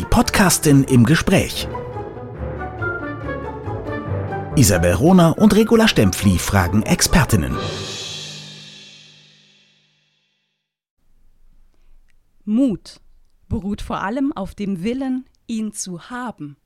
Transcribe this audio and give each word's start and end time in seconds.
Die 0.00 0.06
Podcastin 0.06 0.84
im 0.84 1.04
Gespräch. 1.04 1.68
Isabel 4.56 4.94
Rohner 4.94 5.36
und 5.36 5.54
Regula 5.54 5.88
Stempfli 5.88 6.38
fragen 6.38 6.82
Expertinnen. 6.84 7.54
Mut 12.46 13.02
beruht 13.50 13.82
vor 13.82 14.00
allem 14.00 14.32
auf 14.32 14.54
dem 14.54 14.82
Willen, 14.82 15.28
ihn 15.46 15.74
zu 15.74 16.08
haben. 16.08 16.56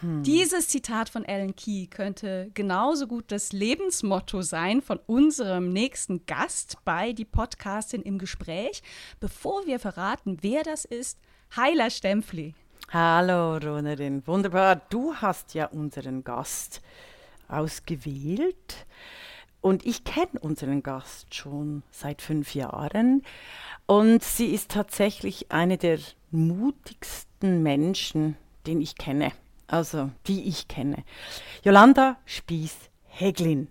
Hm. 0.00 0.22
Dieses 0.22 0.68
Zitat 0.68 1.08
von 1.08 1.24
Ellen 1.24 1.56
Key 1.56 1.88
könnte 1.88 2.52
genauso 2.54 3.08
gut 3.08 3.24
das 3.32 3.50
Lebensmotto 3.52 4.42
sein 4.42 4.82
von 4.82 5.00
unserem 5.06 5.72
nächsten 5.72 6.26
Gast 6.26 6.76
bei 6.84 7.12
die 7.12 7.24
Podcastin 7.24 8.02
im 8.02 8.18
Gespräch. 8.18 8.84
Bevor 9.18 9.66
wir 9.66 9.80
verraten, 9.80 10.38
wer 10.42 10.62
das 10.62 10.84
ist, 10.84 11.18
Heila 11.56 11.90
Stempfli. 11.90 12.54
Hallo 12.92 13.56
Ronerin, 13.56 14.26
wunderbar. 14.26 14.76
Du 14.90 15.14
hast 15.14 15.54
ja 15.54 15.66
unseren 15.66 16.24
Gast 16.24 16.82
ausgewählt 17.48 18.86
und 19.60 19.84
ich 19.84 20.04
kenne 20.04 20.38
unseren 20.40 20.82
Gast 20.82 21.34
schon 21.34 21.82
seit 21.90 22.22
fünf 22.22 22.54
Jahren 22.54 23.22
und 23.86 24.22
sie 24.22 24.46
ist 24.46 24.70
tatsächlich 24.70 25.52
eine 25.52 25.78
der 25.78 25.98
mutigsten 26.30 27.62
Menschen, 27.62 28.36
den 28.66 28.80
ich 28.80 28.96
kenne 28.96 29.32
also 29.70 30.10
die 30.26 30.48
ich 30.48 30.68
kenne. 30.68 31.04
Jolanda 31.62 32.16
Spieß-Heglin, 32.26 33.68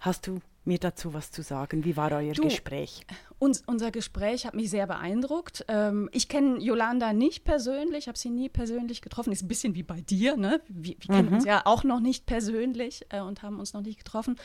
hast 0.00 0.26
du 0.26 0.40
mir 0.64 0.78
dazu 0.78 1.14
was 1.14 1.30
zu 1.30 1.42
sagen? 1.42 1.84
Wie 1.84 1.96
war 1.96 2.12
euer 2.12 2.32
du, 2.32 2.42
Gespräch? 2.42 3.06
Uns, 3.38 3.62
unser 3.66 3.90
Gespräch 3.90 4.46
hat 4.46 4.54
mich 4.54 4.70
sehr 4.70 4.86
beeindruckt. 4.86 5.66
Ähm, 5.68 6.08
ich 6.12 6.28
kenne 6.28 6.58
Jolanda 6.58 7.12
nicht 7.12 7.44
persönlich, 7.44 8.08
habe 8.08 8.16
sie 8.16 8.30
nie 8.30 8.48
persönlich 8.48 9.02
getroffen. 9.02 9.30
Ist 9.30 9.42
ein 9.42 9.48
bisschen 9.48 9.74
wie 9.74 9.82
bei 9.82 10.00
dir, 10.00 10.38
ne? 10.38 10.62
Wir, 10.68 10.94
wir 10.98 11.08
mhm. 11.08 11.14
kennen 11.14 11.34
uns 11.34 11.44
ja 11.44 11.60
auch 11.66 11.84
noch 11.84 12.00
nicht 12.00 12.24
persönlich 12.24 13.04
äh, 13.10 13.20
und 13.20 13.42
haben 13.42 13.60
uns 13.60 13.74
noch 13.74 13.82
nicht 13.82 13.98
getroffen. 13.98 14.36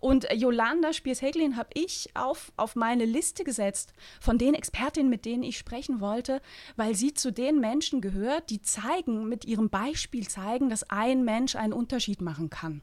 Und 0.00 0.28
äh, 0.28 0.34
Jolanda 0.34 0.92
Spiers-Heglin 0.92 1.56
habe 1.56 1.70
ich 1.74 2.10
auf, 2.14 2.52
auf 2.56 2.74
meine 2.74 3.04
Liste 3.04 3.44
gesetzt 3.44 3.92
von 4.20 4.36
den 4.36 4.54
Expertinnen, 4.54 5.10
mit 5.10 5.26
denen 5.26 5.44
ich 5.44 5.56
sprechen 5.56 6.00
wollte, 6.00 6.42
weil 6.74 6.96
sie 6.96 7.14
zu 7.14 7.32
den 7.32 7.60
Menschen 7.60 8.00
gehört, 8.00 8.50
die 8.50 8.62
zeigen, 8.62 9.28
mit 9.28 9.44
ihrem 9.44 9.70
Beispiel 9.70 10.26
zeigen, 10.26 10.70
dass 10.70 10.90
ein 10.90 11.24
Mensch 11.24 11.54
einen 11.54 11.72
Unterschied 11.72 12.20
machen 12.20 12.50
kann. 12.50 12.82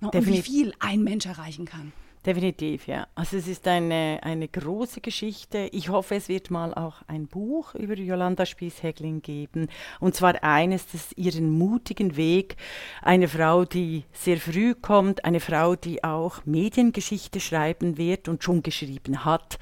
Und 0.00 0.26
wie 0.26 0.42
viel 0.42 0.74
ein 0.80 1.04
Mensch 1.04 1.26
erreichen 1.26 1.66
kann. 1.66 1.92
Definitiv, 2.24 2.86
ja. 2.86 3.08
Also 3.16 3.36
es 3.36 3.48
ist 3.48 3.66
eine, 3.66 4.20
eine 4.22 4.46
große 4.46 5.00
Geschichte. 5.00 5.68
Ich 5.72 5.88
hoffe, 5.88 6.14
es 6.14 6.28
wird 6.28 6.52
mal 6.52 6.72
auch 6.72 7.02
ein 7.08 7.26
Buch 7.26 7.74
über 7.74 7.94
Jolanda 7.94 8.46
Spies-Hegling 8.46 9.22
geben. 9.22 9.68
Und 9.98 10.14
zwar 10.14 10.44
eines, 10.44 10.86
das 10.86 11.10
ihren 11.16 11.50
mutigen 11.50 12.16
Weg, 12.16 12.54
eine 13.02 13.26
Frau, 13.26 13.64
die 13.64 14.04
sehr 14.12 14.36
früh 14.36 14.76
kommt, 14.76 15.24
eine 15.24 15.40
Frau, 15.40 15.74
die 15.74 16.04
auch 16.04 16.46
Mediengeschichte 16.46 17.40
schreiben 17.40 17.98
wird 17.98 18.28
und 18.28 18.44
schon 18.44 18.62
geschrieben 18.62 19.24
hat, 19.24 19.58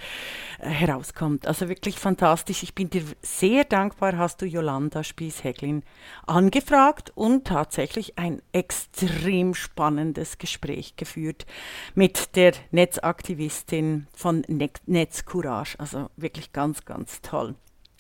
äh, 0.59 0.69
herauskommt. 0.69 1.47
Also 1.47 1.67
wirklich 1.71 1.99
fantastisch. 1.99 2.63
Ich 2.63 2.75
bin 2.75 2.91
dir 2.91 3.05
sehr 3.23 3.65
dankbar, 3.65 4.19
hast 4.19 4.43
du 4.43 4.45
Jolanda 4.45 5.03
Spies-Hegling 5.03 5.83
angefragt 6.27 7.11
und 7.15 7.47
tatsächlich 7.47 8.19
ein 8.19 8.43
extrem 8.53 9.55
spannendes 9.55 10.37
Gespräch 10.37 10.97
geführt 10.97 11.47
mit 11.95 12.37
der 12.37 12.50
Netzaktivistin 12.71 14.07
von 14.13 14.45
Netzcourage. 14.87 15.79
Also 15.79 16.11
wirklich 16.17 16.53
ganz, 16.53 16.85
ganz 16.85 17.21
toll. 17.23 17.55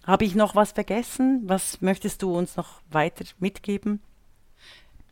Habe 0.05 0.25
ich 0.25 0.34
noch 0.34 0.55
was 0.55 0.73
vergessen? 0.73 1.43
Was 1.45 1.81
möchtest 1.81 2.23
du 2.23 2.37
uns 2.37 2.56
noch 2.56 2.81
weiter 2.91 3.25
mitgeben? 3.39 4.03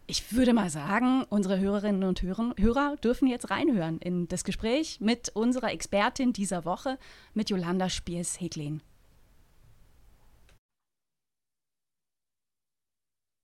Ich 0.06 0.32
würde 0.32 0.54
mal 0.54 0.70
sagen, 0.70 1.24
unsere 1.28 1.60
Hörerinnen 1.60 2.04
und 2.04 2.22
Hörer, 2.22 2.54
Hörer 2.58 2.96
dürfen 2.96 3.28
jetzt 3.28 3.50
reinhören 3.50 3.98
in 3.98 4.26
das 4.26 4.42
Gespräch 4.42 5.00
mit 5.00 5.28
unserer 5.28 5.70
Expertin 5.70 6.32
dieser 6.32 6.64
Woche, 6.64 6.98
mit 7.34 7.50
Jolanda 7.50 7.90
Spiers-Heglin. 7.90 8.80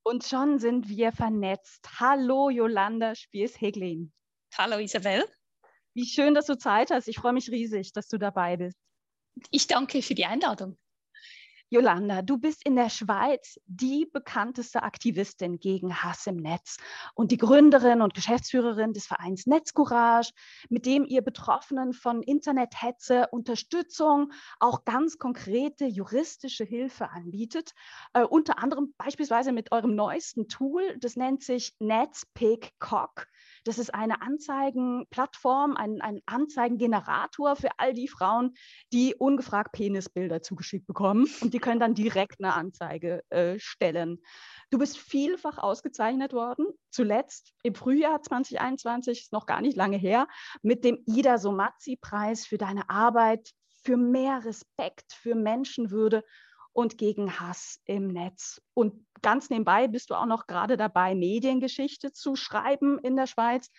Und 0.07 0.25
schon 0.25 0.59
sind 0.59 0.89
wir 0.89 1.13
vernetzt. 1.13 2.01
Hallo 2.01 2.49
Jolanda 2.49 3.15
Spiers-Heglin. 3.15 4.13
Hallo 4.57 4.79
Isabel. 4.79 5.25
Wie 5.95 6.07
schön, 6.07 6.35
dass 6.35 6.47
du 6.47 6.59
Zeit 6.59 6.91
hast. 6.91 7.09
Ich 7.09 7.19
freue 7.19 7.33
mich 7.33 7.51
riesig, 7.51 7.93
dass 7.93 8.09
du 8.09 8.19
dabei 8.19 8.57
bist. 8.57 8.77
Ich 9.51 9.67
danke 9.67 10.03
für 10.03 10.15
die 10.15 10.27
Einladung. 10.27 10.77
Jolanda, 11.75 12.23
du 12.23 12.39
bist 12.39 12.65
in 12.65 12.77
der 12.77 12.89
Schweiz 12.89 13.59
die 13.67 14.07
bekannteste 14.07 14.85
Aktivistin 14.85 15.59
gegen 15.59 15.93
Hass 16.05 16.25
im 16.29 16.37
Netz 16.37 16.77
und 17.15 17.33
die 17.33 17.37
Gründerin 17.37 18.01
und 18.01 18.15
Geschäftsführerin 18.15 18.93
des 18.93 19.07
Vereins 19.07 19.47
Netzcourage, 19.47 20.33
mit 20.69 20.87
dem 20.87 21.05
ihr 21.05 21.21
Betroffenen 21.21 21.93
von 21.93 22.23
Internethetze 22.23 23.27
Unterstützung, 23.33 24.33
auch 24.61 24.85
ganz 24.85 25.19
konkrete 25.19 25.87
juristische 25.87 26.63
Hilfe 26.63 27.11
anbietet. 27.11 27.73
Äh, 28.13 28.23
unter 28.23 28.63
anderem 28.63 28.95
beispielsweise 28.97 29.51
mit 29.51 29.73
eurem 29.73 29.97
neuesten 29.97 30.47
Tool, 30.47 30.97
das 31.01 31.17
nennt 31.17 31.43
sich 31.43 31.75
NetzPickCock. 31.81 33.27
Das 33.65 33.79
ist 33.79 33.93
eine 33.93 34.23
Anzeigenplattform, 34.23 35.77
ein, 35.77 36.01
ein 36.03 36.21
Anzeigengenerator 36.27 37.57
für 37.57 37.71
all 37.79 37.95
die 37.95 38.09
Frauen, 38.09 38.55
die 38.93 39.15
ungefragt 39.15 39.73
Penisbilder 39.73 40.43
zugeschickt 40.43 40.87
bekommen. 40.87 41.27
Und 41.41 41.55
die 41.55 41.64
können 41.65 41.81
dann 41.81 41.95
direkt 41.95 42.41
eine 42.41 42.55
Anzeige 42.55 43.25
äh, 43.31 43.59
stellen. 43.59 44.21
Du 44.71 44.79
bist 44.79 44.99
vielfach 44.99 45.57
ausgezeichnet 45.57 46.35
worden, 46.35 46.67
zuletzt 46.91 47.55
im 47.63 47.75
Frühjahr 47.75 48.23
2021, 48.23 49.21
ist 49.23 49.33
noch 49.33 49.47
gar 49.47 49.63
nicht 49.63 49.77
lange 49.77 49.97
her, 49.97 50.29
mit 50.63 50.85
dem 50.85 51.03
Ida 51.07 51.39
Somazzi-Preis 51.39 52.47
für 52.47 52.59
deine 52.59 52.91
Arbeit 52.91 53.51
für 53.83 53.97
mehr 53.97 54.45
Respekt, 54.45 55.13
für 55.13 55.35
Menschenwürde 55.35 56.23
und 56.73 56.99
gegen 56.99 57.39
Hass 57.41 57.81
im 57.87 58.09
Netz. 58.09 58.61
Und 58.75 59.07
ganz 59.23 59.49
nebenbei 59.49 59.89
bist 59.89 60.11
du 60.11 60.15
auch 60.15 60.27
noch 60.27 60.47
gerade 60.47 60.77
dabei, 60.77 61.15
Mediengeschichte 61.15 62.13
zu 62.13 62.37
schreiben 62.37 62.99
in 62.99 63.17
der 63.17 63.27
Schweiz, 63.27 63.71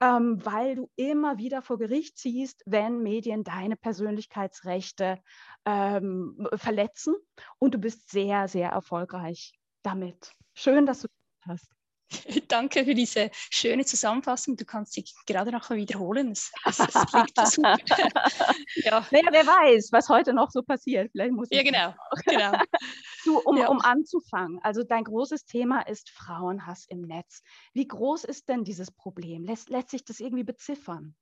ähm, 0.00 0.44
weil 0.44 0.76
du 0.76 0.90
immer 0.96 1.38
wieder 1.38 1.62
vor 1.62 1.78
Gericht 1.78 2.18
ziehst, 2.18 2.62
wenn 2.66 3.02
Medien 3.02 3.44
deine 3.44 3.76
Persönlichkeitsrechte 3.76 5.18
ähm, 5.64 6.48
verletzen. 6.54 7.14
Und 7.58 7.74
du 7.74 7.78
bist 7.78 8.10
sehr, 8.10 8.48
sehr 8.48 8.70
erfolgreich 8.70 9.52
damit. 9.82 10.32
Schön, 10.54 10.86
dass 10.86 11.02
du 11.02 11.08
das 11.44 11.54
hast. 11.54 11.81
Danke 12.48 12.84
für 12.84 12.94
diese 12.94 13.30
schöne 13.50 13.84
Zusammenfassung. 13.84 14.56
Du 14.56 14.64
kannst 14.64 14.92
sie 14.92 15.04
gerade 15.26 15.50
noch 15.50 15.68
mal 15.68 15.76
wiederholen. 15.76 16.32
Es, 16.32 16.52
es, 16.64 16.78
es 16.78 17.06
klingt 17.06 17.48
super. 17.48 17.76
ja. 18.76 19.06
Naja, 19.10 19.28
wer 19.30 19.46
weiß, 19.46 19.90
was 19.92 20.08
heute 20.08 20.32
noch 20.32 20.50
so 20.50 20.62
passiert. 20.62 21.10
Vielleicht 21.12 21.32
muss 21.32 21.48
ja, 21.50 21.62
genau. 21.62 21.94
genau. 22.24 22.52
Du, 23.24 23.38
um, 23.38 23.56
ja. 23.56 23.68
um 23.68 23.80
anzufangen, 23.80 24.58
also 24.62 24.82
dein 24.82 25.04
großes 25.04 25.44
Thema 25.44 25.82
ist 25.82 26.10
Frauenhass 26.10 26.86
im 26.88 27.02
Netz. 27.02 27.42
Wie 27.72 27.86
groß 27.86 28.24
ist 28.24 28.48
denn 28.48 28.64
dieses 28.64 28.90
Problem? 28.90 29.44
Lässt, 29.44 29.70
lässt 29.70 29.90
sich 29.90 30.04
das 30.04 30.18
irgendwie 30.18 30.42
beziffern? 30.42 31.14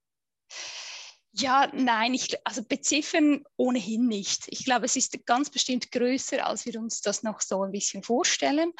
Ja, 1.32 1.70
nein, 1.72 2.12
ich, 2.14 2.34
also 2.44 2.62
beziffern 2.64 3.44
ohnehin 3.56 4.08
nicht. 4.08 4.46
Ich 4.48 4.64
glaube, 4.64 4.86
es 4.86 4.96
ist 4.96 5.24
ganz 5.26 5.48
bestimmt 5.48 5.92
größer, 5.92 6.44
als 6.44 6.66
wir 6.66 6.80
uns 6.80 7.02
das 7.02 7.22
noch 7.22 7.40
so 7.40 7.62
ein 7.62 7.70
bisschen 7.70 8.02
vorstellen. 8.02 8.72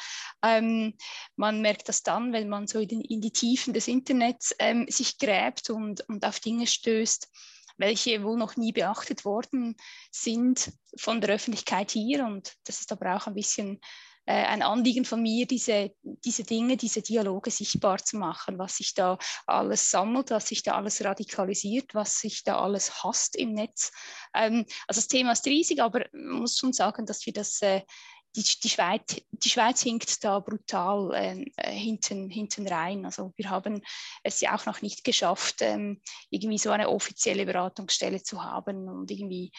Ähm, 0.43 0.93
man 1.37 1.61
merkt 1.61 1.87
das 1.87 2.03
dann, 2.03 2.33
wenn 2.33 2.49
man 2.49 2.67
so 2.67 2.79
in, 2.79 3.01
in 3.01 3.21
die 3.21 3.31
Tiefen 3.31 3.73
des 3.73 3.87
Internets 3.87 4.53
ähm, 4.59 4.85
sich 4.89 5.17
gräbt 5.17 5.69
und, 5.69 6.01
und 6.09 6.25
auf 6.25 6.41
Dinge 6.41 6.67
stößt, 6.67 7.29
welche 7.77 8.21
wohl 8.21 8.37
noch 8.37 8.57
nie 8.57 8.73
beachtet 8.73 9.23
worden 9.23 9.77
sind 10.11 10.73
von 10.97 11.21
der 11.21 11.35
Öffentlichkeit 11.35 11.91
hier. 11.91 12.25
Und 12.25 12.55
das 12.65 12.81
ist 12.81 12.91
aber 12.91 13.15
auch 13.15 13.27
ein 13.27 13.33
bisschen 13.33 13.79
ein 14.25 14.61
Anliegen 14.61 15.05
von 15.05 15.21
mir, 15.21 15.47
diese, 15.47 15.91
diese 16.03 16.43
Dinge, 16.43 16.77
diese 16.77 17.01
Dialoge 17.01 17.49
sichtbar 17.51 17.97
zu 17.97 18.17
machen, 18.17 18.59
was 18.59 18.77
sich 18.77 18.93
da 18.93 19.17
alles 19.47 19.89
sammelt, 19.89 20.29
was 20.31 20.47
sich 20.47 20.63
da 20.63 20.75
alles 20.75 21.03
radikalisiert, 21.03 21.95
was 21.95 22.19
sich 22.19 22.43
da 22.43 22.59
alles 22.59 23.03
hasst 23.03 23.35
im 23.35 23.53
Netz. 23.53 23.91
Ähm, 24.33 24.65
also 24.87 24.99
das 24.99 25.07
Thema 25.07 25.31
ist 25.31 25.45
riesig, 25.45 25.81
aber 25.81 26.05
man 26.13 26.41
muss 26.41 26.57
schon 26.57 26.73
sagen, 26.73 27.05
dass 27.05 27.25
wir 27.25 27.33
das 27.33 27.61
äh, 27.61 27.81
die, 28.35 28.43
die, 28.43 28.69
Schweiz, 28.69 29.21
die 29.31 29.49
Schweiz 29.49 29.81
hinkt 29.81 30.23
da 30.23 30.39
brutal 30.39 31.11
ähm, 31.15 31.45
äh, 31.57 31.71
hinten, 31.71 32.29
hinten 32.29 32.67
rein. 32.67 33.05
Also 33.05 33.33
wir 33.35 33.49
haben 33.49 33.81
es 34.23 34.39
ja 34.39 34.55
auch 34.55 34.65
noch 34.65 34.81
nicht 34.81 35.03
geschafft, 35.03 35.57
ähm, 35.61 36.01
irgendwie 36.29 36.57
so 36.57 36.71
eine 36.71 36.89
offizielle 36.89 37.45
Beratungsstelle 37.45 38.23
zu 38.23 38.43
haben 38.43 38.87
und 38.87 39.11
irgendwie 39.11 39.51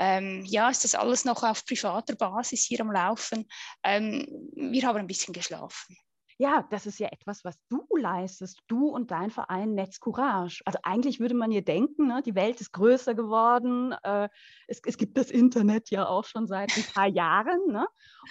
ähm, 0.00 0.42
ja, 0.46 0.70
ist 0.70 0.82
das 0.82 0.94
alles 0.94 1.26
noch 1.26 1.42
auf 1.42 1.66
privater 1.66 2.16
Basis 2.16 2.64
hier 2.64 2.80
am 2.80 2.90
Laufen. 2.90 3.46
Ähm, 3.84 4.26
wir 4.56 4.86
haben 4.86 4.96
ein 4.96 5.06
bisschen 5.06 5.34
geschlafen. 5.34 5.94
ja, 6.38 6.66
das 6.70 6.86
ist 6.86 6.98
ja 6.98 7.08
etwas, 7.08 7.44
was 7.44 7.58
du 7.68 7.86
leistest, 7.98 8.60
du 8.66 8.88
und 8.88 9.10
dein 9.10 9.30
Verein 9.30 9.74
Netz 9.74 10.00
Courage. 10.00 10.62
Also 10.64 10.78
eigentlich 10.84 11.20
würde 11.20 11.34
man 11.34 11.50
hier 11.50 11.62
denken, 11.62 12.06
ne, 12.06 12.22
die 12.24 12.34
Welt 12.34 12.62
ist 12.62 12.72
größer 12.72 13.14
geworden, 13.14 13.94
äh, 14.02 14.30
es, 14.68 14.80
es, 14.86 14.96
gibt 14.96 15.18
das 15.18 15.30
Internet 15.30 15.90
ja 15.90 16.08
auch 16.08 16.24
schon 16.24 16.46
seit 16.46 16.74
ein 16.78 16.84
paar 16.94 17.08
Jahren. 17.08 17.60
Ne? 17.66 17.86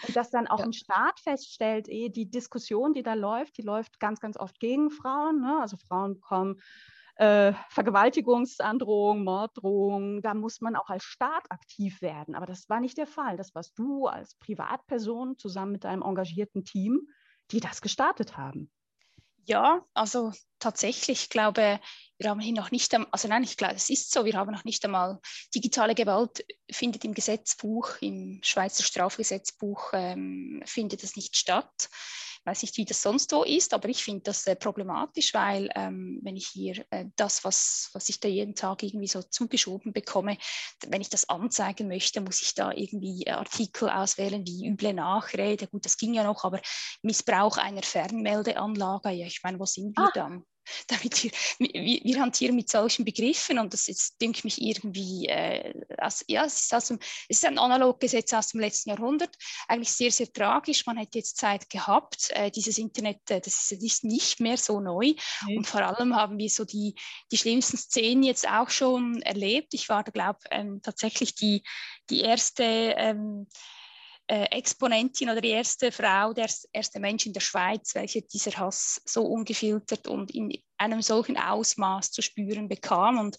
Und 0.08 0.16
dass 0.16 0.32
dann 0.32 0.48
auch 0.48 0.60
ja. 0.60 0.66
ein 0.66 0.74
Staat 0.74 1.20
feststellt, 1.20 1.88
eh, 1.88 2.10
die 2.10 2.32
Diskussion, 2.32 2.96
die 2.96 3.04
da 3.04 3.14
läuft, 3.14 3.60
die 3.60 3.62
läuft 3.62 4.00
ganz, 4.00 4.20
ganz 4.20 4.38
oft 4.38 4.60
gegen 4.60 4.90
Frauen. 4.90 5.40
Ne? 5.42 5.60
Also 5.62 5.78
Frauen 5.78 6.16
bekommen 6.16 6.60
äh, 7.20 7.54
Vergewaltigungsandrohung, 7.70 9.24
Morddrohung, 9.24 10.22
da 10.22 10.34
muss 10.34 10.62
man 10.62 10.76
auch 10.76 10.90
als 10.90 11.04
Staat 11.04 11.50
aktiv 11.50 12.02
werden. 12.02 12.36
Aber 12.36 12.46
das 12.46 12.70
war 12.70 12.80
nicht 12.80 12.98
der 12.98 13.08
Fall. 13.08 13.38
Das 13.38 13.54
warst 13.56 13.78
du 13.78 14.08
als 14.08 14.36
Privatperson 14.36 15.38
zusammen 15.38 15.74
mit 15.74 15.84
deinem 15.84 16.02
engagierten 16.02 16.66
Team 16.66 17.08
die 17.52 17.60
das 17.60 17.82
gestartet 17.82 18.38
haben. 18.38 18.72
Ja, 19.46 19.84
also 19.96 20.32
tatsächlich, 20.60 21.24
ich 21.24 21.30
glaube, 21.30 21.80
wir 22.20 22.30
haben 22.30 22.40
hier 22.40 22.54
noch 22.54 22.70
nicht, 22.70 22.94
also 23.12 23.28
nein, 23.28 23.44
ich 23.44 23.58
glaube, 23.58 23.76
es 23.76 23.90
ist 23.90 24.12
so, 24.12 24.26
wir 24.26 24.34
haben 24.36 24.52
noch 24.52 24.64
nicht 24.64 24.86
einmal, 24.86 25.20
digitale 25.56 25.96
Gewalt 25.96 26.46
findet 26.70 27.04
im 27.04 27.16
Gesetzbuch, 27.16 27.96
im 28.02 28.42
Schweizer 28.44 28.84
Strafgesetzbuch, 28.84 29.92
ähm, 29.94 30.62
findet 30.66 31.04
es 31.04 31.16
nicht 31.16 31.36
statt 31.36 31.90
weiß 32.50 32.64
nicht, 32.64 32.78
wie 32.78 32.86
das 32.86 33.02
sonst 33.02 33.32
wo 33.32 33.44
ist, 33.44 33.74
aber 33.74 33.90
ich 33.90 34.04
finde 34.04 34.24
das 34.24 34.48
äh, 34.48 34.56
problematisch, 34.56 35.34
weil 35.34 35.70
ähm, 35.76 36.20
wenn 36.24 36.36
ich 36.36 36.48
hier 36.48 36.84
äh, 36.90 37.06
das, 37.16 37.44
was, 37.44 37.90
was 37.94 38.10
ich 38.10 38.20
da 38.20 38.28
jeden 38.28 38.56
Tag 38.56 38.84
irgendwie 38.84 39.08
so 39.08 39.22
zugeschoben 39.22 39.94
bekomme, 39.94 40.38
wenn 40.88 41.02
ich 41.02 41.10
das 41.10 41.30
anzeigen 41.30 41.88
möchte, 41.88 42.22
muss 42.22 42.42
ich 42.42 42.56
da 42.56 42.72
irgendwie 42.72 43.28
Artikel 43.30 43.90
auswählen 43.90 44.46
wie 44.46 44.68
üble 44.68 44.94
Nachrede. 44.94 45.68
Gut, 45.68 45.86
das 45.86 45.98
ging 45.98 46.14
ja 46.14 46.24
noch, 46.24 46.44
aber 46.44 46.60
Missbrauch 47.04 47.58
einer 47.58 47.84
Fernmeldeanlage, 47.84 49.12
ja, 49.12 49.28
ich 49.28 49.42
meine, 49.44 49.60
wo 49.60 49.66
sind 49.66 49.96
wir 49.96 50.06
ah. 50.06 50.12
dann? 50.14 50.44
damit 50.88 51.24
wir, 51.24 51.32
wir, 51.60 52.04
wir, 52.04 52.22
hantieren 52.22 52.56
mit 52.56 52.70
solchen 52.70 53.06
Begriffen 53.06 53.60
und 53.60 53.74
das 53.74 53.88
ist, 53.88 54.20
denke 54.22 54.42
mich 54.44 54.62
irgendwie, 54.62 55.28
äh, 55.28 55.74
aus, 55.98 56.24
ja, 56.28 56.46
es 56.46 56.62
ist, 56.62 56.74
aus 56.74 56.88
dem, 56.88 57.00
es 57.28 57.38
ist 57.38 57.46
ein 57.46 57.58
Analoggesetz 57.58 58.34
aus 58.34 58.50
dem 58.50 58.62
letzten 58.62 58.90
Jahrhundert, 58.90 59.36
eigentlich 59.68 59.92
sehr, 59.92 60.12
sehr 60.12 60.32
tragisch. 60.32 60.86
Man 60.86 60.98
hätte 60.98 61.20
jetzt 61.20 61.38
Zeit 61.38 61.70
gehabt, 61.70 62.30
äh, 62.32 62.52
dieses 62.52 62.78
Internet, 62.78 63.30
äh, 63.30 63.42
das 63.42 63.72
ist, 63.72 64.04
nicht 64.04 64.40
mehr 64.40 64.58
so 64.58 64.80
neu 64.80 65.14
mhm. 65.48 65.58
und 65.58 65.68
vor 65.68 65.82
allem 65.82 66.16
haben 66.16 66.38
wir 66.38 66.50
so 66.50 66.64
die, 66.64 66.96
die 67.32 67.38
schlimmsten 67.38 67.78
Szenen 67.78 68.24
jetzt 68.24 68.48
auch 68.48 68.70
schon 68.70 69.22
erlebt. 69.22 69.74
Ich 69.74 69.90
war 69.90 70.04
glaube 70.04 70.40
ich, 70.44 70.48
ähm, 70.52 70.82
tatsächlich 70.82 71.36
die, 71.36 71.64
die 72.10 72.22
erste 72.22 72.64
ähm, 72.64 73.48
äh, 73.50 73.79
Exponentin 74.30 75.30
oder 75.32 75.42
die 75.42 75.50
erste 75.50 75.92
Frau, 75.92 76.34
der 76.34 76.48
erste 76.72 77.00
Mensch 77.00 77.26
in 77.26 77.34
der 77.34 77.40
Schweiz, 77.40 77.96
welche 77.96 78.22
dieser 78.22 78.52
Hass 78.60 79.02
so 79.04 79.24
ungefiltert 79.24 80.08
und 80.08 80.30
in 80.36 80.52
einem 80.78 81.02
solchen 81.02 81.36
Ausmaß 81.36 82.12
zu 82.12 82.22
spüren 82.22 82.70
bekam 82.70 83.18
und 83.18 83.38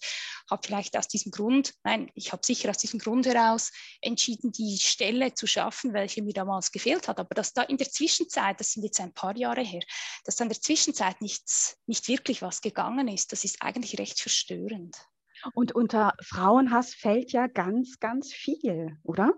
habe 0.49 0.61
vielleicht 0.65 0.97
aus 0.97 1.07
diesem 1.07 1.31
Grund, 1.31 1.73
nein, 1.83 2.11
ich 2.13 2.33
habe 2.33 2.45
sicher 2.45 2.69
aus 2.69 2.77
diesem 2.77 2.99
Grund 2.99 3.25
heraus 3.25 3.71
entschieden, 4.01 4.51
die 4.51 4.77
Stelle 4.79 5.33
zu 5.33 5.47
schaffen, 5.47 5.93
welche 5.93 6.23
mir 6.23 6.33
damals 6.33 6.73
gefehlt 6.73 7.07
hat. 7.07 7.19
Aber 7.19 7.35
dass 7.35 7.53
da 7.53 7.61
in 7.61 7.77
der 7.77 7.89
Zwischenzeit, 7.89 8.59
das 8.59 8.73
sind 8.73 8.83
jetzt 8.83 8.99
ein 8.99 9.13
paar 9.13 9.37
Jahre 9.37 9.61
her, 9.61 9.81
dass 10.25 10.35
da 10.35 10.43
in 10.43 10.49
der 10.49 10.59
Zwischenzeit 10.59 11.21
nichts, 11.21 11.77
nicht 11.87 12.09
wirklich 12.09 12.41
was 12.41 12.59
gegangen 12.59 13.07
ist, 13.07 13.31
das 13.31 13.45
ist 13.45 13.61
eigentlich 13.61 13.97
recht 13.97 14.19
verstörend. 14.19 14.97
Und 15.53 15.73
unter 15.73 16.13
Frauenhass 16.21 16.93
fällt 16.93 17.31
ja 17.31 17.47
ganz, 17.47 17.99
ganz 17.99 18.33
viel, 18.33 18.97
oder? 19.03 19.33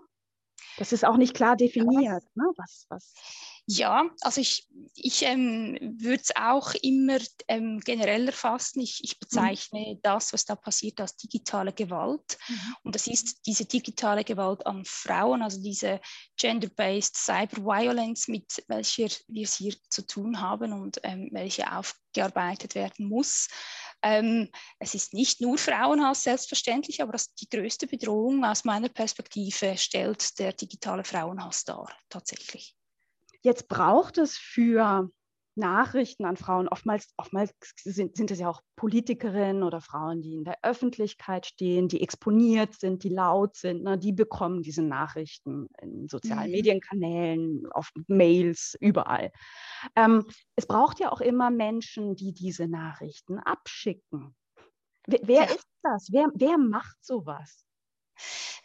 Das 0.78 0.92
ist 0.92 1.04
auch 1.04 1.16
nicht 1.16 1.34
klar 1.34 1.56
definiert. 1.56 2.24
Ne? 2.34 2.44
Was, 2.56 2.86
was? 2.88 3.14
Ja, 3.66 4.10
also 4.20 4.42
ich, 4.42 4.68
ich 4.94 5.22
ähm, 5.22 5.78
würde 5.98 6.22
es 6.22 6.36
auch 6.36 6.74
immer 6.82 7.18
ähm, 7.48 7.80
generell 7.80 8.26
erfassen. 8.26 8.80
Ich, 8.80 9.02
ich 9.02 9.14
mhm. 9.14 9.18
bezeichne 9.20 9.94
mhm. 9.94 10.00
das, 10.02 10.34
was 10.34 10.44
da 10.44 10.54
passiert, 10.54 11.00
als 11.00 11.16
digitale 11.16 11.72
Gewalt. 11.72 12.36
Mhm. 12.46 12.76
Und 12.82 12.94
das 12.94 13.06
ist 13.06 13.46
diese 13.46 13.64
digitale 13.64 14.22
Gewalt 14.22 14.66
an 14.66 14.84
Frauen, 14.84 15.40
also 15.42 15.62
diese 15.62 16.00
gender-based 16.36 17.16
Cyber 17.16 17.56
Violence, 17.64 18.28
mit 18.28 18.62
welcher 18.68 19.08
wir 19.28 19.44
es 19.44 19.56
hier 19.56 19.74
zu 19.88 20.06
tun 20.06 20.42
haben 20.42 20.74
und 20.74 21.00
ähm, 21.02 21.30
welche 21.32 21.72
aufgearbeitet 21.72 22.74
werden 22.74 23.08
muss. 23.08 23.48
Ähm, 24.02 24.50
es 24.78 24.94
ist 24.94 25.14
nicht 25.14 25.40
nur 25.40 25.56
Frauenhass 25.56 26.24
selbstverständlich, 26.24 27.02
aber 27.02 27.12
das, 27.12 27.34
die 27.34 27.48
größte 27.48 27.86
Bedrohung 27.86 28.44
aus 28.44 28.64
meiner 28.64 28.90
Perspektive 28.90 29.78
stellt 29.78 30.38
der 30.38 30.52
digitale 30.52 31.04
Frauenhass 31.04 31.64
dar, 31.64 31.90
tatsächlich. 32.10 32.76
Jetzt 33.44 33.68
braucht 33.68 34.16
es 34.16 34.38
für 34.38 35.10
Nachrichten 35.54 36.24
an 36.24 36.38
Frauen. 36.38 36.66
Oftmals, 36.66 37.12
oftmals 37.18 37.52
sind, 37.76 38.16
sind 38.16 38.30
es 38.30 38.40
ja 38.40 38.48
auch 38.48 38.62
Politikerinnen 38.74 39.62
oder 39.62 39.82
Frauen, 39.82 40.22
die 40.22 40.34
in 40.34 40.44
der 40.44 40.58
Öffentlichkeit 40.62 41.44
stehen, 41.44 41.86
die 41.88 42.02
exponiert 42.02 42.80
sind, 42.80 43.04
die 43.04 43.10
laut 43.10 43.54
sind. 43.56 43.82
Ne, 43.82 43.98
die 43.98 44.12
bekommen 44.12 44.62
diese 44.62 44.82
Nachrichten 44.82 45.68
in 45.80 46.08
sozialen 46.08 46.46
mhm. 46.46 46.52
Medienkanälen, 46.52 47.66
auf 47.70 47.90
Mails, 48.08 48.76
überall. 48.80 49.30
Ähm, 49.94 50.24
es 50.56 50.66
braucht 50.66 50.98
ja 50.98 51.12
auch 51.12 51.20
immer 51.20 51.50
Menschen, 51.50 52.16
die 52.16 52.32
diese 52.32 52.66
Nachrichten 52.66 53.38
abschicken. 53.38 54.34
Wer, 55.06 55.20
wer 55.22 55.44
ja. 55.44 55.54
ist 55.54 55.68
das? 55.82 56.08
Wer, 56.10 56.28
wer 56.34 56.56
macht 56.56 56.96
sowas? 57.04 57.66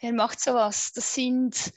Wer 0.00 0.14
macht 0.14 0.40
sowas? 0.40 0.92
Das 0.94 1.14
sind 1.14 1.70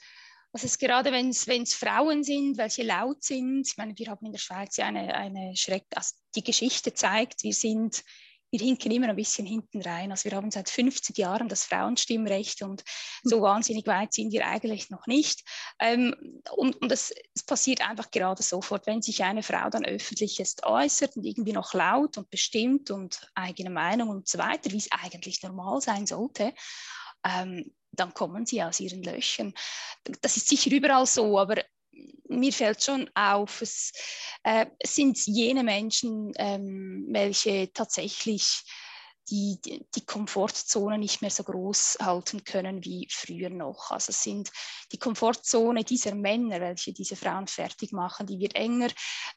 also 0.54 0.66
es 0.66 0.78
gerade, 0.78 1.10
wenn 1.10 1.30
es 1.30 1.74
Frauen 1.74 2.22
sind, 2.22 2.56
welche 2.58 2.84
laut 2.84 3.24
sind, 3.24 3.66
ich 3.66 3.76
meine, 3.76 3.92
wir 3.98 4.06
haben 4.06 4.24
in 4.24 4.30
der 4.30 4.38
Schweiz 4.38 4.76
ja 4.76 4.86
eine, 4.86 5.12
eine 5.12 5.56
Schreck, 5.56 5.84
also 5.96 6.14
die 6.36 6.44
Geschichte 6.44 6.94
zeigt, 6.94 7.42
wir 7.42 7.52
sind, 7.52 8.04
wir 8.52 8.60
hinken 8.60 8.92
immer 8.92 9.08
ein 9.08 9.16
bisschen 9.16 9.46
hinten 9.46 9.82
rein. 9.82 10.12
Also 10.12 10.30
wir 10.30 10.36
haben 10.36 10.52
seit 10.52 10.70
50 10.70 11.18
Jahren 11.18 11.48
das 11.48 11.64
Frauenstimmrecht 11.64 12.62
und 12.62 12.84
so 13.24 13.42
wahnsinnig 13.42 13.84
weit 13.88 14.12
sind 14.12 14.32
wir 14.32 14.46
eigentlich 14.46 14.90
noch 14.90 15.08
nicht. 15.08 15.42
Ähm, 15.80 16.14
und 16.54 16.80
und 16.80 16.92
es, 16.92 17.12
es 17.34 17.42
passiert 17.42 17.80
einfach 17.80 18.12
gerade 18.12 18.44
sofort, 18.44 18.86
wenn 18.86 19.02
sich 19.02 19.24
eine 19.24 19.42
Frau 19.42 19.70
dann 19.70 19.84
öffentlich 19.84 20.38
jetzt 20.38 20.64
äußert 20.64 21.16
und 21.16 21.24
irgendwie 21.24 21.52
noch 21.52 21.74
laut 21.74 22.16
und 22.16 22.30
bestimmt 22.30 22.92
und 22.92 23.28
eigene 23.34 23.70
Meinung 23.70 24.08
und 24.08 24.28
so 24.28 24.38
weiter, 24.38 24.70
wie 24.70 24.78
es 24.78 24.92
eigentlich 24.92 25.42
normal 25.42 25.80
sein 25.80 26.06
sollte. 26.06 26.54
Ähm, 27.26 27.74
dann 28.00 28.14
kommen 28.14 28.46
sie 28.46 28.62
aus 28.62 28.80
ihren 28.80 29.02
Löchern. 29.02 29.54
Das 30.20 30.36
ist 30.36 30.48
sicher 30.48 30.70
überall 30.70 31.06
so, 31.06 31.38
aber 31.38 31.62
mir 32.28 32.52
fällt 32.52 32.82
schon 32.82 33.10
auf, 33.14 33.62
es, 33.62 33.92
äh, 34.42 34.66
sind 34.84 35.18
jene 35.26 35.62
Menschen, 35.62 36.32
ähm, 36.36 37.06
welche 37.08 37.72
tatsächlich 37.72 38.64
die, 39.30 39.58
die 39.94 40.04
Komfortzone 40.04 40.98
nicht 40.98 41.22
mehr 41.22 41.30
so 41.30 41.44
groß 41.44 41.98
halten 42.00 42.44
können 42.44 42.84
wie 42.84 43.08
früher 43.10 43.50
noch. 43.50 43.90
Also 43.90 44.12
sind 44.12 44.50
die 44.92 44.98
Komfortzone 44.98 45.84
dieser 45.84 46.14
Männer, 46.14 46.60
welche 46.60 46.92
diese 46.92 47.16
Frauen 47.16 47.46
fertig 47.46 47.92
machen, 47.92 48.26
die 48.26 48.38
wird 48.38 48.54
enger. 48.54 48.88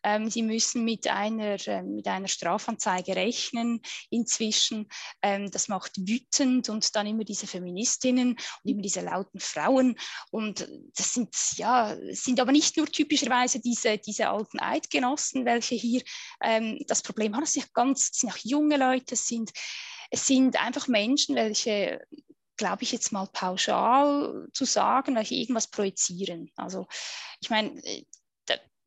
Ähm, 0.03 0.29
sie 0.29 0.43
müssen 0.43 0.83
mit 0.83 1.07
einer, 1.07 1.55
äh, 1.67 1.83
mit 1.83 2.07
einer 2.07 2.27
Strafanzeige 2.27 3.15
rechnen 3.15 3.81
inzwischen. 4.09 4.87
Ähm, 5.21 5.49
das 5.51 5.67
macht 5.67 5.97
wütend 5.97 6.69
und 6.69 6.95
dann 6.95 7.07
immer 7.07 7.23
diese 7.23 7.47
Feministinnen 7.47 8.31
und 8.31 8.69
immer 8.69 8.81
diese 8.81 9.01
lauten 9.01 9.39
Frauen. 9.39 9.97
Und 10.31 10.67
das 10.95 11.13
sind, 11.13 11.33
ja, 11.55 11.95
sind 12.11 12.39
aber 12.39 12.51
nicht 12.51 12.77
nur 12.77 12.87
typischerweise 12.87 13.59
diese, 13.59 13.97
diese 13.97 14.29
alten 14.29 14.59
Eidgenossen, 14.59 15.45
welche 15.45 15.75
hier 15.75 16.01
ähm, 16.41 16.79
das 16.87 17.01
Problem 17.01 17.33
haben. 17.33 17.43
Das 17.43 17.53
sind 17.53 17.73
ganz, 17.73 18.09
sind 18.13 18.31
auch 18.31 18.37
junge 18.43 18.77
Leute, 18.77 19.05
das 19.11 19.27
sind 19.27 19.51
es 20.11 20.27
sind 20.27 20.61
einfach 20.61 20.87
Menschen, 20.87 21.35
welche, 21.35 22.05
glaube 22.57 22.83
ich 22.83 22.91
jetzt 22.91 23.11
mal 23.11 23.27
pauschal 23.27 24.47
zu 24.53 24.65
sagen, 24.65 25.15
welche 25.15 25.35
irgendwas 25.35 25.67
projizieren. 25.67 26.51
Also 26.55 26.87
ich 27.39 27.49
meine, 27.49 27.79
äh, 27.83 28.05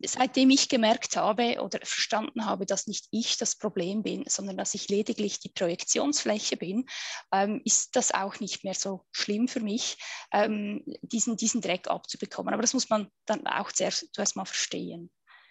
seitdem 0.07 0.51
ich 0.51 0.69
gemerkt 0.69 1.17
habe 1.17 1.61
oder 1.61 1.79
verstanden 1.83 2.47
habe, 2.47 2.67
dass 2.67 2.87
nicht 2.87 3.07
ich 3.11 3.37
das 3.37 3.57
Problem 3.57 4.03
bin, 4.03 4.25
sondern 4.27 4.57
dass 4.57 4.75
ich 4.75 4.89
lediglich 4.89 5.41
die 5.41 5.51
Projektionsfläche 5.51 6.57
bin, 6.57 6.87
ähm, 7.33 7.61
ist 7.65 7.97
das 7.97 8.13
auch 8.13 8.41
nicht 8.41 8.65
mehr 8.65 8.75
so 8.75 9.05
schlimm 9.13 9.49
für 9.49 9.61
mich, 9.61 9.99
ähm, 10.33 10.85
diesen, 11.03 11.37
diesen 11.37 11.61
Dreck 11.61 11.89
abzubekommen. 11.89 12.55
Aber 12.55 12.63
das 12.63 12.75
muss 12.75 12.89
man 12.89 13.09
dann 13.27 13.47
auch 13.47 13.73
zuerst, 13.73 14.09
zuerst 14.13 14.37
mal 14.37 14.47
verstehen. 14.47 15.11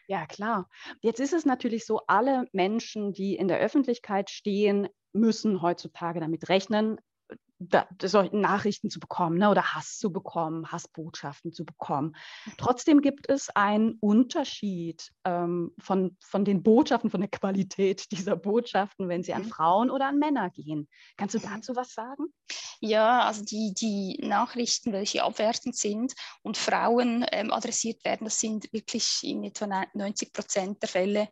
Ja, 0.10 0.26
klar. 0.26 0.68
Jetzt 1.02 1.20
ist 1.20 1.34
es 1.34 1.46
natürlich 1.46 1.86
so, 1.86 2.00
alle 2.08 2.46
Menschen, 2.52 3.14
die 3.14 3.36
in 3.36 3.48
der 3.48 3.60
Öffentlichkeit 3.60 4.32
stehen, 4.32 4.88
müssen 5.14 5.62
heutzutage 5.62 6.20
damit 6.20 6.50
rechnen, 6.50 6.98
da, 7.60 7.88
solche 8.02 8.36
Nachrichten 8.38 8.90
zu 8.90 9.00
bekommen 9.00 9.38
ne, 9.38 9.50
oder 9.50 9.76
Hass 9.76 9.98
zu 9.98 10.12
bekommen, 10.12 10.72
Hassbotschaften 10.72 11.52
zu 11.52 11.66
bekommen. 11.66 12.16
Trotzdem 12.58 13.02
gibt 13.02 13.30
es 13.30 13.50
einen 13.50 13.98
Unterschied 14.00 15.12
ähm, 15.26 15.74
von, 15.78 16.18
von 16.22 16.46
den 16.46 16.64
Botschaften, 16.64 17.12
von 17.12 17.20
der 17.20 17.30
Qualität 17.30 18.06
dieser 18.12 18.36
Botschaften, 18.36 19.10
wenn 19.10 19.24
sie 19.24 19.34
an 19.34 19.44
mhm. 19.44 19.50
Frauen 19.50 19.92
oder 19.92 20.08
an 20.08 20.20
Männer 20.20 20.50
gehen. 20.50 20.88
Kannst 21.18 21.36
du 21.36 21.40
mhm. 21.40 21.54
dazu 21.54 21.76
was 21.76 21.94
sagen? 21.94 22.26
Ja, 22.80 23.24
also 23.24 23.44
die, 23.44 23.74
die 23.74 24.26
Nachrichten, 24.26 24.94
welche 24.94 25.24
abwertend 25.24 25.76
sind 25.76 26.14
und 26.44 26.58
Frauen 26.58 27.26
ähm, 27.32 27.52
adressiert 27.52 28.06
werden, 28.06 28.24
das 28.24 28.40
sind 28.40 28.72
wirklich 28.72 29.20
in 29.24 29.44
etwa 29.44 29.86
90 29.94 30.32
Prozent 30.32 30.82
der 30.82 30.90
Fälle 30.90 31.30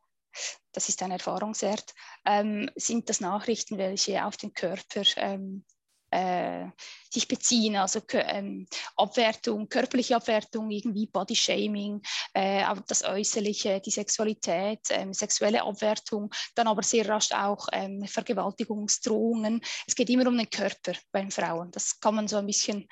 das 0.72 0.90
ist 0.90 1.02
ein 1.02 1.10
Erfahrungswert, 1.10 1.96
ähm, 2.24 2.70
sind 2.76 3.10
das 3.10 3.22
Nachrichten, 3.22 3.80
welche 3.80 4.24
auf 4.24 4.38
den 4.38 4.54
Körper 4.54 5.02
ähm, 5.16 5.66
äh, 6.12 6.66
sich 7.10 7.28
beziehen, 7.28 7.76
also 7.76 8.02
ähm, 8.14 8.68
Abwertung, 8.96 9.68
körperliche 9.70 10.16
Abwertung, 10.16 10.70
irgendwie 10.70 11.08
Bodyshaming, 11.08 12.02
äh, 12.34 12.64
das 12.88 13.04
Äußerliche, 13.04 13.82
die 13.82 13.92
Sexualität, 13.92 14.80
ähm, 14.90 15.14
sexuelle 15.14 15.64
Abwertung, 15.64 16.32
dann 16.56 16.68
aber 16.68 16.84
sehr 16.84 17.08
rasch 17.08 17.32
auch 17.32 17.68
ähm, 17.72 18.06
Vergewaltigungsdrohungen. 18.06 19.62
Es 19.88 19.96
geht 19.96 20.10
immer 20.10 20.28
um 20.28 20.38
den 20.38 20.50
Körper 20.50 20.94
bei 21.12 21.30
Frauen. 21.30 21.72
Das 21.72 22.00
kann 22.00 22.16
man 22.16 22.28
so 22.28 22.38
ein 22.38 22.46
bisschen 22.46 22.88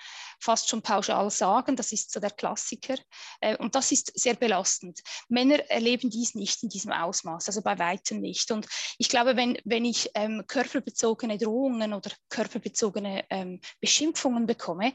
fast 0.45 0.69
schon 0.69 0.81
pauschal 0.81 1.29
sagen. 1.31 1.75
Das 1.75 1.91
ist 1.91 2.11
so 2.11 2.19
der 2.19 2.31
Klassiker. 2.31 2.95
Äh, 3.41 3.57
und 3.57 3.75
das 3.75 3.91
ist 3.91 4.17
sehr 4.17 4.35
belastend. 4.35 5.01
Männer 5.27 5.59
erleben 5.69 6.09
dies 6.09 6.35
nicht 6.35 6.63
in 6.63 6.69
diesem 6.69 6.91
Ausmaß, 6.91 7.47
also 7.47 7.61
bei 7.61 7.77
weitem 7.79 8.21
nicht. 8.21 8.51
Und 8.51 8.67
ich 8.97 9.09
glaube, 9.09 9.35
wenn, 9.35 9.57
wenn 9.65 9.85
ich 9.85 10.09
ähm, 10.13 10.43
körperbezogene 10.47 11.37
Drohungen 11.37 11.93
oder 11.93 12.11
körperbezogene 12.29 13.25
ähm, 13.29 13.59
Beschimpfungen 13.81 14.45
bekomme, 14.45 14.93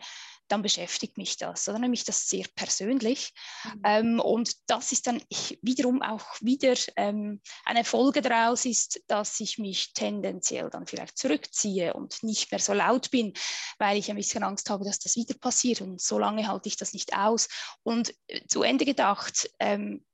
dann 0.51 0.63
beschäftigt 0.63 1.17
mich 1.17 1.37
das. 1.37 1.69
Oder 1.69 1.79
nehme 1.79 1.95
ich 1.95 2.05
das 2.05 2.29
sehr 2.29 2.47
persönlich. 2.55 3.33
Mhm. 3.65 3.83
Ähm, 3.85 4.21
und 4.21 4.57
das 4.67 4.93
ist 4.93 5.07
dann 5.07 5.23
wiederum 5.63 6.03
auch 6.03 6.27
wieder 6.41 6.75
ähm, 6.97 7.41
eine 7.65 7.85
Folge 7.85 8.21
daraus 8.23 8.65
ist, 8.65 9.01
dass 9.07 9.39
ich 9.41 9.59
mich 9.59 9.93
tendenziell 9.93 10.71
dann 10.71 10.87
vielleicht 10.87 11.19
zurückziehe 11.19 11.95
und 11.95 12.23
nicht 12.23 12.51
mehr 12.51 12.61
so 12.61 12.73
laut 12.73 13.11
bin, 13.11 13.33
weil 13.79 13.99
ich 13.99 14.11
ein 14.11 14.17
bisschen 14.17 14.43
Angst 14.43 14.71
habe, 14.71 14.85
dass 14.85 14.99
das 14.99 15.17
wieder 15.17 15.35
passiert. 15.35 15.81
Und 15.81 16.01
so 16.01 16.19
lange 16.19 16.47
halte 16.49 16.69
ich 16.69 16.77
das 16.77 16.93
nicht 16.93 17.17
aus. 17.17 17.49
Und 17.83 18.15
äh, 18.29 18.47
zu 18.47 18.63
Ende 18.63 18.85
gedacht 18.85 19.51
ähm, 19.59 20.05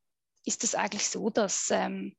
ist 0.44 0.64
es 0.64 0.74
eigentlich 0.74 1.08
so, 1.08 1.30
dass 1.30 1.70
ähm, 1.70 2.14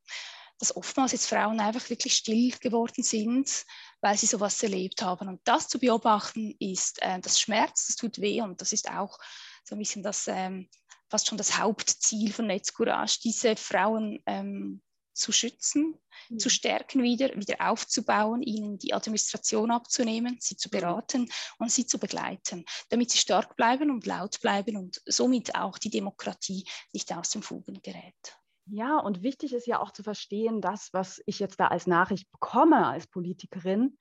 dass 0.59 0.75
oftmals 0.75 1.11
jetzt 1.11 1.27
Frauen 1.27 1.59
einfach 1.59 1.89
wirklich 1.89 2.15
still 2.15 2.51
geworden 2.59 3.03
sind, 3.03 3.65
weil 4.01 4.17
sie 4.17 4.25
sowas 4.25 4.61
erlebt 4.63 5.01
haben. 5.01 5.27
Und 5.27 5.41
das 5.43 5.67
zu 5.67 5.79
beobachten 5.79 6.55
ist, 6.59 7.01
äh, 7.01 7.19
das 7.19 7.39
Schmerz, 7.39 7.87
das 7.87 7.95
tut 7.95 8.19
weh 8.19 8.41
und 8.41 8.61
das 8.61 8.73
ist 8.73 8.89
auch 8.89 9.17
so 9.63 9.75
ein 9.75 9.79
bisschen 9.79 10.03
das, 10.03 10.27
ähm, 10.27 10.69
fast 11.09 11.27
schon 11.27 11.37
das 11.37 11.57
Hauptziel 11.57 12.31
von 12.33 12.47
Netzcourage, 12.47 13.19
diese 13.23 13.55
Frauen 13.55 14.21
ähm, 14.25 14.81
zu 15.17 15.31
schützen, 15.31 15.99
mhm. 16.29 16.39
zu 16.39 16.49
stärken 16.49 17.03
wieder, 17.03 17.29
wieder 17.35 17.69
aufzubauen, 17.69 18.41
ihnen 18.41 18.77
die 18.77 18.93
Administration 18.93 19.71
abzunehmen, 19.71 20.37
sie 20.39 20.55
zu 20.55 20.69
beraten 20.69 21.29
und 21.57 21.71
sie 21.71 21.85
zu 21.85 21.99
begleiten, 21.99 22.65
damit 22.89 23.11
sie 23.11 23.17
stark 23.17 23.55
bleiben 23.55 23.89
und 23.89 24.05
laut 24.05 24.39
bleiben 24.41 24.77
und 24.77 25.01
somit 25.05 25.55
auch 25.55 25.77
die 25.77 25.89
Demokratie 25.89 26.65
nicht 26.93 27.11
aus 27.13 27.31
den 27.31 27.43
Fugen 27.43 27.81
gerät. 27.81 28.37
Ja, 28.69 28.97
und 28.99 29.23
wichtig 29.23 29.53
ist 29.53 29.67
ja 29.67 29.79
auch 29.79 29.91
zu 29.91 30.03
verstehen, 30.03 30.61
das, 30.61 30.89
was 30.91 31.21
ich 31.25 31.39
jetzt 31.39 31.59
da 31.59 31.67
als 31.67 31.87
Nachricht 31.87 32.29
bekomme 32.31 32.85
als 32.87 33.07
Politikerin, 33.07 33.97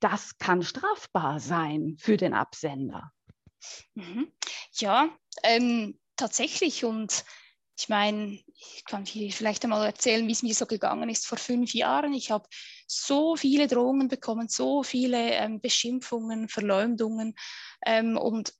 das 0.00 0.38
kann 0.38 0.62
strafbar 0.62 1.40
sein 1.40 1.96
für 1.98 2.16
den 2.16 2.34
Absender. 2.34 3.12
Mhm. 3.94 4.32
Ja, 4.74 5.08
ähm, 5.42 5.98
tatsächlich. 6.16 6.84
Und 6.84 7.24
ich 7.78 7.88
meine, 7.88 8.40
ich 8.54 8.84
kann 8.84 9.06
vielleicht 9.06 9.64
einmal 9.64 9.86
erzählen, 9.86 10.26
wie 10.26 10.32
es 10.32 10.42
mir 10.42 10.54
so 10.54 10.66
gegangen 10.66 11.08
ist 11.08 11.26
vor 11.26 11.38
fünf 11.38 11.74
Jahren. 11.74 12.12
Ich 12.12 12.30
habe 12.30 12.48
so 12.86 13.36
viele 13.36 13.68
Drohungen 13.68 14.08
bekommen, 14.08 14.48
so 14.48 14.82
viele 14.82 15.32
ähm, 15.32 15.60
Beschimpfungen, 15.60 16.48
Verleumdungen. 16.48 17.34
Ähm, 17.86 18.16
und 18.16 18.52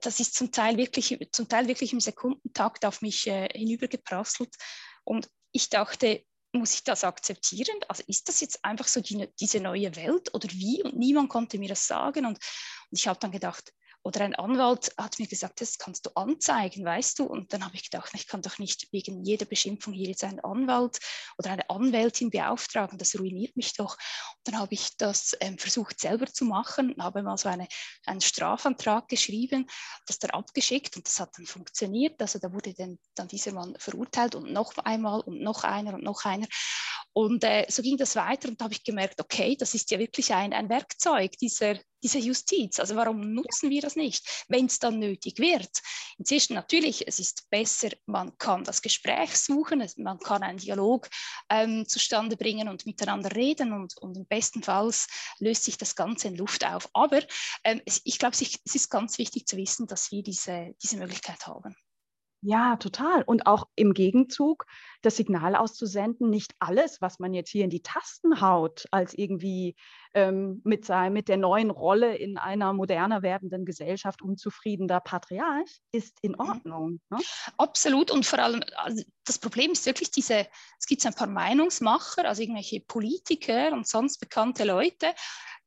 das 0.00 0.20
ist 0.20 0.34
zum 0.34 0.50
Teil 0.50 0.76
wirklich, 0.76 1.18
zum 1.32 1.48
Teil 1.48 1.68
wirklich 1.68 1.92
im 1.92 2.00
Sekundentakt 2.00 2.84
auf 2.84 3.02
mich 3.02 3.26
äh, 3.26 3.48
hinübergeprasselt. 3.52 4.54
Und 5.04 5.28
ich 5.52 5.68
dachte, 5.68 6.24
muss 6.52 6.74
ich 6.74 6.84
das 6.84 7.04
akzeptieren? 7.04 7.76
Also 7.88 8.02
ist 8.06 8.28
das 8.28 8.40
jetzt 8.40 8.64
einfach 8.64 8.86
so 8.86 9.00
die, 9.00 9.28
diese 9.40 9.60
neue 9.60 9.94
Welt 9.96 10.34
oder 10.34 10.48
wie? 10.50 10.82
Und 10.82 10.96
niemand 10.96 11.28
konnte 11.28 11.58
mir 11.58 11.68
das 11.68 11.86
sagen. 11.86 12.26
Und, 12.26 12.38
und 12.90 12.98
ich 12.98 13.08
habe 13.08 13.18
dann 13.20 13.30
gedacht, 13.30 13.72
oder 14.04 14.22
ein 14.22 14.34
Anwalt 14.34 14.92
hat 14.98 15.18
mir 15.18 15.28
gesagt, 15.28 15.60
das 15.60 15.78
kannst 15.78 16.06
du 16.06 16.10
anzeigen, 16.14 16.84
weißt 16.84 17.20
du? 17.20 17.24
Und 17.24 17.52
dann 17.52 17.64
habe 17.64 17.76
ich 17.76 17.88
gedacht, 17.88 18.10
ich 18.14 18.26
kann 18.26 18.42
doch 18.42 18.58
nicht 18.58 18.88
wegen 18.90 19.24
jeder 19.24 19.46
Beschimpfung 19.46 19.92
hier 19.92 20.08
jetzt 20.08 20.24
einen 20.24 20.40
Anwalt 20.40 20.98
oder 21.38 21.52
eine 21.52 21.70
Anwältin 21.70 22.30
beauftragen, 22.30 22.98
das 22.98 23.18
ruiniert 23.18 23.56
mich 23.56 23.74
doch. 23.74 23.94
Und 23.94 24.52
dann 24.52 24.58
habe 24.58 24.74
ich 24.74 24.96
das 24.96 25.36
ähm, 25.40 25.56
versucht 25.56 26.00
selber 26.00 26.26
zu 26.26 26.44
machen, 26.44 26.96
habe 26.98 27.22
mal 27.22 27.36
so 27.36 27.48
eine, 27.48 27.68
einen 28.04 28.20
Strafantrag 28.20 29.06
geschrieben, 29.08 29.66
das 30.06 30.18
dann 30.18 30.30
abgeschickt 30.30 30.96
und 30.96 31.06
das 31.06 31.20
hat 31.20 31.30
dann 31.36 31.46
funktioniert. 31.46 32.20
Also 32.20 32.40
da 32.40 32.52
wurde 32.52 32.74
dann, 32.74 32.98
dann 33.14 33.28
dieser 33.28 33.52
Mann 33.52 33.74
verurteilt 33.78 34.34
und 34.34 34.52
noch 34.52 34.76
einmal 34.78 35.20
und 35.20 35.40
noch 35.40 35.62
einer 35.62 35.94
und 35.94 36.02
noch 36.02 36.24
einer. 36.24 36.48
Und 37.12 37.44
äh, 37.44 37.66
so 37.68 37.82
ging 37.82 37.96
das 37.98 38.16
weiter 38.16 38.48
und 38.48 38.60
da 38.60 38.64
habe 38.64 38.74
ich 38.74 38.82
gemerkt, 38.82 39.20
okay, 39.20 39.56
das 39.56 39.74
ist 39.74 39.90
ja 39.90 39.98
wirklich 39.98 40.32
ein, 40.32 40.52
ein 40.52 40.68
Werkzeug 40.68 41.32
dieser, 41.38 41.78
dieser 42.02 42.18
Justiz. 42.18 42.78
Also 42.78 42.96
warum 42.96 43.32
nutzen 43.34 43.70
wir 43.70 43.82
das 43.82 43.96
nicht, 43.96 44.44
wenn 44.48 44.66
es 44.66 44.78
dann 44.78 44.98
nötig 44.98 45.38
wird? 45.38 45.70
Inzwischen 46.18 46.54
natürlich, 46.54 47.06
es 47.06 47.18
ist 47.18 47.48
besser, 47.50 47.90
man 48.06 48.36
kann 48.38 48.64
das 48.64 48.82
Gespräch 48.82 49.36
suchen, 49.36 49.84
man 49.96 50.18
kann 50.18 50.42
einen 50.42 50.58
Dialog 50.58 51.08
ähm, 51.48 51.86
zustande 51.86 52.36
bringen 52.36 52.68
und 52.68 52.86
miteinander 52.86 53.34
reden 53.34 53.72
und, 53.72 53.96
und 53.98 54.16
im 54.16 54.26
löst 55.38 55.64
sich 55.64 55.78
das 55.78 55.94
Ganze 55.94 56.28
in 56.28 56.36
Luft 56.36 56.64
auf. 56.64 56.88
Aber 56.92 57.20
ähm, 57.64 57.80
ich 57.84 58.18
glaube, 58.18 58.34
es 58.34 58.74
ist 58.74 58.90
ganz 58.90 59.18
wichtig 59.18 59.46
zu 59.46 59.56
wissen, 59.56 59.86
dass 59.86 60.10
wir 60.10 60.22
diese, 60.22 60.74
diese 60.82 60.96
Möglichkeit 60.96 61.46
haben. 61.46 61.76
Ja, 62.44 62.74
total. 62.74 63.22
Und 63.22 63.46
auch 63.46 63.68
im 63.76 63.94
Gegenzug 63.94 64.66
das 65.00 65.16
Signal 65.16 65.54
auszusenden, 65.54 66.28
nicht 66.28 66.54
alles, 66.58 67.00
was 67.00 67.20
man 67.20 67.34
jetzt 67.34 67.50
hier 67.50 67.62
in 67.62 67.70
die 67.70 67.82
Tasten 67.82 68.40
haut, 68.40 68.84
als 68.90 69.14
irgendwie 69.14 69.76
ähm, 70.12 70.60
mit, 70.64 70.84
sein, 70.84 71.12
mit 71.12 71.28
der 71.28 71.36
neuen 71.36 71.70
Rolle 71.70 72.16
in 72.16 72.38
einer 72.38 72.72
moderner 72.72 73.22
werdenden 73.22 73.64
Gesellschaft 73.64 74.22
unzufriedener 74.22 74.98
Patriarch, 74.98 75.80
ist 75.92 76.18
in 76.22 76.32
mhm. 76.32 76.40
Ordnung. 76.40 77.00
Ne? 77.10 77.18
Absolut. 77.58 78.10
Und 78.10 78.26
vor 78.26 78.40
allem, 78.40 78.60
also 78.74 79.04
das 79.24 79.38
Problem 79.38 79.70
ist 79.70 79.86
wirklich 79.86 80.10
diese, 80.10 80.48
es 80.80 80.86
gibt 80.86 81.06
ein 81.06 81.14
paar 81.14 81.28
Meinungsmacher, 81.28 82.26
also 82.26 82.42
irgendwelche 82.42 82.80
Politiker 82.80 83.72
und 83.72 83.86
sonst 83.86 84.18
bekannte 84.18 84.64
Leute, 84.64 85.14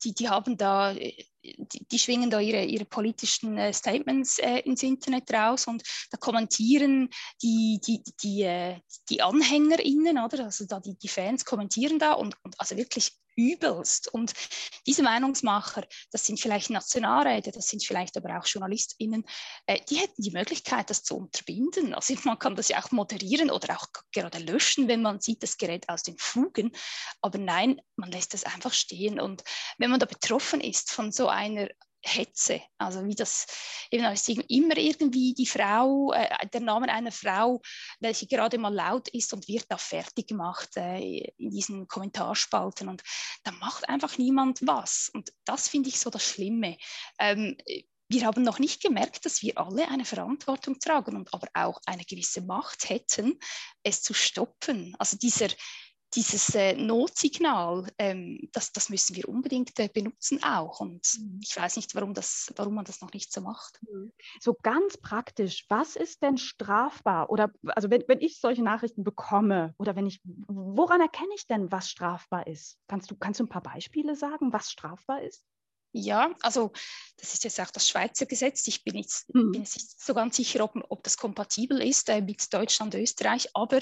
die, 0.03 0.13
die 0.13 0.29
haben 0.29 0.57
da 0.57 0.91
äh, 0.91 1.23
die, 1.57 1.85
die, 1.85 1.99
schwingen 1.99 2.29
da 2.29 2.39
ihre, 2.39 2.63
ihre 2.63 2.85
politischen 2.85 3.57
äh, 3.57 3.73
Statements 3.73 4.39
äh, 4.39 4.59
ins 4.59 4.83
Internet 4.83 5.31
raus 5.33 5.67
und 5.67 5.83
da 6.11 6.17
kommentieren 6.17 7.09
die, 7.41 7.79
die, 7.85 8.03
die, 8.21 8.43
äh, 8.43 8.79
die 9.09 9.21
AnhängerInnen, 9.21 10.17
oder? 10.17 10.45
Also 10.45 10.65
da 10.65 10.79
die, 10.79 10.97
die 10.97 11.07
Fans 11.07 11.45
kommentieren 11.45 11.99
da 11.99 12.13
und, 12.13 12.35
und 12.43 12.59
also 12.59 12.77
wirklich 12.77 13.11
übelst. 13.35 14.07
Und 14.13 14.33
diese 14.85 15.03
Meinungsmacher, 15.03 15.85
das 16.11 16.25
sind 16.25 16.39
vielleicht 16.39 16.69
Nationalräte, 16.69 17.51
das 17.51 17.67
sind 17.67 17.83
vielleicht 17.83 18.17
aber 18.17 18.37
auch 18.39 18.45
JournalistInnen, 18.45 19.25
äh, 19.65 19.79
die 19.89 19.97
hätten 19.97 20.21
die 20.21 20.31
Möglichkeit, 20.31 20.89
das 20.89 21.03
zu 21.03 21.17
unterbinden. 21.17 21.93
Also 21.93 22.15
man 22.23 22.39
kann 22.39 22.55
das 22.55 22.69
ja 22.69 22.83
auch 22.83 22.91
moderieren 22.91 23.51
oder 23.51 23.75
auch 23.77 23.87
gerade 24.11 24.39
löschen, 24.39 24.87
wenn 24.87 25.01
man 25.01 25.19
sieht, 25.19 25.43
das 25.43 25.57
Gerät 25.57 25.89
aus 25.89 26.03
den 26.03 26.17
Fugen. 26.17 26.71
Aber 27.21 27.37
nein, 27.37 27.81
man 27.95 28.11
lässt 28.11 28.33
es 28.33 28.43
einfach 28.43 28.73
stehen. 28.73 29.19
Und 29.19 29.43
wenn 29.77 29.91
man 29.91 29.99
da 29.99 30.05
betroffen 30.05 30.61
ist 30.61 30.91
von 30.91 31.11
so 31.11 31.27
einer 31.27 31.69
Hetze. 32.07 32.61
Also 32.77 33.05
wie 33.05 33.15
das 33.15 33.45
eben 33.91 34.05
ist 34.05 34.29
immer 34.29 34.77
irgendwie 34.77 35.33
die 35.33 35.45
Frau, 35.45 36.13
äh, 36.13 36.47
der 36.47 36.61
Name 36.61 36.89
einer 36.89 37.11
Frau, 37.11 37.61
welche 37.99 38.27
gerade 38.27 38.57
mal 38.57 38.73
laut 38.73 39.07
ist 39.09 39.33
und 39.33 39.47
wird 39.47 39.65
da 39.69 39.77
fertig 39.77 40.27
gemacht 40.27 40.69
äh, 40.77 41.31
in 41.37 41.49
diesen 41.49 41.87
Kommentarspalten 41.87 42.87
und 42.87 43.03
da 43.43 43.51
macht 43.51 43.87
einfach 43.89 44.17
niemand 44.17 44.59
was. 44.65 45.09
Und 45.13 45.31
das 45.45 45.67
finde 45.67 45.89
ich 45.89 45.99
so 45.99 46.09
das 46.09 46.23
Schlimme. 46.23 46.77
Ähm, 47.19 47.57
wir 48.07 48.25
haben 48.25 48.43
noch 48.43 48.59
nicht 48.59 48.83
gemerkt, 48.83 49.25
dass 49.25 49.41
wir 49.41 49.57
alle 49.57 49.87
eine 49.87 50.05
Verantwortung 50.05 50.79
tragen 50.79 51.15
und 51.15 51.33
aber 51.33 51.47
auch 51.53 51.81
eine 51.85 52.03
gewisse 52.03 52.41
Macht 52.41 52.87
hätten, 52.89 53.39
es 53.83 54.03
zu 54.03 54.13
stoppen. 54.13 54.95
Also 54.99 55.17
dieser, 55.17 55.47
dieses 56.15 56.55
äh, 56.55 56.73
Notsignal, 56.73 57.87
ähm, 57.97 58.49
das, 58.53 58.71
das 58.71 58.89
müssen 58.89 59.15
wir 59.15 59.27
unbedingt 59.27 59.77
äh, 59.79 59.89
benutzen 59.93 60.41
auch. 60.43 60.79
Und 60.79 61.07
mhm. 61.19 61.39
ich 61.43 61.55
weiß 61.55 61.75
nicht, 61.75 61.93
warum, 61.95 62.13
das, 62.13 62.53
warum 62.55 62.75
man 62.75 62.85
das 62.85 63.01
noch 63.01 63.11
nicht 63.13 63.31
so 63.31 63.41
macht. 63.41 63.79
Mhm. 63.83 64.11
So 64.39 64.55
ganz 64.61 64.97
praktisch, 64.97 65.65
was 65.69 65.95
ist 65.95 66.21
denn 66.21 66.37
strafbar? 66.37 67.29
Oder 67.29 67.51
also 67.67 67.89
wenn, 67.89 68.03
wenn 68.07 68.21
ich 68.21 68.39
solche 68.39 68.63
Nachrichten 68.63 69.03
bekomme 69.03 69.73
oder 69.77 69.95
wenn 69.95 70.07
ich, 70.07 70.21
woran 70.23 71.01
erkenne 71.01 71.33
ich 71.35 71.47
denn, 71.47 71.71
was 71.71 71.89
strafbar 71.89 72.47
ist? 72.47 72.77
Kannst 72.87 73.11
du, 73.11 73.15
kannst 73.15 73.39
du 73.39 73.43
ein 73.43 73.49
paar 73.49 73.63
Beispiele 73.63 74.15
sagen, 74.15 74.53
was 74.53 74.71
strafbar 74.71 75.21
ist? 75.21 75.43
Ja, 75.97 76.35
also 76.41 76.73
das 77.15 77.33
ist 77.33 77.45
jetzt 77.45 77.61
auch 77.61 77.71
das 77.71 77.87
Schweizer 77.87 78.25
Gesetz. 78.25 78.67
Ich 78.67 78.83
bin 78.83 78.97
jetzt, 78.97 79.33
mhm. 79.33 79.53
bin 79.53 79.61
jetzt 79.61 79.77
nicht 79.77 80.01
so 80.01 80.13
ganz 80.13 80.35
sicher, 80.35 80.61
ob, 80.61 80.75
ob 80.89 81.03
das 81.05 81.17
kompatibel 81.17 81.81
ist 81.81 82.09
äh, 82.09 82.19
mit 82.19 82.53
Deutschland, 82.53 82.93
Österreich, 82.95 83.47
aber 83.53 83.79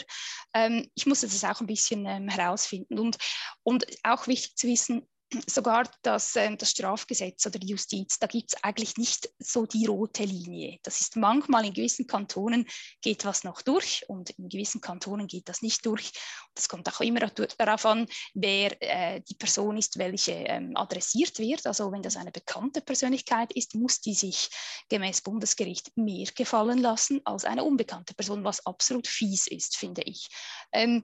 ähm, 0.54 0.92
ich 0.94 1.08
muss 1.08 1.22
das 1.22 1.44
auch 1.44 1.60
ein 1.60 1.66
bisschen 1.66 2.06
ähm, 2.06 2.30
herausfinden. 2.30 3.00
Und, 3.00 3.18
und 3.64 3.88
auch 4.04 4.28
wichtig 4.28 4.56
zu 4.56 4.68
wissen, 4.68 5.08
sogar 5.48 5.90
das, 6.02 6.36
äh, 6.36 6.56
das 6.56 6.72
Strafgesetz 6.72 7.46
oder 7.46 7.60
die 7.60 7.68
Justiz, 7.68 8.20
da 8.20 8.28
gibt 8.28 8.54
es 8.54 8.64
eigentlich 8.64 8.98
nicht 8.98 9.30
so 9.40 9.66
die 9.66 9.86
rote 9.86 10.24
Linie. 10.24 10.80
Das 10.84 11.02
ist 11.02 11.16
manchmal 11.16 11.66
in 11.66 11.74
gewissen 11.74 12.08
Kantonen 12.08 12.68
geht 13.02 13.26
was 13.26 13.44
noch 13.44 13.62
durch 13.62 14.04
und 14.08 14.32
in 14.32 14.50
gewissen 14.50 14.82
Kantonen 14.82 15.28
geht 15.28 15.50
das 15.50 15.62
nicht 15.62 15.86
durch. 15.86 16.12
Das 16.56 16.70
kommt 16.70 16.88
auch 16.88 17.02
immer 17.02 17.20
darauf 17.20 17.86
an, 17.86 18.08
wer 18.34 18.82
äh, 18.82 19.22
die 19.22 19.36
Person 19.36 19.78
ist, 19.78 19.98
welche 19.98 20.32
ähm, 20.32 20.76
adressiert 20.76 21.40
wird. 21.40 21.66
Also 21.66 21.92
wenn 21.92 22.02
das 22.02 22.18
eine 22.18 22.32
bekannte 22.32 22.82
Persönlichkeit 22.82 23.52
ist, 23.54 23.76
muss 23.76 24.02
die 24.02 24.14
sich 24.14 24.50
gemäß 24.90 25.22
Bundesgericht 25.22 25.96
mehr 25.96 26.28
gefallen 26.36 26.80
lassen 26.80 27.22
als 27.26 27.46
eine 27.46 27.64
unbekannte 27.64 28.14
Person, 28.14 28.44
was 28.44 28.66
absolut 28.66 29.08
fies 29.08 29.48
ist, 29.48 29.78
finde 29.78 30.04
ich. 30.04 30.28
Ähm, 30.72 31.04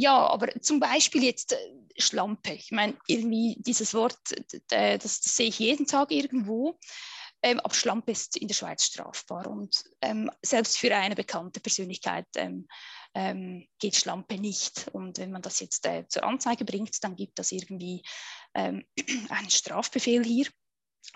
ja, 0.00 0.26
aber 0.28 0.48
zum 0.62 0.80
Beispiel 0.80 1.24
jetzt 1.24 1.52
äh, 1.52 1.56
Schlampe. 1.98 2.52
Ich 2.54 2.70
meine, 2.70 2.96
irgendwie 3.06 3.56
dieses 3.58 3.92
Wort, 3.92 4.16
das, 4.68 5.20
das, 5.20 5.36
sehe 5.36 5.48
ich 5.48 5.58
jeden 5.58 5.86
Tag 5.86 6.10
irgendwo. 6.10 6.78
Ähm, 7.42 7.60
aber 7.60 7.74
Schlampe 7.74 8.12
ist 8.12 8.36
in 8.36 8.48
der 8.48 8.54
Schweiz 8.54 8.84
strafbar 8.84 9.46
und 9.46 9.82
ähm, 10.02 10.30
selbst 10.42 10.78
für 10.78 10.94
eine 10.94 11.14
bekannte 11.14 11.60
Persönlichkeit 11.60 12.26
ähm, 12.36 12.66
ähm 13.14 13.66
geht 13.78 13.96
Schlampe 13.96 14.38
nicht. 14.38 14.88
Und 14.92 15.18
wenn 15.18 15.30
man 15.30 15.42
das 15.42 15.60
jetzt 15.60 15.86
äh, 15.86 16.06
zur 16.08 16.24
Anzeige 16.24 16.64
bringt, 16.64 17.02
dann 17.02 17.16
gibt 17.16 17.38
das 17.38 17.52
irgendwie 17.52 18.02
ähm, 18.54 18.84
einen 19.30 19.50
Strafbefehl 19.50 20.24
hier. 20.24 20.48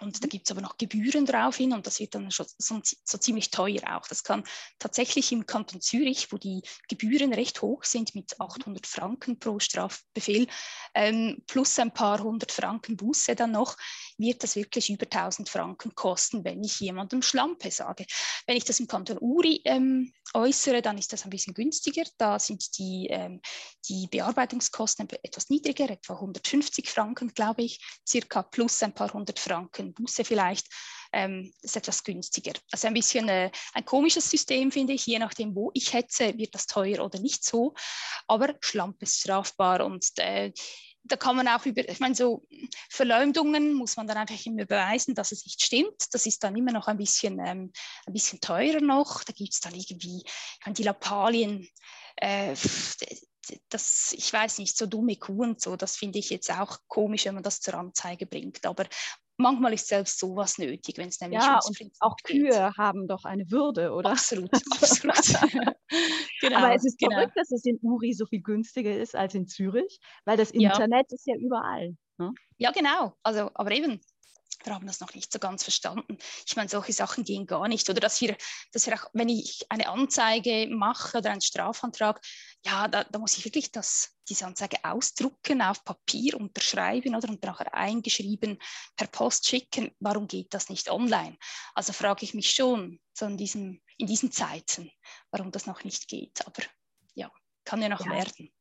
Und 0.00 0.22
da 0.22 0.28
gibt 0.28 0.46
es 0.46 0.50
aber 0.50 0.60
noch 0.60 0.76
Gebühren 0.76 1.24
drauf 1.24 1.56
hin 1.56 1.72
und 1.72 1.86
das 1.86 2.00
wird 2.00 2.14
dann 2.14 2.30
schon 2.30 2.46
so, 2.58 2.80
so, 2.82 3.18
ziemlich 3.18 3.50
teuer 3.50 3.96
auch. 3.96 4.08
Das 4.08 4.24
kann 4.24 4.42
tatsächlich 4.78 5.30
im 5.30 5.46
Kanton 5.46 5.80
Zürich, 5.80 6.32
wo 6.32 6.36
die 6.36 6.62
Gebühren 6.88 7.32
recht 7.32 7.62
hoch 7.62 7.84
sind 7.84 8.14
mit 8.14 8.40
800 8.40 8.86
Franken 8.86 9.38
pro 9.38 9.60
Strafbefehl 9.60 10.48
ähm, 10.94 11.42
plus 11.46 11.78
ein 11.78 11.92
paar 11.92 12.20
hundert 12.20 12.50
Franken 12.50 12.96
Buße 12.96 13.36
dann 13.36 13.52
noch, 13.52 13.76
wird 14.18 14.42
das 14.42 14.56
wirklich 14.56 14.90
über 14.90 15.04
1000 15.04 15.48
Franken 15.48 15.94
kosten, 15.94 16.44
wenn 16.44 16.62
ich 16.64 16.80
jemandem 16.80 17.22
Schlampe 17.22 17.70
sage. 17.70 18.06
Wenn 18.46 18.56
ich 18.56 18.64
das 18.64 18.80
im 18.80 18.88
Kanton 18.88 19.18
Uri 19.20 19.62
ähm, 19.64 20.12
äußere, 20.34 20.82
dann 20.82 20.98
ist 20.98 21.12
das 21.12 21.24
ein 21.24 21.30
bisschen 21.30 21.54
günstiger. 21.54 22.04
Da 22.18 22.38
sind 22.38 22.78
die, 22.78 23.06
ähm, 23.10 23.40
die 23.88 24.08
Bearbeitungskosten 24.08 25.08
etwas 25.22 25.50
niedriger, 25.50 25.88
etwa 25.88 26.14
150 26.14 26.88
Franken, 26.88 27.28
glaube 27.28 27.62
ich, 27.62 27.80
circa 28.06 28.42
plus 28.42 28.82
ein 28.82 28.94
paar 28.94 29.12
hundert 29.12 29.38
Franken 29.38 29.73
Buße 29.82 30.24
vielleicht. 30.24 30.66
Ähm, 31.12 31.52
ist 31.62 31.76
etwas 31.76 32.02
günstiger. 32.02 32.54
Also 32.72 32.88
ein 32.88 32.94
bisschen 32.94 33.28
äh, 33.28 33.50
ein 33.72 33.84
komisches 33.84 34.28
System, 34.28 34.72
finde 34.72 34.94
ich. 34.94 35.06
Je 35.06 35.18
nachdem, 35.18 35.54
wo 35.54 35.70
ich 35.72 35.92
hetze, 35.92 36.36
wird 36.36 36.54
das 36.54 36.66
teuer 36.66 37.04
oder 37.04 37.20
nicht 37.20 37.44
so. 37.44 37.74
Aber 38.26 38.54
Schlampe 38.60 39.04
ist 39.04 39.20
strafbar 39.20 39.84
und 39.84 40.06
äh, 40.16 40.52
da 41.04 41.16
kann 41.16 41.36
man 41.36 41.46
auch 41.48 41.64
über, 41.66 41.86
ich 41.86 42.00
meine, 42.00 42.14
so 42.14 42.46
Verleumdungen 42.88 43.74
muss 43.74 43.96
man 43.96 44.06
dann 44.06 44.16
einfach 44.16 44.44
immer 44.46 44.64
beweisen, 44.64 45.14
dass 45.14 45.32
es 45.32 45.44
nicht 45.44 45.62
stimmt. 45.62 46.02
Das 46.12 46.24
ist 46.24 46.42
dann 46.42 46.56
immer 46.56 46.72
noch 46.72 46.88
ein 46.88 46.96
bisschen, 46.96 47.38
ähm, 47.40 47.72
ein 48.06 48.12
bisschen 48.12 48.40
teurer 48.40 48.80
noch. 48.80 49.22
Da 49.22 49.32
gibt 49.32 49.52
es 49.52 49.60
dann 49.60 49.74
irgendwie, 49.74 50.22
ich 50.24 50.64
meine, 50.64 50.74
die 50.74 50.82
Lappalien, 50.82 51.68
äh, 52.16 52.56
das, 53.68 54.14
ich 54.16 54.32
weiß 54.32 54.58
nicht, 54.58 54.76
so 54.76 54.86
dumme 54.86 55.16
Kuh 55.16 55.54
so, 55.58 55.76
das 55.76 55.96
finde 55.96 56.18
ich 56.18 56.30
jetzt 56.30 56.50
auch 56.50 56.78
komisch, 56.88 57.26
wenn 57.26 57.34
man 57.34 57.42
das 57.42 57.60
zur 57.60 57.74
Anzeige 57.74 58.24
bringt. 58.24 58.64
Aber 58.64 58.86
manchmal 59.36 59.72
ist 59.72 59.88
selbst 59.88 60.18
sowas 60.18 60.58
nötig, 60.58 60.98
wenn 60.98 61.08
es 61.08 61.20
nämlich 61.20 61.42
ja, 61.42 61.58
und 61.64 61.78
auch 62.00 62.16
Kühe 62.24 62.50
geht. 62.50 62.76
haben 62.78 63.08
doch 63.08 63.24
eine 63.24 63.50
Würde, 63.50 63.92
oder? 63.92 64.10
Absolut, 64.10 64.50
absolut. 64.70 65.16
genau, 66.40 66.58
Aber 66.58 66.74
es 66.74 66.84
ist 66.84 66.98
genau. 66.98 67.16
verrückt, 67.16 67.36
dass 67.36 67.50
es 67.50 67.64
in 67.64 67.78
Uri 67.82 68.12
so 68.12 68.26
viel 68.26 68.42
günstiger 68.42 68.96
ist 68.96 69.14
als 69.14 69.34
in 69.34 69.46
Zürich, 69.46 69.98
weil 70.24 70.36
das 70.36 70.50
Internet 70.50 71.06
ja. 71.10 71.14
ist 71.14 71.26
ja 71.26 71.36
überall. 71.36 71.96
Ne? 72.18 72.32
Ja, 72.58 72.70
genau. 72.70 73.14
Also, 73.22 73.50
aber 73.54 73.72
eben, 73.72 74.00
wir 74.62 74.74
haben 74.74 74.86
das 74.86 75.00
noch 75.00 75.14
nicht 75.14 75.32
so 75.32 75.38
ganz 75.38 75.62
verstanden. 75.62 76.18
Ich 76.46 76.56
meine, 76.56 76.68
solche 76.68 76.92
Sachen 76.92 77.24
gehen 77.24 77.46
gar 77.46 77.68
nicht. 77.68 77.88
Oder 77.90 78.00
dass 78.00 78.20
wir, 78.20 78.36
dass 78.72 78.86
wir 78.86 78.94
auch, 78.94 79.10
wenn 79.12 79.28
ich 79.28 79.66
eine 79.68 79.88
Anzeige 79.88 80.68
mache 80.70 81.18
oder 81.18 81.30
einen 81.30 81.40
Strafantrag, 81.40 82.20
ja, 82.64 82.88
da, 82.88 83.04
da 83.04 83.18
muss 83.18 83.36
ich 83.36 83.44
wirklich 83.44 83.72
das, 83.72 84.13
diese 84.28 84.46
Anzeige 84.46 84.78
ausdrucken, 84.82 85.62
auf 85.62 85.84
Papier 85.84 86.38
unterschreiben 86.38 87.14
oder 87.14 87.28
und 87.28 87.42
nachher 87.42 87.74
eingeschrieben 87.74 88.58
per 88.96 89.06
Post 89.06 89.46
schicken. 89.46 89.90
Warum 90.00 90.26
geht 90.26 90.52
das 90.54 90.68
nicht 90.68 90.90
online? 90.90 91.36
Also 91.74 91.92
frage 91.92 92.24
ich 92.24 92.34
mich 92.34 92.50
schon 92.50 93.00
so 93.12 93.26
in, 93.26 93.36
diesem, 93.36 93.80
in 93.98 94.06
diesen 94.06 94.32
Zeiten, 94.32 94.90
warum 95.30 95.50
das 95.50 95.66
noch 95.66 95.84
nicht 95.84 96.08
geht. 96.08 96.46
Aber 96.46 96.62
ja, 97.14 97.30
kann 97.64 97.82
ja 97.82 97.88
noch 97.88 98.04
ja. 98.04 98.12
werden. 98.12 98.52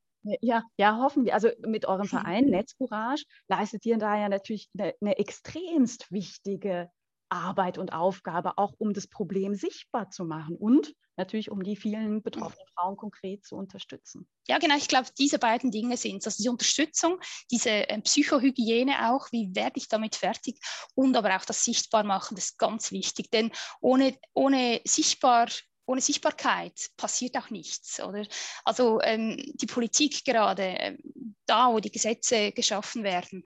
Ja, 0.42 0.64
ja, 0.78 0.98
hoffen 1.00 1.26
wir. 1.26 1.34
Also 1.34 1.50
mit 1.68 1.86
eurem 1.86 2.08
Verein 2.08 2.46
Netzcourage 2.46 3.26
leistet 3.50 3.86
ihr 3.86 3.98
da 3.98 4.18
ja 4.18 4.30
natürlich 4.30 4.70
eine, 4.78 4.94
eine 5.02 5.18
extremst 5.18 6.10
wichtige 6.12 6.90
Arbeit 7.30 7.78
und 7.78 7.92
Aufgabe, 7.92 8.58
auch 8.58 8.74
um 8.78 8.94
das 8.94 9.08
Problem 9.08 9.56
sichtbar 9.56 10.10
zu 10.10 10.24
machen 10.24 10.56
und 10.56 10.94
natürlich 11.18 11.52
um 11.52 11.64
die 11.64 11.76
vielen 11.76 12.22
betroffenen 12.22 12.68
Frauen 12.76 12.98
konkret 12.98 13.46
zu 13.46 13.56
unterstützen. 13.56 14.28
Ja, 14.48 14.58
genau. 14.58 14.76
Ich 14.78 14.88
glaube, 14.88 15.10
diese 15.18 15.40
beiden 15.40 15.72
Dinge 15.72 15.98
sind 15.98 16.18
es. 16.18 16.26
Also 16.28 16.44
die 16.44 16.50
Unterstützung, 16.50 17.20
diese 17.52 17.90
äh, 17.90 18.02
Psychohygiene 18.02 19.12
auch, 19.12 19.32
wie 19.32 19.50
werde 19.54 19.78
ich 19.78 19.88
damit 19.88 20.16
fertig 20.16 20.60
und 20.96 21.16
aber 21.16 21.36
auch 21.36 21.46
das 21.46 21.64
Sichtbarmachen, 21.64 22.36
das 22.36 22.46
ist 22.46 22.58
ganz 22.58 22.92
wichtig. 22.92 23.32
Denn 23.32 23.52
ohne, 23.80 24.18
ohne 24.34 24.82
sichtbar 24.86 25.48
ohne 25.86 26.02
Sichtbarkeit 26.02 26.90
passiert 26.98 27.38
auch 27.38 27.50
nichts. 27.50 28.02
Oder? 28.02 28.26
Also 28.64 29.02
ähm, 29.02 29.38
die 29.56 29.66
Politik 29.66 30.24
gerade, 30.24 30.64
äh, 30.64 30.98
da 31.46 31.72
wo 31.72 31.80
die 31.80 31.92
Gesetze 31.92 32.52
geschaffen 32.52 33.04
werden, 33.04 33.44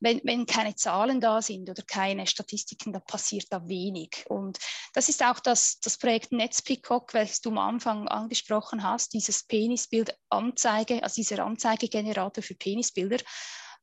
wenn, 0.00 0.20
wenn 0.24 0.46
keine 0.46 0.74
Zahlen 0.74 1.20
da 1.20 1.42
sind 1.42 1.68
oder 1.68 1.82
keine 1.82 2.26
Statistiken, 2.26 2.92
dann 2.92 3.04
passiert 3.04 3.46
da 3.50 3.66
wenig. 3.68 4.24
Und 4.28 4.58
das 4.94 5.08
ist 5.08 5.24
auch 5.24 5.40
das, 5.40 5.80
das 5.80 5.98
Projekt 5.98 6.32
Netzpeacock, 6.32 7.14
welches 7.14 7.40
du 7.40 7.50
am 7.50 7.58
Anfang 7.58 8.08
angesprochen 8.08 8.82
hast, 8.82 9.12
dieses 9.12 9.44
Penisbild 9.44 10.16
Anzeige, 10.28 11.02
also 11.02 11.14
dieser 11.16 11.44
Anzeigegenerator 11.44 12.42
für 12.42 12.54
Penisbilder. 12.54 13.18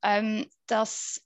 Ähm, 0.04 0.50
das 0.68 1.22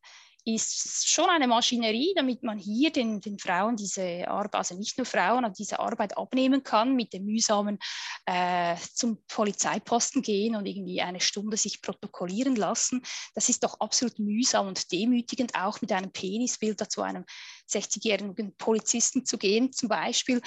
ist 0.46 1.10
schon 1.10 1.30
eine 1.30 1.48
Maschinerie, 1.48 2.14
damit 2.16 2.44
man 2.44 2.58
hier 2.58 2.92
den, 2.92 3.22
den 3.22 3.38
Frauen 3.38 3.76
diese 3.76 4.28
Arbeit, 4.28 4.56
also 4.56 4.76
nicht 4.76 4.98
nur 4.98 5.06
Frauen, 5.06 5.52
diese 5.58 5.80
Arbeit 5.80 6.18
abnehmen 6.18 6.64
kann, 6.64 6.96
mit 6.96 7.14
dem 7.14 7.26
mühsamen 7.26 7.80
äh, 8.26 8.76
zum 8.94 9.24
Polizeiposten 9.28 10.22
gehen 10.22 10.56
und 10.56 10.66
irgendwie 10.66 11.02
eine 11.02 11.20
Stunde 11.20 11.58
sich 11.58 11.82
protokollieren 11.82 12.56
lassen. 12.56 13.02
Das 13.36 13.50
ist 13.50 13.64
doch 13.64 13.80
absolut 13.80 14.20
mühsam 14.20 14.68
und 14.68 14.92
demütigend, 14.92 15.56
auch 15.56 15.82
mit 15.82 15.92
einem 15.92 16.12
Penisbild 16.12 16.80
zu 16.92 17.02
einem 17.02 17.26
60-jährigen 17.70 18.56
Polizisten 18.58 19.26
zu 19.26 19.38
gehen, 19.38 19.72
zum 19.72 19.90
Beispiel. 19.90 20.42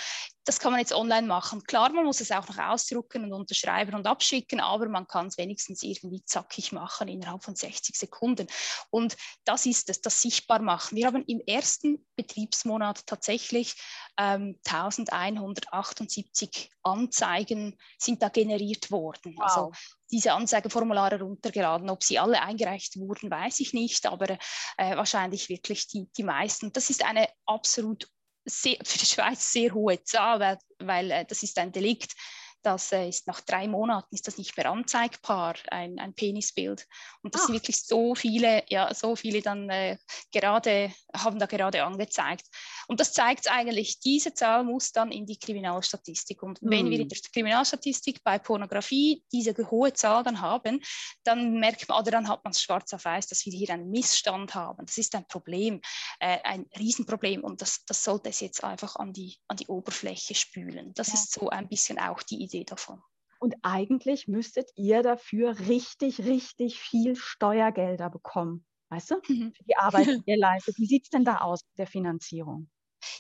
Das 0.45 0.59
kann 0.59 0.73
man 0.73 0.81
jetzt 0.81 0.93
online 0.93 1.27
machen. 1.27 1.63
Klar, 1.63 1.93
man 1.93 2.05
muss 2.05 2.21
es 2.21 2.33
auch 2.33 2.49
noch 2.49 2.59
ausdrucken 2.59 3.25
und 3.25 3.33
unterschreiben 3.33 3.95
und 3.95 4.09
abschicken, 4.09 4.61
aber 4.61 4.89
man 4.89 5.07
kann 5.07 5.29
es 5.29 5.39
wenigstens 5.39 5.85
irgendwie 5.85 6.25
zackig 6.25 6.73
machen 6.73 7.07
innerhalb 7.07 7.45
von 7.45 7.55
60 7.55 7.97
Sekunden. 7.97 8.49
Und 8.91 9.17
das 9.45 9.67
ist 9.67 9.89
es, 9.89 10.01
das 10.01 10.21
sichtbar 10.21 10.61
machen. 10.61 10.97
Wir 10.97 11.07
haben 11.07 11.25
im 11.27 11.41
ersten 11.47 12.05
Betriebsmonat 12.17 13.07
tatsächlich 13.07 13.77
ähm, 14.19 14.59
1178 14.67 16.71
Anzeigen 16.83 17.79
sind 17.99 18.23
da 18.23 18.29
generiert 18.29 18.91
worden. 18.91 19.37
Also 19.39 19.61
wow. 19.61 19.73
Also 19.73 20.02
diese 20.13 20.33
Anzeigeformulare 20.33 21.21
runtergeladen. 21.21 21.91
Ob 21.91 22.05
sie 22.05 22.19
alle 22.19 22.43
eingereicht 22.43 22.99
wurden, 22.99 23.31
weiß 23.31 23.61
ich 23.61 23.73
nicht, 23.73 24.07
aber 24.07 24.31
äh, 24.77 24.97
wahrscheinlich 24.97 25.49
wirklich 25.49 25.89
die, 25.89 26.09
die 26.17 26.23
meisten. 26.23 26.73
Das 26.73 26.91
ist 26.91 27.05
eine 27.05 27.29
absolut 27.47 28.07
sehr, 28.45 28.77
für 28.85 28.99
die 28.99 29.07
Schweiz 29.07 29.53
sehr 29.53 29.73
hohe 29.73 30.03
Zahl, 30.05 30.41
weil, 30.41 30.59
weil 30.79 31.11
äh, 31.11 31.25
das 31.25 31.43
ist 31.43 31.59
ein 31.59 31.73
Delikt, 31.73 32.15
das 32.63 32.93
äh, 32.93 33.09
ist 33.09 33.27
nach 33.27 33.41
drei 33.41 33.69
Monaten 33.69 34.15
ist 34.15 34.27
das 34.27 34.39
nicht 34.39 34.57
mehr 34.57 34.71
anzeigbar, 34.71 35.55
ein, 35.71 35.99
ein 35.99 36.15
Penisbild. 36.15 36.87
Und 37.23 37.35
das 37.35 37.43
ah. 37.43 37.47
sind 37.47 37.55
wirklich 37.57 37.83
so 37.83 38.15
viele, 38.15 38.65
ja, 38.69 38.93
so 38.95 39.17
viele 39.17 39.43
dann 39.43 39.69
äh, 39.69 39.99
gerade, 40.33 40.93
haben 41.15 41.39
da 41.39 41.47
gerade 41.47 41.85
angezeigt. 41.85 42.47
Und 42.89 43.01
das 43.01 43.13
zeigt 43.13 43.51
eigentlich, 43.51 44.01
diese 44.01 44.35
Zahl 44.35 44.65
muss 44.65 44.93
dann 44.93 45.13
in 45.13 45.27
die 45.27 45.39
Kriminalstatistik. 45.39 46.43
Und 46.43 46.59
wenn 46.63 46.91
wir 46.91 46.99
in 46.99 47.03
hm. 47.03 47.09
der 47.09 47.19
Kriminalstatistik 47.33 48.23
bei 48.23 48.39
Pornografie 48.39 49.25
diese 49.33 49.55
hohe 49.71 49.93
Zahl 49.93 50.23
dann 50.23 50.41
haben, 50.41 50.81
dann 51.25 51.59
merkt 51.59 51.89
man, 51.89 52.01
oder 52.01 52.11
dann 52.11 52.29
hat 52.29 52.45
man 52.45 52.53
es 52.53 52.63
schwarz 52.63 52.93
auf 52.93 53.05
weiß, 53.05 53.27
dass 53.29 53.45
wir 53.45 53.53
hier 53.53 53.71
einen 53.71 53.91
Missstand 53.91 54.55
haben. 54.55 54.87
Das 54.87 54.99
ist 54.99 55.15
ein 55.15 55.27
Problem, 55.27 55.81
äh, 56.21 56.39
ein 56.45 56.67
Riesenproblem. 56.79 57.45
Und 57.45 57.63
das, 57.63 57.85
das 57.85 58.05
sollte 58.05 58.31
es 58.31 58.41
jetzt 58.41 58.63
einfach 58.65 58.97
an 58.97 59.13
die, 59.13 59.37
an 59.49 59.57
die 59.57 59.67
Oberfläche 59.67 60.35
spülen. 60.35 60.93
Das 60.95 61.09
ja. 61.09 61.15
ist 61.15 61.33
so 61.33 61.49
ein 61.51 61.69
bisschen 61.69 61.99
auch 61.99 62.23
die 62.23 62.43
Idee 62.43 62.52
Idee 62.53 62.65
davon. 62.65 63.03
Und 63.39 63.57
eigentlich 63.63 64.29
müsstet 64.29 64.71
ihr 64.77 65.03
dafür 65.03 65.59
richtig, 65.59 66.21
richtig 66.21 66.79
viel 66.79 67.17
Steuergelder 67.17 68.09
bekommen. 68.09 68.65
weißt 68.91 69.11
du, 69.11 69.15
mhm. 69.27 69.53
für 69.53 69.65
die 69.65 69.77
Arbeit, 69.77 70.07
die 70.07 70.23
ihr 70.27 70.37
leistet. 70.39 70.79
Wie 70.79 70.87
sieht 70.87 71.05
es 71.05 71.11
denn 71.11 71.25
da 71.25 71.39
aus 71.39 71.65
mit 71.71 71.79
der 71.79 71.87
Finanzierung? 71.87 72.71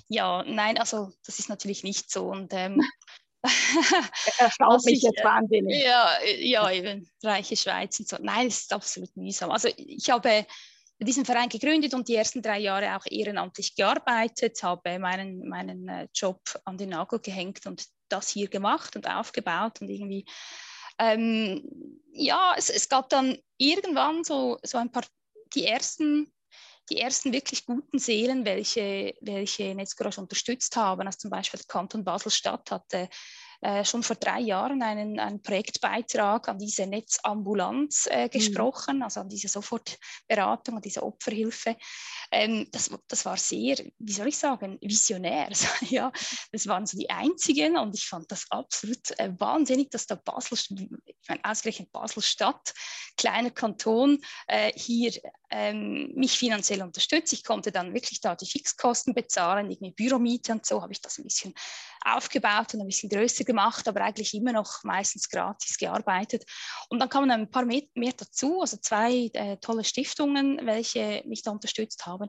Ja, 0.09 0.45
nein, 0.45 0.79
also 0.79 1.11
das 1.27 1.38
ist 1.38 1.49
natürlich 1.49 1.83
nicht 1.83 2.09
so. 2.11 2.31
Und 2.31 2.53
ähm, 2.53 2.81
erstaunt 4.38 4.85
mich 4.85 4.99
ich, 4.99 5.03
jetzt 5.03 5.21
äh, 5.21 5.25
wahnsinnig. 5.25 5.83
Ja, 5.83 6.09
ja, 6.38 6.71
eben 6.71 7.11
reiche 7.25 7.57
Schweiz 7.57 7.99
und 7.99 8.09
so. 8.09 8.16
Nein, 8.21 8.47
es 8.47 8.61
ist 8.61 8.73
absolut 8.73 9.16
mühsam. 9.16 9.51
Also 9.51 9.68
ich 9.77 10.09
habe 10.11 10.47
diesen 11.01 11.25
Verein 11.25 11.49
gegründet 11.49 11.95
und 11.95 12.07
die 12.07 12.14
ersten 12.14 12.42
drei 12.42 12.61
Jahre 12.61 12.97
auch 12.97 13.07
ehrenamtlich 13.11 13.75
gearbeitet, 13.75 14.62
habe 14.62 14.99
meinen, 14.99 15.49
meinen 15.49 15.88
äh, 15.88 16.09
Job 16.14 16.40
an 16.64 16.79
den 16.79 16.90
Nagel 16.90 17.18
gehängt 17.18 17.66
und 17.66 17.85
das 18.12 18.29
hier 18.29 18.48
gemacht 18.48 18.96
und 18.96 19.09
aufgebaut 19.09 19.81
und 19.81 19.88
irgendwie, 19.88 20.25
ähm, 20.98 22.01
ja, 22.12 22.55
es, 22.57 22.70
es 22.70 22.88
gab 22.88 23.09
dann 23.09 23.38
irgendwann 23.57 24.25
so, 24.25 24.59
so 24.62 24.79
ein 24.79 24.92
paar, 24.92 25.05
die 25.55 25.66
ersten 25.66 26.33
die 26.90 26.98
ersten 26.98 27.33
wirklich 27.33 27.64
guten 27.64 27.98
Seelen, 27.98 28.44
welche, 28.44 29.14
welche 29.20 29.75
Netzgarage 29.75 30.20
unterstützt 30.20 30.77
haben, 30.77 31.07
also 31.07 31.18
zum 31.18 31.31
Beispiel 31.31 31.59
der 31.59 31.66
Kanton 31.66 32.05
Basel-Stadt 32.05 32.70
hatte 32.70 33.09
äh, 33.62 33.85
schon 33.85 34.03
vor 34.03 34.16
drei 34.16 34.40
Jahren 34.40 34.83
einen, 34.83 35.20
einen 35.20 35.40
Projektbeitrag 35.40 36.48
an 36.48 36.59
diese 36.59 36.87
Netzambulanz 36.87 38.09
äh, 38.11 38.25
mhm. 38.25 38.31
gesprochen, 38.31 38.96
mhm. 38.96 39.03
also 39.05 39.20
an 39.20 39.29
diese 39.29 39.46
Sofortberatung, 39.46 40.77
an 40.77 40.83
diese 40.83 41.05
Opferhilfe. 41.05 41.77
Ähm, 42.33 42.66
das, 42.73 42.90
das 43.09 43.25
war 43.27 43.37
sehr, 43.37 43.77
wie 43.99 44.12
soll 44.12 44.29
ich 44.29 44.38
sagen, 44.38 44.79
visionär. 44.81 45.51
ja, 45.90 46.11
das 46.51 46.66
waren 46.66 46.87
so 46.87 46.97
die 46.97 47.11
einzigen 47.11 47.77
und 47.77 47.95
ich 47.95 48.07
fand 48.07 48.33
das 48.33 48.47
absolut 48.51 49.11
äh, 49.18 49.31
wahnsinnig, 49.38 49.90
dass 49.90 50.07
da 50.07 50.14
Basel, 50.14 50.59
ich 51.05 51.29
meine, 51.29 51.45
ausgerechnet 51.45 51.92
Basel-Stadt, 51.92 52.73
kleiner 53.18 53.51
Kanton, 53.51 54.18
äh, 54.47 54.73
hier 54.75 55.12
ähm, 55.51 56.12
mich 56.14 56.38
finanziell 56.38 56.83
unterstützt. 56.83 57.35
Ich 57.35 57.45
konnte 57.45 57.71
dann 57.71 57.92
wirklich 57.92 58.21
da 58.21 58.35
die 58.35 58.47
Fixkosten 58.47 59.12
bezahlen, 59.12 59.71
irgendwie 59.71 59.92
Büromiete 59.92 60.53
und 60.53 60.64
so 60.64 60.81
habe 60.81 60.92
ich 60.92 61.03
das 61.03 61.18
ein 61.18 61.25
bisschen 61.25 61.55
aufgebaut 62.05 62.75
und 62.75 62.81
ein 62.81 62.87
bisschen 62.87 63.11
größer 63.11 63.45
gemacht, 63.45 63.87
aber 63.87 64.01
eigentlich 64.01 64.35
immer 64.35 64.53
noch 64.53 64.83
meistens 64.83 65.29
gratis 65.29 65.77
gearbeitet. 65.77 66.45
Und 66.88 66.99
dann 66.99 67.09
kamen 67.09 67.31
ein 67.31 67.51
paar 67.51 67.64
mehr, 67.64 67.83
dazu, 68.16 68.61
also 68.61 68.79
zwei 68.79 69.31
äh, 69.35 69.59
tolle 69.59 69.85
Stiftungen, 69.85 70.61
welche 70.64 71.23
mich 71.27 71.42
da 71.42 71.51
unterstützt 71.51 72.07
haben 72.07 72.22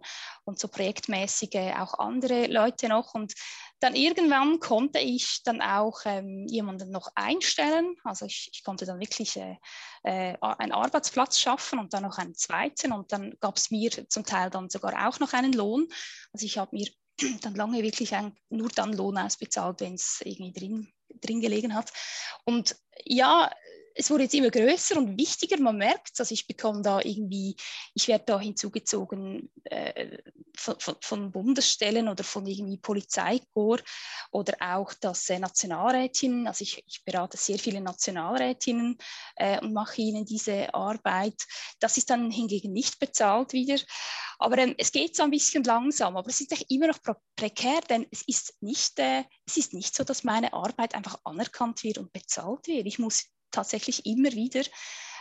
und 0.45 0.59
so 0.59 0.67
projektmäßige 0.67 1.75
auch 1.77 1.99
andere 1.99 2.47
Leute 2.47 2.89
noch. 2.89 3.13
Und 3.13 3.33
dann 3.79 3.95
irgendwann 3.95 4.59
konnte 4.59 4.99
ich 4.99 5.41
dann 5.43 5.61
auch 5.61 6.01
ähm, 6.05 6.47
jemanden 6.47 6.89
noch 6.89 7.09
einstellen. 7.15 7.95
Also 8.03 8.25
ich, 8.25 8.49
ich 8.53 8.63
konnte 8.63 8.85
dann 8.85 8.99
wirklich 8.99 9.35
äh, 9.35 9.57
äh, 10.03 10.37
einen 10.39 10.71
Arbeitsplatz 10.71 11.39
schaffen 11.39 11.79
und 11.79 11.93
dann 11.93 12.03
noch 12.03 12.17
einen 12.17 12.35
zweiten. 12.35 12.93
Und 12.93 13.11
dann 13.11 13.35
gab 13.41 13.57
es 13.57 13.71
mir 13.71 13.91
zum 14.07 14.25
Teil 14.25 14.49
dann 14.49 14.69
sogar 14.69 15.07
auch 15.07 15.19
noch 15.19 15.33
einen 15.33 15.53
Lohn. 15.53 15.87
Also 16.31 16.45
ich 16.45 16.57
habe 16.57 16.75
mir 16.75 16.87
dann 17.41 17.55
lange 17.55 17.83
wirklich 17.83 18.13
nur 18.49 18.69
dann 18.69 18.93
Lohn 18.93 19.17
ausbezahlt, 19.17 19.81
wenn 19.81 19.95
es 19.95 20.21
irgendwie 20.23 20.53
drin, 20.53 20.93
drin 21.21 21.41
gelegen 21.41 21.75
hat. 21.75 21.91
Und 22.45 22.75
ja, 23.03 23.51
es 23.95 24.09
wurde 24.09 24.23
jetzt 24.23 24.33
immer 24.33 24.49
größer 24.49 24.97
und 24.97 25.17
wichtiger. 25.17 25.59
Man 25.59 25.77
merkt, 25.77 26.19
also 26.19 26.33
ich 26.33 26.47
bekomme 26.47 26.81
da 26.81 26.99
irgendwie, 27.01 27.55
ich 27.93 28.07
werde 28.07 28.25
da 28.25 28.39
hinzugezogen 28.39 29.51
äh, 29.65 30.17
von, 30.55 30.79
von, 30.79 30.95
von, 31.01 31.31
Bundesstellen 31.31 32.07
oder 32.07 32.23
von 32.23 32.45
irgendwie 32.45 32.77
Polizeikorps 32.77 33.83
oder 34.31 34.55
auch 34.59 34.93
das 34.93 35.29
äh, 35.29 35.39
Nationalrätinnen. 35.39 36.47
Also 36.47 36.63
ich, 36.63 36.83
ich, 36.87 37.03
berate 37.03 37.37
sehr 37.37 37.59
viele 37.59 37.81
Nationalrätinnen 37.81 38.97
äh, 39.35 39.59
und 39.59 39.73
mache 39.73 40.01
ihnen 40.01 40.25
diese 40.25 40.73
Arbeit. 40.73 41.41
Das 41.79 41.97
ist 41.97 42.09
dann 42.09 42.31
hingegen 42.31 42.73
nicht 42.73 42.99
bezahlt 42.99 43.53
wieder. 43.53 43.77
Aber 44.39 44.57
ähm, 44.57 44.75
es 44.77 44.91
geht 44.91 45.15
so 45.15 45.23
ein 45.23 45.31
bisschen 45.31 45.63
langsam, 45.63 46.17
aber 46.17 46.29
es 46.29 46.41
ist 46.41 46.65
immer 46.69 46.87
noch 46.87 46.99
prekär, 47.35 47.81
denn 47.89 48.05
es 48.11 48.23
ist 48.27 48.55
nicht, 48.61 48.99
äh, 48.99 49.23
es 49.45 49.57
ist 49.57 49.73
nicht 49.73 49.95
so, 49.95 50.03
dass 50.03 50.23
meine 50.23 50.53
Arbeit 50.53 50.95
einfach 50.95 51.19
anerkannt 51.23 51.83
wird 51.83 51.97
und 51.97 52.11
bezahlt 52.11 52.67
wird. 52.67 52.85
Ich 52.85 52.99
muss 52.99 53.32
tatsächlich 53.53 54.05
immer 54.05 54.31
wieder 54.33 54.63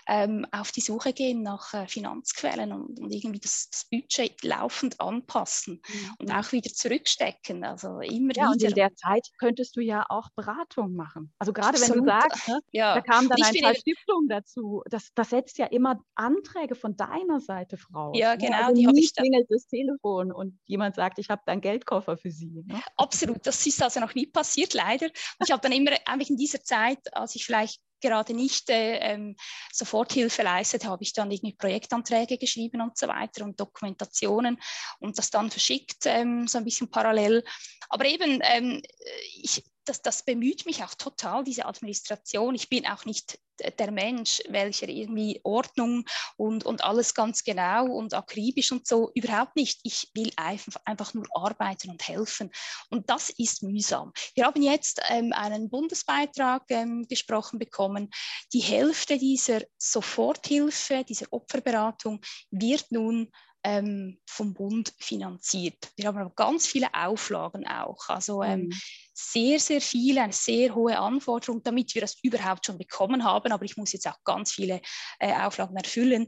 ähm, 0.09 0.47
auf 0.51 0.73
die 0.73 0.81
Suche 0.81 1.13
gehen 1.13 1.43
nach 1.43 1.75
äh, 1.75 1.87
Finanzquellen 1.87 2.73
und, 2.73 2.99
und 2.99 3.13
irgendwie 3.13 3.39
das, 3.39 3.69
das, 3.71 3.87
Budget 3.91 4.43
laufend 4.43 5.01
anpassen 5.01 5.83
mhm. 5.87 6.11
und 6.19 6.33
auch 6.33 6.51
wieder 6.53 6.71
zurückstecken. 6.71 7.65
Also 7.65 8.01
immer 8.01 8.35
ja, 8.35 8.45
wieder. 8.45 8.51
Und 8.51 8.63
in 8.63 8.75
der 8.75 8.95
Zeit 8.95 9.29
könntest 9.39 9.77
du 9.77 9.81
ja 9.81 10.05
auch 10.09 10.31
Beratung 10.35 10.95
machen. 10.95 11.33
Also 11.39 11.53
gerade 11.53 11.81
wenn 11.81 11.93
du 11.93 12.05
sagst, 12.05 12.49
ne, 12.49 12.61
ja. 12.73 12.95
da 12.95 13.01
kamen 13.01 13.29
dann 13.29 13.43
ein 13.43 13.63
paar 13.63 13.75
Stiftungen 13.75 14.29
dazu. 14.29 14.83
Das, 14.91 15.11
das 15.15 15.31
setzt 15.31 15.59
ja 15.59 15.67
immer 15.67 16.03
Anträge 16.15 16.75
von 16.75 16.97
deiner 16.97 17.41
Seite, 17.41 17.77
Frau. 17.77 18.13
Ja, 18.15 18.33
ne? 18.33 18.39
genau. 18.39 18.67
Also 18.67 18.75
die 18.75 18.87
nie 18.87 19.09
klingelt 19.09 19.47
das 19.51 19.67
Telefon 19.67 20.33
und 20.33 20.59
jemand 20.65 20.97
sagt, 20.97 21.19
ich 21.19 21.29
habe 21.29 21.43
deinen 21.47 21.61
Geldkoffer 21.61 22.17
für 22.17 22.31
Sie. 22.31 22.65
Ne? 22.67 22.81
Absolut. 22.97 23.47
Das 23.47 23.65
ist 23.67 23.83
also 23.83 24.01
noch 24.01 24.15
nie 24.15 24.27
passiert, 24.27 24.75
leider. 24.75 25.07
Und 25.07 25.47
ich 25.47 25.53
habe 25.53 25.63
dann 25.63 25.73
immer 25.73 25.93
eigentlich 26.07 26.31
in 26.31 26.37
dieser 26.37 26.63
Zeit, 26.63 27.15
als 27.15 27.37
ich 27.37 27.45
vielleicht 27.45 27.81
gerade 28.03 28.35
nicht 28.35 28.69
äh, 28.69 28.99
ähm, 28.99 29.37
Soforthilfe 29.73 30.43
leistet, 30.43 30.85
habe 30.85 31.03
ich 31.03 31.15
dann 31.15 31.31
irgendwie 31.31 31.55
Projektanträge 31.55 32.37
geschrieben 32.37 32.83
und 32.83 32.99
so 32.99 33.09
weiter 33.09 33.45
und 33.45 33.59
Dokumentationen 33.59 34.61
und 34.99 35.17
das 35.19 35.31
dann 35.31 35.51
verschickt, 35.51 36.05
ähm, 36.05 36.47
so 36.47 36.59
ein 36.59 36.65
bisschen 36.65 36.91
parallel. 36.91 37.43
Aber 37.89 38.05
eben, 38.05 38.41
ähm, 38.43 38.83
ich, 39.43 39.65
das, 39.85 40.03
das 40.03 40.25
bemüht 40.25 40.67
mich 40.67 40.83
auch 40.85 40.95
total, 40.95 41.45
diese 41.45 41.67
Administration. 41.67 42.55
Ich 42.55 42.69
bin 42.69 42.87
auch 42.87 43.05
nicht 43.05 43.39
der 43.71 43.91
Mensch, 43.91 44.43
welcher 44.49 44.89
irgendwie 44.89 45.41
Ordnung 45.45 46.05
und, 46.37 46.65
und 46.65 46.85
alles 46.85 47.15
ganz 47.15 47.45
genau 47.45 47.87
und 47.87 48.15
akribisch 48.15 48.73
und 48.73 48.87
so, 48.87 49.11
überhaupt 49.15 49.57
nicht. 49.57 49.81
Ich 49.83 50.11
will 50.15 50.33
einfach, 50.37 50.81
einfach 50.85 51.15
nur 51.15 51.27
arbeiten 51.35 51.91
und 51.91 52.07
helfen. 52.07 52.51
Und 52.91 53.09
das 53.11 53.31
ist 53.31 53.63
mühsam. 53.63 54.13
Wir 54.35 54.47
haben 54.47 54.63
jetzt 54.63 55.01
ähm, 55.09 55.33
einen 55.33 55.71
Bundesbeitrag 55.71 56.63
ähm, 56.69 57.07
gesprochen 57.09 57.59
bekommen. 57.59 58.11
Die 58.53 58.61
Hälfte 58.61 59.19
dieser 59.19 59.63
Soforthilfe, 59.79 61.05
dieser 61.05 61.27
Opferberatung 61.31 62.21
wird 62.51 62.91
nun 62.91 63.31
ähm, 63.65 64.19
vom 64.27 64.55
Bund 64.55 64.93
finanziert. 64.99 65.93
Wir 65.97 66.07
haben 66.07 66.19
aber 66.19 66.35
ganz 66.35 66.67
viele 66.67 66.93
Auflagen 66.95 67.67
auch. 67.67 68.09
Also 68.09 68.43
ähm, 68.43 68.63
mhm. 68.63 68.73
sehr, 69.15 69.61
sehr 69.61 69.81
viele, 69.81 70.23
eine 70.23 70.33
sehr 70.33 70.75
hohe 70.75 70.99
Anforderung, 70.99 71.63
damit 71.63 71.95
wir 71.95 72.03
das 72.03 72.17
überhaupt 72.23 72.67
schon 72.67 72.79
bekommen 72.79 73.25
haben. 73.25 73.53
Aber 73.53 73.65
ich 73.65 73.77
muss 73.77 73.93
jetzt 73.93 74.07
auch 74.07 74.23
ganz 74.25 74.53
viele 74.53 74.81
äh, 75.19 75.33
Auflagen 75.35 75.77
erfüllen. 75.77 76.27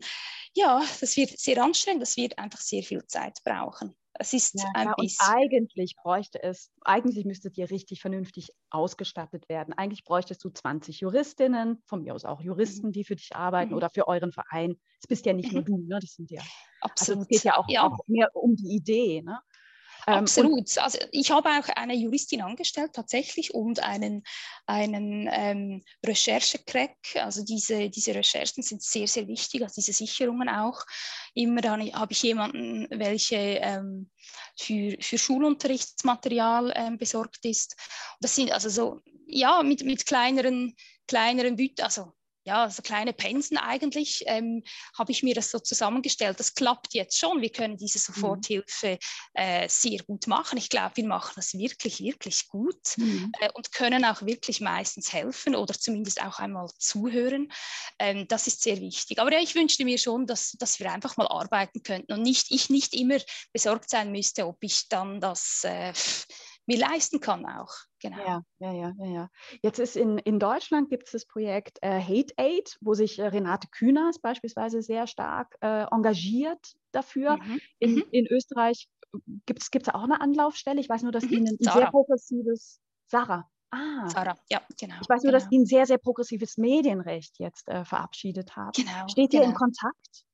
Ja, 0.54 0.82
das 1.00 1.16
wird 1.16 1.38
sehr 1.38 1.62
anstrengend, 1.62 2.02
das 2.02 2.16
wird 2.16 2.38
einfach 2.38 2.60
sehr 2.60 2.82
viel 2.82 3.04
Zeit 3.06 3.38
brauchen. 3.44 3.96
Es 4.16 4.32
ist 4.32 4.54
ja, 4.54 4.70
ein 4.74 4.92
bisschen. 4.96 5.26
Und 5.28 5.34
eigentlich 5.36 5.96
bräuchte 5.96 6.42
es, 6.42 6.70
eigentlich 6.82 7.24
müsstet 7.24 7.58
ihr 7.58 7.70
richtig 7.70 8.00
vernünftig 8.00 8.50
ausgestattet 8.70 9.48
werden. 9.48 9.74
Eigentlich 9.74 10.04
bräuchtest 10.04 10.44
du 10.44 10.50
20 10.50 11.00
Juristinnen, 11.00 11.82
von 11.86 12.02
mir 12.02 12.14
aus 12.14 12.24
auch 12.24 12.40
Juristen, 12.40 12.88
mhm. 12.88 12.92
die 12.92 13.04
für 13.04 13.16
dich 13.16 13.34
arbeiten 13.34 13.70
mhm. 13.70 13.76
oder 13.76 13.90
für 13.90 14.06
euren 14.06 14.32
Verein. 14.32 14.76
Es 15.00 15.08
bist 15.08 15.26
ja 15.26 15.32
nicht 15.32 15.48
mhm. 15.48 15.54
nur 15.54 15.62
du, 15.64 15.78
ne? 15.78 15.98
das 16.00 16.14
sind 16.14 16.30
ja. 16.30 16.42
Absolut. 16.80 17.20
Also 17.20 17.22
es 17.22 17.28
geht 17.28 17.44
ja 17.44 17.58
auch, 17.58 17.68
ja 17.68 17.86
auch 17.86 17.98
mehr 18.06 18.28
um 18.34 18.54
die 18.54 18.76
Idee. 18.76 19.22
Ne? 19.22 19.40
Ähm, 20.06 20.14
Absolut. 20.14 20.76
also 20.78 20.98
ich 21.12 21.30
habe 21.30 21.48
auch 21.48 21.68
eine 21.76 21.94
Juristin 21.94 22.42
angestellt 22.42 22.92
tatsächlich 22.92 23.54
und 23.54 23.82
einen, 23.82 24.22
einen 24.66 25.28
ähm, 25.32 25.82
Recherchecrack. 26.04 26.96
Also 27.16 27.44
diese, 27.44 27.88
diese 27.90 28.14
Recherchen 28.14 28.62
sind 28.62 28.82
sehr, 28.82 29.06
sehr 29.06 29.26
wichtig, 29.28 29.62
also 29.62 29.74
diese 29.76 29.92
Sicherungen 29.92 30.48
auch. 30.48 30.80
Immer 31.34 31.60
dann 31.60 31.92
habe 31.94 32.12
ich 32.12 32.22
jemanden, 32.22 32.86
welche 32.90 33.36
ähm, 33.36 34.10
für, 34.58 34.96
für 35.00 35.18
Schulunterrichtsmaterial 35.18 36.72
ähm, 36.76 36.98
besorgt 36.98 37.44
ist. 37.44 37.76
Das 38.20 38.34
sind 38.34 38.52
also 38.52 38.68
so, 38.68 39.00
ja, 39.26 39.62
mit, 39.62 39.84
mit 39.84 40.06
kleineren, 40.06 40.74
kleineren 41.06 41.56
Büt 41.56 41.80
also 41.80 42.12
ja, 42.44 42.68
so 42.68 42.82
kleine 42.82 43.12
Pensen 43.12 43.56
eigentlich, 43.56 44.22
ähm, 44.26 44.62
habe 44.96 45.12
ich 45.12 45.22
mir 45.22 45.34
das 45.34 45.50
so 45.50 45.58
zusammengestellt. 45.58 46.38
Das 46.38 46.54
klappt 46.54 46.92
jetzt 46.94 47.18
schon. 47.18 47.40
Wir 47.40 47.50
können 47.50 47.76
diese 47.76 47.98
mhm. 47.98 48.14
Soforthilfe 48.14 48.98
äh, 49.32 49.68
sehr 49.68 49.98
gut 50.06 50.26
machen. 50.26 50.58
Ich 50.58 50.68
glaube, 50.68 50.96
wir 50.96 51.06
machen 51.06 51.32
das 51.36 51.54
wirklich, 51.54 52.00
wirklich 52.00 52.48
gut 52.48 52.96
mhm. 52.96 53.32
äh, 53.40 53.50
und 53.54 53.72
können 53.72 54.04
auch 54.04 54.22
wirklich 54.22 54.60
meistens 54.60 55.12
helfen 55.12 55.56
oder 55.56 55.74
zumindest 55.74 56.22
auch 56.22 56.38
einmal 56.38 56.68
zuhören. 56.78 57.50
Ähm, 57.98 58.28
das 58.28 58.46
ist 58.46 58.62
sehr 58.62 58.80
wichtig. 58.80 59.18
Aber 59.20 59.32
ja, 59.32 59.40
ich 59.40 59.54
wünschte 59.54 59.84
mir 59.84 59.98
schon, 59.98 60.26
dass, 60.26 60.52
dass 60.52 60.78
wir 60.80 60.92
einfach 60.92 61.16
mal 61.16 61.28
arbeiten 61.28 61.82
könnten 61.82 62.12
und 62.12 62.22
nicht, 62.22 62.50
ich 62.50 62.68
nicht 62.68 62.94
immer 62.94 63.18
besorgt 63.52 63.88
sein 63.88 64.12
müsste, 64.12 64.46
ob 64.46 64.58
ich 64.62 64.88
dann 64.88 65.20
das 65.20 65.64
äh, 65.64 65.92
mir 66.66 66.78
leisten 66.78 67.20
kann 67.20 67.46
auch. 67.46 67.72
Genau. 68.00 68.18
Ja, 68.18 68.42
ja, 68.58 68.72
ja, 68.72 68.92
ja. 69.06 69.30
Jetzt 69.62 69.78
ist 69.78 69.96
in, 69.96 70.18
in 70.18 70.38
Deutschland 70.38 70.90
gibt 70.90 71.06
es 71.06 71.12
das 71.12 71.26
Projekt 71.26 71.78
äh, 71.82 72.00
Hate 72.00 72.34
Aid, 72.36 72.76
wo 72.80 72.94
sich 72.94 73.18
äh, 73.18 73.26
Renate 73.26 73.68
Künast 73.68 74.22
beispielsweise 74.22 74.82
sehr 74.82 75.06
stark 75.06 75.56
äh, 75.60 75.84
engagiert 75.90 76.74
dafür. 76.92 77.36
Mhm. 77.36 77.60
In, 77.78 77.94
mhm. 77.94 78.04
in 78.10 78.26
Österreich 78.26 78.88
gibt 79.46 79.62
es 79.62 79.88
auch 79.88 80.04
eine 80.04 80.20
Anlaufstelle. 80.20 80.80
Ich 80.80 80.88
weiß 80.88 81.02
nur, 81.02 81.12
dass 81.12 81.24
mhm. 81.24 81.32
ihnen 81.32 81.48
ein 81.48 81.72
sehr 81.72 81.90
progressives 81.90 82.80
Sarah. 83.06 83.48
Ah, 83.70 84.08
Sarah, 84.08 84.36
ja, 84.50 84.62
genau. 84.78 84.94
Ich 85.00 85.08
weiß 85.08 85.22
nur, 85.22 85.32
genau. 85.32 85.42
dass 85.42 85.48
die 85.48 85.58
ein 85.58 85.66
sehr, 85.66 85.86
sehr 85.86 85.98
progressives 85.98 86.56
Medienrecht 86.56 87.38
jetzt 87.38 87.68
äh, 87.68 87.84
verabschiedet 87.84 88.54
haben. 88.54 88.72
Genau. 88.72 89.08
Steht 89.08 89.34
ihr 89.34 89.40
genau. 89.40 89.50
in 89.50 89.56
Kontakt? 89.56 90.24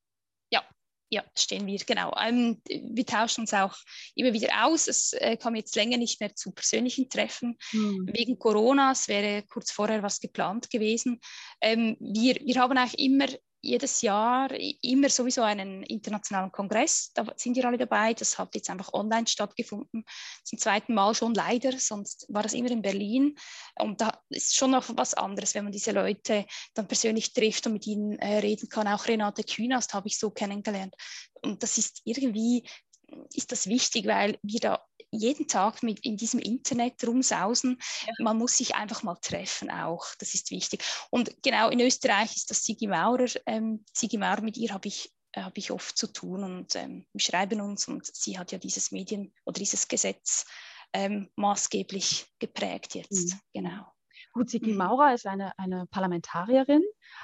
Ja, 1.13 1.25
stehen 1.37 1.67
wir, 1.67 1.79
genau. 1.79 2.15
Ähm, 2.17 2.63
wir 2.69 3.05
tauschen 3.05 3.41
uns 3.41 3.53
auch 3.53 3.77
immer 4.15 4.33
wieder 4.33 4.65
aus. 4.65 4.87
Es 4.87 5.13
äh, 5.15 5.37
kam 5.37 5.57
jetzt 5.57 5.75
länger 5.75 5.97
nicht 5.97 6.21
mehr 6.21 6.37
zu 6.37 6.53
persönlichen 6.53 7.09
Treffen 7.09 7.59
hm. 7.71 8.09
wegen 8.13 8.39
Corona. 8.39 8.93
Es 8.93 9.09
wäre 9.09 9.43
kurz 9.43 9.73
vorher 9.73 10.05
was 10.05 10.21
geplant 10.21 10.71
gewesen. 10.71 11.21
Ähm, 11.61 11.97
wir, 11.99 12.37
wir 12.37 12.61
haben 12.61 12.79
eigentlich 12.79 13.01
immer 13.01 13.27
jedes 13.63 14.03
Jahr 14.03 14.51
immer 14.83 15.09
sowieso 15.09 15.43
einen 15.43 15.83
internationalen 15.83 16.51
Kongress. 16.53 17.13
Da 17.15 17.27
sind 17.37 17.57
wir 17.57 17.65
alle 17.67 17.79
dabei. 17.79 18.15
Das 18.15 18.39
hat 18.39 18.55
jetzt 18.55 18.71
einfach 18.71 18.93
online 18.93 19.27
stattgefunden. 19.27 20.05
Zum 20.45 20.59
zweiten 20.59 20.95
Mal 20.95 21.15
schon 21.15 21.35
leider, 21.35 21.79
sonst 21.79 22.27
war 22.29 22.43
das 22.43 22.55
immer 22.55 22.71
in 22.71 22.83
Berlin. 22.83 23.37
Und 23.79 24.01
da 24.01 24.19
ist 24.31 24.57
schon 24.57 24.71
noch 24.71 24.85
was 24.97 25.15
anderes, 25.15 25.55
wenn 25.55 25.65
man 25.65 25.73
diese 25.73 25.93
Leute 25.93 26.47
dann 26.75 26.89
persönlich 26.89 27.33
trifft 27.33 27.67
und 27.67 27.75
mit 27.75 27.87
ihnen 27.87 28.19
äh, 28.19 28.39
reden 28.39 28.69
kann. 28.69 28.89
Auch 28.89 29.07
Renate 29.07 29.45
Künast 29.45 29.95
habe 29.95 30.09
ich 30.09 30.19
so 30.19 30.31
kennengelernt. 30.31 30.95
Und 31.43 31.63
das 31.63 31.79
ist 31.79 32.03
irgendwie, 32.05 32.65
ist 33.35 33.53
das 33.53 33.67
wichtig, 33.67 34.07
weil 34.07 34.39
wir 34.43 34.61
da 34.61 34.85
jeden 35.13 35.49
Tag 35.49 35.83
mit 35.83 36.01
in 36.05 36.17
diesem 36.17 36.41
Internet 36.41 37.05
rumsausen. 37.07 37.79
Man 38.21 38.39
muss 38.39 38.57
sich 38.57 38.77
einfach 38.77 39.03
mal 39.03 39.17
treffen 39.17 39.71
auch. 39.71 40.07
Das 40.19 40.35
ist 40.35 40.51
wichtig. 40.51 40.85
Und 41.11 41.43
genau 41.43 41.69
in 41.69 41.81
Österreich 41.81 42.37
ist 42.37 42.51
das 42.51 42.65
Sigi 42.65 42.87
Maurer. 42.87 43.27
Ähm, 43.47 43.85
Sigi 43.93 44.19
Maurer, 44.19 44.43
mit 44.43 44.57
ihr 44.57 44.73
habe 44.73 44.89
ich 44.89 45.13
äh, 45.33 45.43
habe 45.43 45.59
ich 45.59 45.71
oft 45.71 45.97
zu 45.97 46.13
tun 46.13 46.43
und 46.45 46.75
ähm, 46.77 47.07
wir 47.13 47.21
schreiben 47.21 47.61
uns 47.61 47.87
und 47.89 48.07
sie 48.07 48.39
hat 48.39 48.53
ja 48.53 48.59
dieses 48.59 48.91
Medien 48.91 49.33
oder 49.45 49.59
dieses 49.59 49.89
Gesetz 49.89 50.47
ähm, 50.93 51.29
maßgeblich 51.37 52.27
geprägt 52.39 52.95
jetzt. 52.95 53.35
Mhm. 53.35 53.41
Genau. 53.55 53.87
Gut, 54.33 54.51
Sigi 54.51 54.73
mhm. 54.73 54.79
Maurer 54.79 55.15
ist 55.15 55.27
eine, 55.27 55.57
eine 55.59 55.87
Parlamentarierin, 55.87 56.83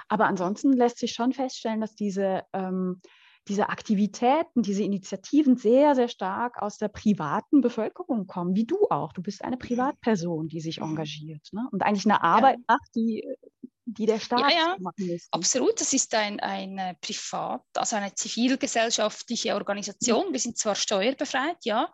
aber 0.09 0.27
ansonsten 0.27 0.73
lässt 0.73 0.99
sich 0.99 1.13
schon 1.13 1.33
feststellen, 1.33 1.81
dass 1.81 1.95
diese 1.95 2.45
ähm, 2.53 3.01
diese 3.49 3.69
Aktivitäten, 3.69 4.63
diese 4.63 4.83
Initiativen 4.83 5.57
sehr, 5.57 5.95
sehr 5.95 6.09
stark 6.09 6.61
aus 6.61 6.79
der 6.79 6.89
privaten 6.89 7.61
Bevölkerung 7.61 8.27
kommen, 8.27 8.57
wie 8.57 8.67
du 8.67 8.89
auch. 8.91 9.13
Du 9.13 9.23
bist 9.23 9.45
eine 9.45 9.57
Privatperson, 9.57 10.49
die 10.49 10.61
sich 10.61 10.81
mhm. 10.81 10.91
engagiert 10.91 11.49
ne? 11.53 11.69
und 11.71 11.83
eigentlich 11.83 12.07
eine 12.07 12.23
Arbeit 12.23 12.59
ja. 12.59 12.75
macht, 12.75 12.95
die, 12.95 13.25
die 13.85 14.07
der 14.07 14.19
Staat 14.19 14.41
ja, 14.41 14.51
ja. 14.51 14.77
machen 14.81 15.07
müsste. 15.07 15.29
Absolut, 15.31 15.81
das 15.81 15.93
ist 15.93 16.13
ein, 16.15 16.41
ein 16.41 16.97
Privat, 17.01 17.63
also 17.75 17.97
eine 17.97 18.15
zivilgesellschaftliche 18.15 19.55
Organisation. 19.55 20.29
Mhm. 20.29 20.33
Wir 20.33 20.41
sind 20.41 20.59
zwar 20.59 20.75
steuerbefreit, 20.75 21.59
ja, 21.65 21.91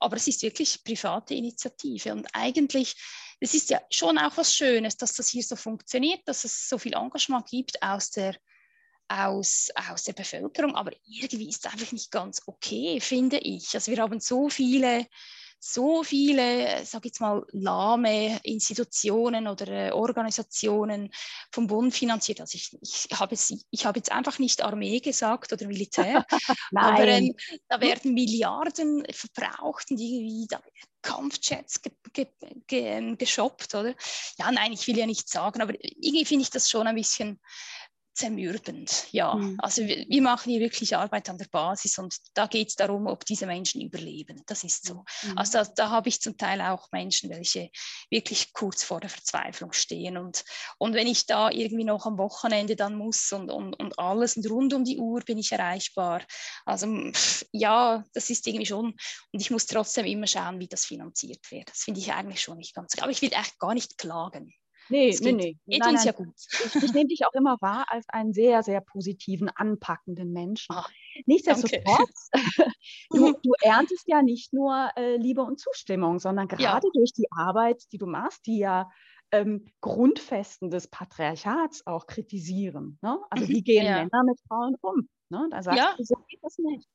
aber 0.00 0.16
es 0.16 0.26
ist 0.26 0.42
wirklich 0.42 0.82
private 0.82 1.34
Initiative 1.34 2.12
und 2.12 2.26
eigentlich 2.32 2.96
es 3.38 3.52
ist 3.52 3.68
ja 3.68 3.80
schon 3.90 4.16
auch 4.16 4.36
was 4.38 4.54
Schönes, 4.54 4.96
dass 4.96 5.12
das 5.12 5.28
hier 5.28 5.42
so 5.42 5.56
funktioniert, 5.56 6.20
dass 6.26 6.44
es 6.44 6.70
so 6.70 6.78
viel 6.78 6.94
Engagement 6.94 7.46
gibt 7.46 7.82
aus 7.82 8.10
der 8.10 8.34
aus, 9.08 9.70
aus 9.90 10.04
der 10.04 10.12
Bevölkerung, 10.12 10.74
aber 10.74 10.92
irgendwie 11.06 11.48
ist 11.48 11.64
es 11.64 11.72
einfach 11.72 11.92
nicht 11.92 12.10
ganz 12.10 12.42
okay, 12.46 13.00
finde 13.00 13.38
ich. 13.38 13.74
Also 13.74 13.92
wir 13.92 14.02
haben 14.02 14.20
so 14.20 14.48
viele, 14.48 15.06
so 15.58 16.02
viele, 16.02 16.84
sag 16.84 17.04
jetzt 17.04 17.20
mal, 17.20 17.44
lahme 17.52 18.38
Institutionen 18.42 19.48
oder 19.48 19.68
äh, 19.68 19.90
Organisationen 19.90 21.10
vom 21.50 21.66
Bund 21.66 21.94
finanziert. 21.94 22.40
Also 22.40 22.56
ich, 22.56 22.76
ich 22.80 23.18
habe 23.18 23.34
jetzt, 23.34 23.54
ich 23.70 23.86
habe 23.86 23.98
jetzt 23.98 24.12
einfach 24.12 24.38
nicht 24.38 24.62
Armee 24.62 25.00
gesagt 25.00 25.52
oder 25.52 25.66
Militär, 25.66 26.24
aber 26.74 27.06
ähm, 27.06 27.34
da 27.68 27.80
werden 27.80 28.14
Milliarden 28.14 29.04
verbraucht 29.10 29.90
und 29.90 30.00
irgendwie 30.00 30.46
da 30.48 30.60
Kampfjets 31.02 31.82
ge 31.82 31.92
ge 32.12 32.26
ge 32.66 32.80
ähm, 32.80 33.16
geshoppt, 33.16 33.74
oder? 33.76 33.94
Ja, 34.38 34.50
nein, 34.50 34.72
ich 34.72 34.86
will 34.88 34.98
ja 34.98 35.06
nicht 35.06 35.28
sagen, 35.28 35.62
aber 35.62 35.74
irgendwie 35.80 36.24
finde 36.24 36.42
ich 36.42 36.50
das 36.50 36.68
schon 36.68 36.86
ein 36.88 36.96
bisschen 36.96 37.40
zermürbend. 38.16 39.06
Ja, 39.12 39.34
mhm. 39.34 39.56
also 39.58 39.82
wir, 39.82 40.06
wir, 40.08 40.22
machen 40.22 40.50
hier 40.50 40.60
wirklich 40.60 40.96
Arbeit 40.96 41.28
an 41.28 41.36
der 41.36 41.48
Basis 41.50 41.98
und 41.98 42.16
da 42.34 42.46
geht 42.46 42.68
es 42.68 42.74
darum, 42.74 43.06
ob 43.06 43.24
diese 43.26 43.46
Menschen 43.46 43.82
überleben. 43.82 44.42
Das 44.46 44.64
ist 44.64 44.86
so. 44.86 45.04
Mhm. 45.22 45.38
Also 45.38 45.58
da, 45.58 45.64
da 45.64 45.90
habe 45.90 46.08
ich 46.08 46.20
zum 46.20 46.36
Teil 46.36 46.60
auch 46.62 46.90
Menschen, 46.92 47.30
welche 47.30 47.70
wirklich 48.10 48.52
kurz 48.54 48.82
vor 48.82 49.00
der 49.00 49.10
Verzweiflung 49.10 49.72
stehen 49.72 50.16
und, 50.16 50.44
und 50.78 50.94
wenn 50.94 51.06
ich 51.06 51.26
da 51.26 51.50
irgendwie 51.50 51.84
noch 51.84 52.06
am 52.06 52.16
Wochenende 52.16 52.74
dann 52.74 52.96
muss 52.96 53.30
und, 53.32 53.50
und, 53.50 53.74
und 53.74 53.98
alles 53.98 54.36
und 54.36 54.50
rund 54.50 54.72
um 54.72 54.84
die 54.84 54.98
Uhr 54.98 55.20
bin 55.20 55.38
ich 55.38 55.52
erreichbar. 55.52 56.22
Also 56.64 56.86
ja, 57.52 58.02
das 58.14 58.30
ist 58.30 58.46
irgendwie 58.46 58.66
schon 58.66 58.94
und 59.32 59.40
ich 59.40 59.50
muss 59.50 59.66
trotzdem 59.66 60.06
immer 60.06 60.26
schauen, 60.26 60.58
wie 60.58 60.68
das 60.68 60.86
finanziert 60.86 61.50
wird. 61.50 61.68
Das 61.68 61.82
finde 61.82 62.00
ich 62.00 62.12
eigentlich 62.12 62.40
schon 62.40 62.56
nicht 62.56 62.74
ganz, 62.74 62.96
aber 62.98 63.10
ich 63.10 63.20
will 63.20 63.32
echt 63.32 63.58
gar 63.58 63.74
nicht 63.74 63.98
klagen. 63.98 64.54
Nee, 64.88 65.08
es 65.08 65.20
nee, 65.20 65.32
geht, 65.32 65.36
nee. 65.36 65.56
Geht 65.66 65.80
nein, 65.80 65.94
uns 65.94 66.04
nein. 66.04 66.14
ja 66.14 66.24
gut. 66.24 66.34
Ich, 66.64 66.82
ich 66.82 66.92
nehme 66.92 67.08
dich 67.08 67.26
auch 67.26 67.32
immer 67.32 67.56
wahr 67.60 67.86
als 67.88 68.06
einen 68.08 68.32
sehr, 68.32 68.62
sehr 68.62 68.80
positiven, 68.80 69.48
anpackenden 69.48 70.32
Menschen. 70.32 70.74
Ach, 70.76 70.90
Nichtsdestotrotz, 71.24 72.30
du, 73.10 73.32
du, 73.42 73.52
erntest 73.62 74.06
ja 74.06 74.22
nicht 74.22 74.52
nur 74.52 74.90
äh, 74.96 75.16
Liebe 75.16 75.42
und 75.42 75.58
Zustimmung, 75.58 76.18
sondern 76.18 76.48
gerade 76.48 76.62
ja. 76.62 76.90
durch 76.92 77.12
die 77.12 77.26
Arbeit, 77.30 77.82
die 77.92 77.98
du 77.98 78.06
machst, 78.06 78.46
die 78.46 78.58
ja 78.58 78.90
ähm, 79.32 79.66
Grundfesten 79.80 80.70
des 80.70 80.88
Patriarchats 80.88 81.86
auch 81.86 82.06
kritisieren. 82.06 82.98
Ne? 83.02 83.18
Also 83.30 83.48
wie 83.48 83.60
mhm, 83.60 83.64
gehen 83.64 83.86
ja. 83.86 83.96
Männer 83.96 84.24
mit 84.24 84.40
Frauen 84.46 84.76
um? 84.80 85.08
Ne? 85.30 85.48
Da 85.50 85.62
sagst 85.62 85.78
ja. 85.78 85.94
du, 85.96 86.04
so 86.04 86.16
geht 86.28 86.40
das 86.42 86.58
nicht. 86.58 86.88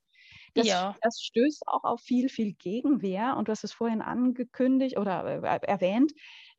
Das, 0.54 0.67
ja. 0.67 0.95
das, 1.01 1.21
stößt 1.21 1.63
auch 1.67 1.84
auf 1.84 2.01
viel, 2.01 2.30
viel 2.30 2.54
Gegenwehr. 2.54 3.38
Und 3.38 3.47
du 3.47 3.51
hast 3.51 3.63
es 3.63 3.73
vorhin 3.73 4.01
angekündigt 4.01 4.97
oder 4.97 5.43
äh, 5.43 5.60
erwähnt, 5.65 6.12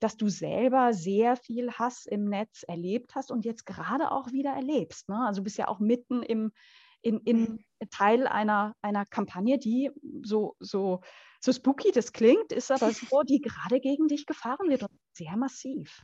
dass 0.02 0.16
du 0.16 0.28
selber 0.28 0.92
sehr 0.92 1.36
viel 1.36 1.70
Hass 1.72 2.06
im 2.06 2.24
Netz 2.24 2.64
erlebt 2.66 3.14
hast 3.14 3.30
und 3.30 3.44
jetzt 3.44 3.66
gerade 3.66 4.10
auch 4.10 4.32
wieder 4.32 4.50
erlebst. 4.50 5.08
Ne? 5.08 5.16
Also 5.26 5.40
du 5.40 5.44
bist 5.44 5.58
ja 5.58 5.68
auch 5.68 5.78
mitten 5.78 6.22
im, 6.22 6.52
in, 7.02 7.20
in 7.20 7.40
mhm. 7.40 7.64
Teil 7.90 8.26
einer, 8.26 8.74
einer 8.82 9.06
Kampagne, 9.06 9.58
die 9.58 9.90
so, 10.22 10.56
so, 10.58 11.00
so 11.40 11.52
spooky 11.52 11.92
das 11.92 12.12
klingt, 12.12 12.52
ist 12.52 12.72
aber 12.72 12.90
so, 12.92 13.22
die 13.22 13.40
gerade 13.40 13.80
gegen 13.80 14.08
dich 14.08 14.26
gefahren 14.26 14.68
wird 14.68 14.82
und 14.82 14.90
sehr 15.12 15.36
massiv. 15.36 16.02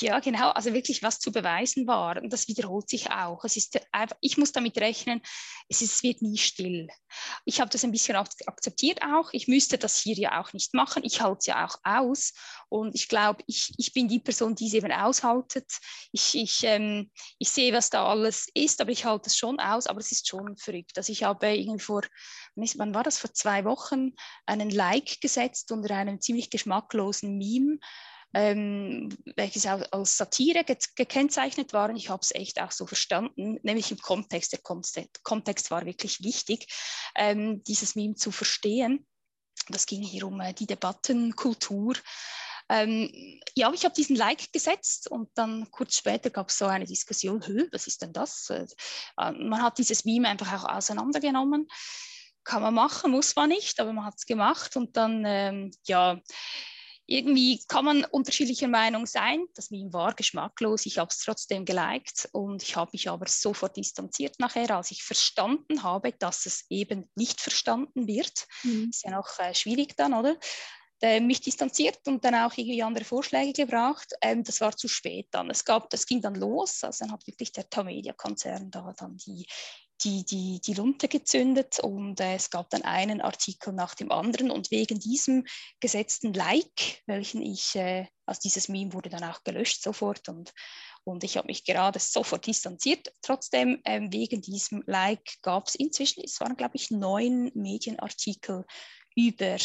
Ja, 0.00 0.20
genau, 0.20 0.50
also 0.50 0.72
wirklich 0.72 1.02
was 1.02 1.18
zu 1.18 1.32
beweisen 1.32 1.86
war. 1.86 2.20
Und 2.20 2.32
das 2.32 2.48
wiederholt 2.48 2.88
sich 2.88 3.10
auch. 3.10 3.44
Es 3.44 3.56
ist 3.56 3.80
einfach, 3.92 4.16
ich 4.20 4.36
muss 4.36 4.52
damit 4.52 4.76
rechnen, 4.78 5.20
es, 5.68 5.82
ist, 5.82 5.94
es 5.96 6.02
wird 6.02 6.22
nie 6.22 6.36
still. 6.36 6.88
Ich 7.44 7.60
habe 7.60 7.70
das 7.70 7.84
ein 7.84 7.92
bisschen 7.92 8.16
akzeptiert 8.16 9.00
auch. 9.02 9.30
Ich 9.32 9.48
müsste 9.48 9.78
das 9.78 9.98
hier 9.98 10.16
ja 10.16 10.40
auch 10.40 10.52
nicht 10.52 10.74
machen. 10.74 11.04
Ich 11.04 11.20
halte 11.20 11.38
es 11.40 11.46
ja 11.46 11.66
auch 11.66 11.78
aus. 11.84 12.32
Und 12.68 12.94
ich 12.94 13.08
glaube, 13.08 13.42
ich, 13.46 13.72
ich 13.78 13.92
bin 13.92 14.08
die 14.08 14.20
Person, 14.20 14.54
die 14.54 14.66
es 14.66 14.74
eben 14.74 14.92
aushaltet. 14.92 15.70
Ich, 16.12 16.34
ich, 16.34 16.64
ähm, 16.64 17.10
ich 17.38 17.50
sehe, 17.50 17.72
was 17.72 17.90
da 17.90 18.06
alles 18.06 18.48
ist, 18.54 18.80
aber 18.80 18.90
ich 18.90 19.04
halte 19.04 19.28
es 19.28 19.36
schon 19.36 19.60
aus. 19.60 19.86
Aber 19.86 20.00
es 20.00 20.12
ist 20.12 20.28
schon 20.28 20.56
verrückt. 20.56 20.96
Also 20.96 21.12
ich 21.12 21.24
habe 21.24 21.46
irgendwie 21.54 21.82
vor, 21.82 22.02
wann 22.54 22.94
war 22.94 23.02
das, 23.02 23.18
vor 23.18 23.32
zwei 23.32 23.64
Wochen 23.64 24.12
einen 24.46 24.70
Like 24.70 25.20
gesetzt 25.20 25.72
unter 25.72 25.94
einem 25.94 26.20
ziemlich 26.20 26.50
geschmacklosen 26.50 27.38
Meme 27.38 27.78
ähm, 28.34 29.08
welches 29.36 29.66
auch 29.66 29.80
als 29.92 30.16
Satire 30.16 30.64
ge 30.64 30.76
gekennzeichnet 30.96 31.72
waren. 31.72 31.96
Ich 31.96 32.10
habe 32.10 32.20
es 32.22 32.34
echt 32.34 32.60
auch 32.60 32.72
so 32.72 32.86
verstanden, 32.86 33.58
nämlich 33.62 33.90
im 33.90 33.98
Kontext. 33.98 34.52
Der 34.52 34.60
Kontext 35.22 35.70
war 35.70 35.86
wirklich 35.86 36.22
wichtig, 36.22 36.66
ähm, 37.14 37.62
dieses 37.64 37.94
Meme 37.94 38.16
zu 38.16 38.32
verstehen. 38.32 39.06
Das 39.68 39.86
ging 39.86 40.02
hier 40.02 40.26
um 40.26 40.40
äh, 40.40 40.52
die 40.52 40.66
Debattenkultur. 40.66 41.94
Ähm, 42.68 43.40
ja, 43.54 43.72
ich 43.72 43.84
habe 43.84 43.94
diesen 43.94 44.16
Like 44.16 44.52
gesetzt 44.52 45.10
und 45.10 45.28
dann 45.34 45.70
kurz 45.70 45.98
später 45.98 46.30
gab 46.30 46.48
es 46.48 46.58
so 46.58 46.64
eine 46.66 46.86
Diskussion, 46.86 47.42
was 47.72 47.86
ist 47.86 48.02
denn 48.02 48.12
das? 48.12 48.50
Äh, 48.50 48.66
man 49.16 49.62
hat 49.62 49.78
dieses 49.78 50.04
Meme 50.04 50.28
einfach 50.28 50.52
auch 50.64 50.76
auseinandergenommen. 50.76 51.68
Kann 52.42 52.62
man 52.62 52.74
machen, 52.74 53.10
muss 53.10 53.36
man 53.36 53.48
nicht, 53.48 53.80
aber 53.80 53.92
man 53.92 54.04
hat 54.04 54.14
es 54.18 54.26
gemacht 54.26 54.76
und 54.76 54.96
dann, 54.96 55.24
ähm, 55.26 55.70
ja, 55.86 56.20
irgendwie 57.06 57.62
kann 57.68 57.84
man 57.84 58.04
unterschiedlicher 58.04 58.68
Meinung 58.68 59.06
sein. 59.06 59.44
Das 59.54 59.70
Meme 59.70 59.92
war 59.92 60.14
geschmacklos, 60.14 60.86
ich 60.86 60.98
habe 60.98 61.08
es 61.10 61.18
trotzdem 61.18 61.64
geliked 61.64 62.28
und 62.32 62.62
ich 62.62 62.76
habe 62.76 62.90
mich 62.92 63.08
aber 63.08 63.26
sofort 63.28 63.76
distanziert 63.76 64.38
nachher, 64.38 64.70
als 64.70 64.90
ich 64.90 65.02
verstanden 65.02 65.82
habe, 65.82 66.12
dass 66.12 66.46
es 66.46 66.64
eben 66.70 67.10
nicht 67.14 67.40
verstanden 67.40 68.06
wird. 68.06 68.46
Mhm. 68.62 68.88
Ist 68.90 69.04
ja 69.04 69.10
noch 69.10 69.38
äh, 69.38 69.54
schwierig 69.54 69.96
dann, 69.96 70.14
oder? 70.14 70.36
Äh, 71.02 71.20
mich 71.20 71.42
distanziert 71.42 71.98
und 72.06 72.24
dann 72.24 72.34
auch 72.34 72.56
irgendwie 72.56 72.82
andere 72.82 73.04
Vorschläge 73.04 73.52
gebracht. 73.52 74.14
Ähm, 74.22 74.42
das 74.42 74.60
war 74.62 74.74
zu 74.74 74.88
spät 74.88 75.28
dann. 75.32 75.50
Es 75.50 75.64
gab, 75.64 75.90
das 75.90 76.06
ging 76.06 76.22
dann 76.22 76.34
los, 76.34 76.82
also 76.82 77.04
dann 77.04 77.12
hat 77.12 77.26
wirklich 77.26 77.52
der 77.52 77.68
Tamedia-Konzern 77.68 78.70
da 78.70 78.94
dann 78.96 79.16
die 79.18 79.46
die, 80.02 80.24
die, 80.24 80.60
die 80.60 80.74
Lunte 80.74 81.08
gezündet 81.08 81.78
und 81.80 82.20
äh, 82.20 82.34
es 82.34 82.50
gab 82.50 82.70
dann 82.70 82.82
einen 82.82 83.20
Artikel 83.20 83.72
nach 83.72 83.94
dem 83.94 84.10
anderen 84.10 84.50
und 84.50 84.70
wegen 84.70 84.98
diesem 84.98 85.44
gesetzten 85.80 86.34
Like, 86.34 87.02
welchen 87.06 87.42
ich, 87.42 87.74
äh, 87.76 88.06
also 88.26 88.40
dieses 88.42 88.68
Meme 88.68 88.92
wurde 88.92 89.08
dann 89.08 89.24
auch 89.24 89.44
gelöscht 89.44 89.82
sofort 89.82 90.28
und, 90.28 90.52
und 91.04 91.24
ich 91.24 91.36
habe 91.36 91.46
mich 91.46 91.64
gerade 91.64 91.98
sofort 91.98 92.46
distanziert. 92.46 93.12
Trotzdem, 93.22 93.80
ähm, 93.84 94.12
wegen 94.12 94.40
diesem 94.40 94.82
Like 94.86 95.36
gab 95.42 95.68
es 95.68 95.74
inzwischen, 95.74 96.22
es 96.24 96.40
waren 96.40 96.56
glaube 96.56 96.76
ich 96.76 96.90
neun 96.90 97.50
Medienartikel 97.54 98.64
über 99.14 99.56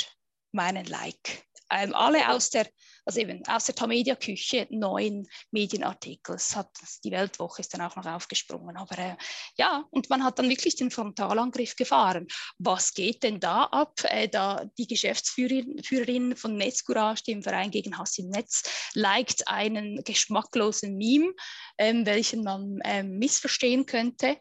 meinen 0.51 0.85
Like. 0.85 1.43
ähm, 1.71 1.93
alle 1.93 2.29
aus 2.29 2.49
der, 2.49 2.67
also 3.09 3.21
eben 3.21 3.43
aus 3.47 3.65
der 3.65 3.73
Tamedia-Küche 3.73 4.67
neuen 4.69 5.27
Medienartikel. 5.49 6.37
Hat, 6.53 6.69
die 7.03 7.09
Weltwoche 7.09 7.61
ist 7.61 7.73
dann 7.73 7.81
auch 7.81 7.95
noch 7.95 8.05
aufgesprungen. 8.05 8.77
Aber 8.77 8.95
äh, 8.99 9.15
ja, 9.57 9.83
und 9.89 10.11
man 10.11 10.23
hat 10.23 10.37
dann 10.37 10.47
wirklich 10.47 10.75
den 10.75 10.91
Frontalangriff 10.91 11.75
gefahren. 11.75 12.27
Was 12.59 12.93
geht 12.93 13.23
denn 13.23 13.39
da 13.39 13.63
ab? 13.63 13.99
Äh, 14.03 14.29
da 14.29 14.63
die 14.77 14.85
Geschäftsführerin 14.85 16.35
von 16.35 16.55
Netzcourage, 16.55 17.23
dem 17.23 17.41
Verein 17.41 17.71
gegen 17.71 17.97
Hass 17.97 18.19
im 18.19 18.29
Netz, 18.29 18.91
liked 18.93 19.47
einen 19.47 20.03
geschmacklosen 20.03 20.95
Meme, 20.95 21.33
ähm, 21.79 22.05
welchen 22.05 22.43
man 22.43 22.77
ähm, 22.83 23.17
missverstehen 23.17 23.87
könnte. 23.87 24.37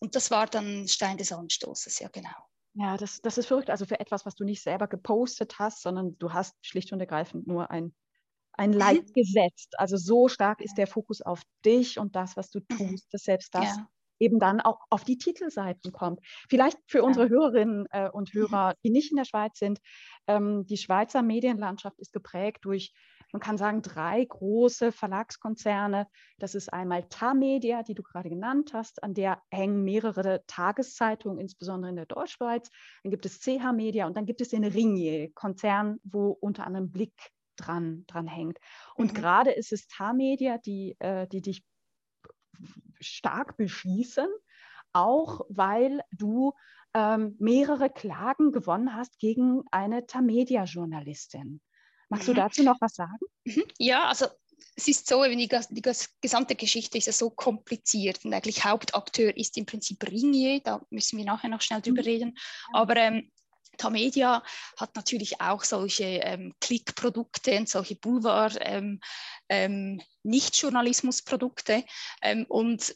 Und 0.00 0.14
das 0.14 0.30
war 0.30 0.46
dann 0.46 0.88
Stein 0.88 1.18
des 1.18 1.30
Anstoßes, 1.30 1.98
ja 1.98 2.08
genau. 2.08 2.47
Ja, 2.80 2.96
das, 2.96 3.20
das 3.20 3.38
ist 3.38 3.46
verrückt. 3.46 3.70
Also 3.70 3.86
für 3.86 3.98
etwas, 3.98 4.24
was 4.24 4.36
du 4.36 4.44
nicht 4.44 4.62
selber 4.62 4.86
gepostet 4.86 5.58
hast, 5.58 5.82
sondern 5.82 6.16
du 6.18 6.32
hast 6.32 6.54
schlicht 6.64 6.92
und 6.92 7.00
ergreifend 7.00 7.48
nur 7.48 7.72
ein, 7.72 7.92
ein 8.52 8.70
mhm. 8.70 8.76
Like 8.76 9.14
gesetzt. 9.14 9.74
Also 9.78 9.96
so 9.96 10.28
stark 10.28 10.60
ist 10.60 10.78
der 10.78 10.86
Fokus 10.86 11.20
auf 11.20 11.42
dich 11.64 11.98
und 11.98 12.14
das, 12.14 12.36
was 12.36 12.50
du 12.50 12.60
mhm. 12.60 12.76
tust, 12.76 13.12
dass 13.12 13.24
selbst 13.24 13.52
das 13.52 13.64
ja. 13.64 13.88
eben 14.20 14.38
dann 14.38 14.60
auch 14.60 14.78
auf 14.90 15.02
die 15.02 15.18
Titelseiten 15.18 15.90
kommt. 15.90 16.20
Vielleicht 16.48 16.78
für 16.86 17.02
unsere 17.02 17.28
Hörerinnen 17.28 17.86
äh, 17.90 18.10
und 18.10 18.32
mhm. 18.32 18.38
Hörer, 18.38 18.74
die 18.84 18.90
nicht 18.90 19.10
in 19.10 19.16
der 19.16 19.24
Schweiz 19.24 19.58
sind, 19.58 19.80
ähm, 20.28 20.64
die 20.64 20.76
Schweizer 20.76 21.22
Medienlandschaft 21.22 21.98
ist 21.98 22.12
geprägt 22.12 22.58
durch 22.62 22.92
man 23.32 23.40
kann 23.40 23.58
sagen, 23.58 23.82
drei 23.82 24.24
große 24.24 24.92
Verlagskonzerne. 24.92 26.06
Das 26.38 26.54
ist 26.54 26.72
einmal 26.72 27.08
Tamedia, 27.08 27.82
die 27.82 27.94
du 27.94 28.02
gerade 28.02 28.28
genannt 28.28 28.72
hast, 28.72 29.02
an 29.02 29.14
der 29.14 29.42
hängen 29.50 29.84
mehrere 29.84 30.42
Tageszeitungen, 30.46 31.38
insbesondere 31.38 31.90
in 31.90 31.96
der 31.96 32.06
Deutschschweiz. 32.06 32.70
Dann 33.02 33.10
gibt 33.10 33.26
es 33.26 33.40
CH 33.40 33.72
Media 33.74 34.06
und 34.06 34.16
dann 34.16 34.26
gibt 34.26 34.40
es 34.40 34.48
den 34.48 34.64
Ringier-Konzern, 34.64 35.98
wo 36.04 36.30
unter 36.30 36.66
anderem 36.66 36.90
Blick 36.90 37.14
dran, 37.56 38.04
dran 38.06 38.26
hängt. 38.26 38.58
Und 38.94 39.12
mhm. 39.12 39.16
gerade 39.16 39.50
ist 39.50 39.72
es 39.72 39.86
Tamedia, 39.88 40.58
die, 40.58 40.96
äh, 41.00 41.26
die 41.26 41.42
dich 41.42 41.64
stark 43.00 43.56
beschießen, 43.56 44.28
auch 44.92 45.42
weil 45.48 46.00
du 46.12 46.52
ähm, 46.94 47.36
mehrere 47.38 47.90
Klagen 47.90 48.52
gewonnen 48.52 48.94
hast 48.94 49.18
gegen 49.18 49.62
eine 49.70 50.06
Tamedia-Journalistin. 50.06 51.60
Magst 52.08 52.28
du 52.28 52.32
mhm. 52.32 52.36
dazu 52.36 52.62
noch 52.62 52.80
was 52.80 52.94
sagen? 52.94 53.18
Mhm. 53.44 53.64
Ja, 53.78 54.04
also 54.04 54.26
es 54.76 54.88
ist 54.88 55.08
so, 55.08 55.24
die, 55.24 55.48
die 55.70 55.82
gesamte 56.20 56.54
Geschichte 56.54 56.98
ist 56.98 57.06
ja 57.06 57.12
so 57.12 57.30
kompliziert 57.30 58.24
und 58.24 58.32
eigentlich 58.32 58.64
Hauptakteur 58.64 59.36
ist 59.36 59.56
im 59.56 59.66
Prinzip 59.66 60.04
Ringier, 60.04 60.60
da 60.60 60.80
müssen 60.90 61.18
wir 61.18 61.24
nachher 61.24 61.48
noch 61.48 61.60
schnell 61.60 61.82
drüber 61.82 62.02
mhm. 62.02 62.08
reden. 62.08 62.38
Aber 62.72 62.96
ähm, 62.96 63.30
Tamedia 63.76 64.42
hat 64.76 64.94
natürlich 64.94 65.40
auch 65.40 65.64
solche 65.64 66.04
ähm, 66.04 66.54
Klickprodukte 66.60 67.56
und 67.56 67.68
solche 67.68 67.96
Boulevard, 67.96 68.58
ähm, 68.60 69.00
ähm, 69.48 70.02
Nicht-Journalismus-Produkte 70.22 71.84
ähm, 72.22 72.44
und 72.48 72.94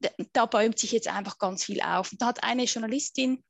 äh, 0.00 0.24
da 0.32 0.46
bäumt 0.46 0.78
sich 0.78 0.92
jetzt 0.92 1.08
einfach 1.08 1.38
ganz 1.38 1.64
viel 1.64 1.80
auf. 1.80 2.12
Und 2.12 2.22
da 2.22 2.26
hat 2.26 2.44
eine 2.44 2.64
Journalistin, 2.64 3.42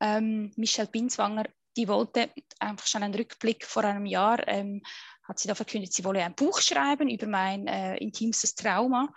ähm, 0.00 0.52
Michelle 0.56 0.88
Binswanger, 0.88 1.44
die 1.78 1.88
wollte 1.88 2.30
einfach 2.58 2.86
schon 2.86 3.04
einen 3.04 3.14
Rückblick 3.14 3.64
vor 3.64 3.84
einem 3.84 4.04
Jahr, 4.04 4.46
ähm, 4.48 4.82
hat 5.22 5.38
sie 5.38 5.46
da 5.46 5.54
verkündet, 5.54 5.92
sie 5.92 6.04
wolle 6.04 6.24
ein 6.24 6.34
Buch 6.34 6.60
schreiben 6.60 7.08
über 7.08 7.26
mein 7.26 7.68
äh, 7.68 7.96
intimstes 7.98 8.56
Trauma. 8.56 9.12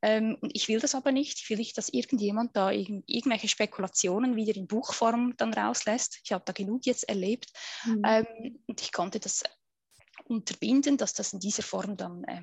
Ähm, 0.00 0.38
und 0.40 0.50
ich 0.54 0.68
will 0.68 0.80
das 0.80 0.94
aber 0.94 1.12
nicht. 1.12 1.40
Ich 1.40 1.50
will 1.50 1.58
nicht, 1.58 1.76
dass 1.76 1.90
irgendjemand 1.90 2.56
da 2.56 2.70
irg 2.70 2.88
irgendwelche 3.06 3.48
Spekulationen 3.48 4.34
wieder 4.34 4.56
in 4.56 4.66
Buchform 4.66 5.34
dann 5.36 5.52
rauslässt. 5.52 6.20
Ich 6.24 6.32
habe 6.32 6.44
da 6.46 6.52
genug 6.52 6.86
jetzt 6.86 7.06
erlebt. 7.06 7.50
Mhm. 7.84 8.02
Ähm, 8.06 8.60
und 8.66 8.80
ich 8.80 8.92
konnte 8.92 9.20
das 9.20 9.42
unterbinden, 10.24 10.96
dass 10.96 11.12
das 11.12 11.34
in 11.34 11.40
dieser 11.40 11.64
Form 11.64 11.98
dann 11.98 12.24
äh, 12.24 12.42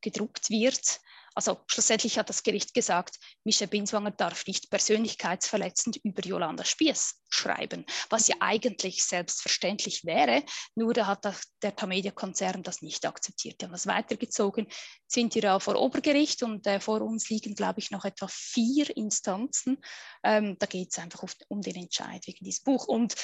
gedruckt 0.00 0.48
wird. 0.48 1.00
Also 1.34 1.60
schlussendlich 1.66 2.18
hat 2.18 2.28
das 2.28 2.42
Gericht 2.42 2.74
gesagt, 2.74 3.18
Michel 3.44 3.66
Binswanger 3.66 4.10
darf 4.10 4.46
nicht 4.46 4.70
persönlichkeitsverletzend 4.70 5.96
über 6.04 6.22
Jolanda 6.22 6.64
Spies 6.64 7.22
schreiben, 7.30 7.86
was 8.10 8.28
ja 8.28 8.36
eigentlich 8.40 9.02
selbstverständlich 9.04 10.04
wäre, 10.04 10.44
nur 10.74 10.92
da 10.92 11.06
hat 11.06 11.24
der 11.62 11.74
Tamedia-Konzern 11.74 12.62
das 12.62 12.82
nicht 12.82 13.06
akzeptiert. 13.06 13.60
Die 13.60 13.64
haben 13.64 13.72
das 13.72 13.86
weitergezogen, 13.86 14.66
sind 15.06 15.32
hier 15.32 15.60
vor 15.60 15.76
Obergericht 15.76 16.42
und 16.42 16.66
äh, 16.66 16.80
vor 16.80 17.00
uns 17.00 17.30
liegen, 17.30 17.54
glaube 17.54 17.80
ich, 17.80 17.90
noch 17.90 18.04
etwa 18.04 18.28
vier 18.28 18.94
Instanzen. 18.96 19.78
Ähm, 20.22 20.56
da 20.58 20.66
geht 20.66 20.90
es 20.92 20.98
einfach 20.98 21.24
um 21.48 21.60
den 21.60 21.76
Entscheid 21.76 22.26
wegen 22.26 22.44
diesem 22.44 22.64
Buch. 22.64 22.86
Und 22.86 23.14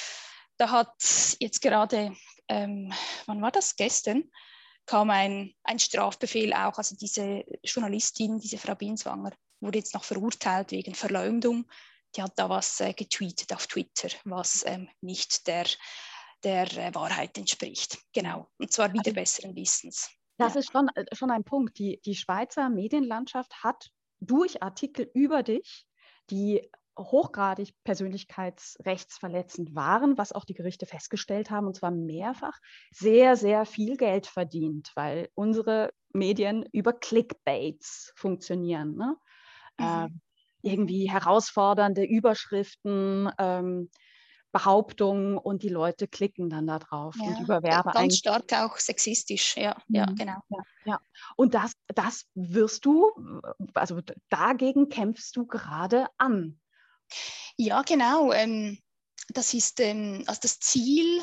da 0.57 0.71
hat 0.71 0.93
jetzt 1.39 1.61
gerade, 1.61 2.15
ähm, 2.47 2.91
wann 3.25 3.41
war 3.41 3.51
das? 3.51 3.75
Gestern? 3.75 4.29
Kam 4.89 5.11
ein, 5.11 5.53
ein 5.63 5.77
Strafbefehl 5.77 6.51
auch. 6.51 6.79
Also 6.79 6.95
diese 6.95 7.45
Journalistin, 7.63 8.39
diese 8.39 8.57
Frau 8.57 8.73
Binswanger, 8.73 9.31
wurde 9.59 9.77
jetzt 9.77 9.93
noch 9.93 10.03
verurteilt 10.03 10.71
wegen 10.71 10.95
Verleumdung. 10.95 11.69
Die 12.15 12.23
hat 12.23 12.33
da 12.37 12.49
was 12.49 12.79
äh, 12.79 12.93
getweetet 12.93 13.53
auf 13.53 13.67
Twitter, 13.67 14.09
was 14.23 14.63
ähm, 14.65 14.89
nicht 15.01 15.45
der, 15.45 15.67
der 16.43 16.63
äh, 16.75 16.95
Wahrheit 16.95 17.37
entspricht. 17.37 17.99
Genau. 18.13 18.49
Und 18.57 18.71
zwar 18.73 18.91
wieder 18.91 19.09
also, 19.09 19.13
besseren 19.13 19.55
Wissens. 19.55 20.09
Das 20.39 20.55
ja. 20.55 20.61
ist 20.61 20.71
schon, 20.71 20.89
äh, 20.95 21.05
schon 21.15 21.29
ein 21.29 21.43
Punkt. 21.43 21.77
Die, 21.77 22.01
die 22.03 22.15
Schweizer 22.15 22.67
Medienlandschaft 22.69 23.63
hat 23.63 23.91
durch 24.19 24.63
Artikel 24.63 25.11
über 25.13 25.43
dich, 25.43 25.85
die 26.31 26.67
hochgradig 26.99 27.73
persönlichkeitsrechtsverletzend 27.83 29.73
waren, 29.75 30.17
was 30.17 30.31
auch 30.31 30.45
die 30.45 30.53
Gerichte 30.53 30.85
festgestellt 30.85 31.49
haben, 31.49 31.67
und 31.67 31.75
zwar 31.75 31.91
mehrfach, 31.91 32.59
sehr, 32.91 33.35
sehr 33.35 33.65
viel 33.65 33.97
Geld 33.97 34.27
verdient, 34.27 34.91
weil 34.95 35.29
unsere 35.33 35.91
Medien 36.13 36.65
über 36.71 36.93
Clickbaits 36.93 38.11
funktionieren. 38.15 38.95
Ne? 38.95 39.15
Mhm. 39.79 39.85
Äh, 39.85 40.09
irgendwie 40.61 41.09
herausfordernde 41.09 42.03
Überschriften, 42.03 43.29
ähm, 43.37 43.89
Behauptungen 44.51 45.37
und 45.37 45.61
die 45.61 45.69
Leute 45.69 46.07
klicken 46.07 46.49
dann 46.49 46.65
da 46.65 46.79
drauf 46.79 47.15
ja, 47.19 47.27
und 47.27 47.41
über 47.41 47.61
Werbe 47.61 47.91
Ganz 47.91 48.17
stark 48.17 48.51
auch 48.53 48.77
sexistisch, 48.77 49.55
ja, 49.57 49.77
mhm. 49.87 49.95
ja 49.95 50.05
genau. 50.05 50.39
Ja, 50.49 50.63
ja. 50.85 50.99
Und 51.35 51.53
das, 51.53 51.73
das 51.87 52.25
wirst 52.33 52.85
du, 52.85 53.11
also 53.75 54.01
dagegen 54.29 54.89
kämpfst 54.89 55.35
du 55.35 55.45
gerade 55.45 56.07
an. 56.17 56.58
Ja, 57.57 57.81
genau. 57.81 58.31
Ähm, 58.31 58.79
das 59.29 59.53
ist 59.53 59.79
ähm, 59.79 60.23
also 60.27 60.39
das 60.41 60.59
Ziel, 60.59 61.21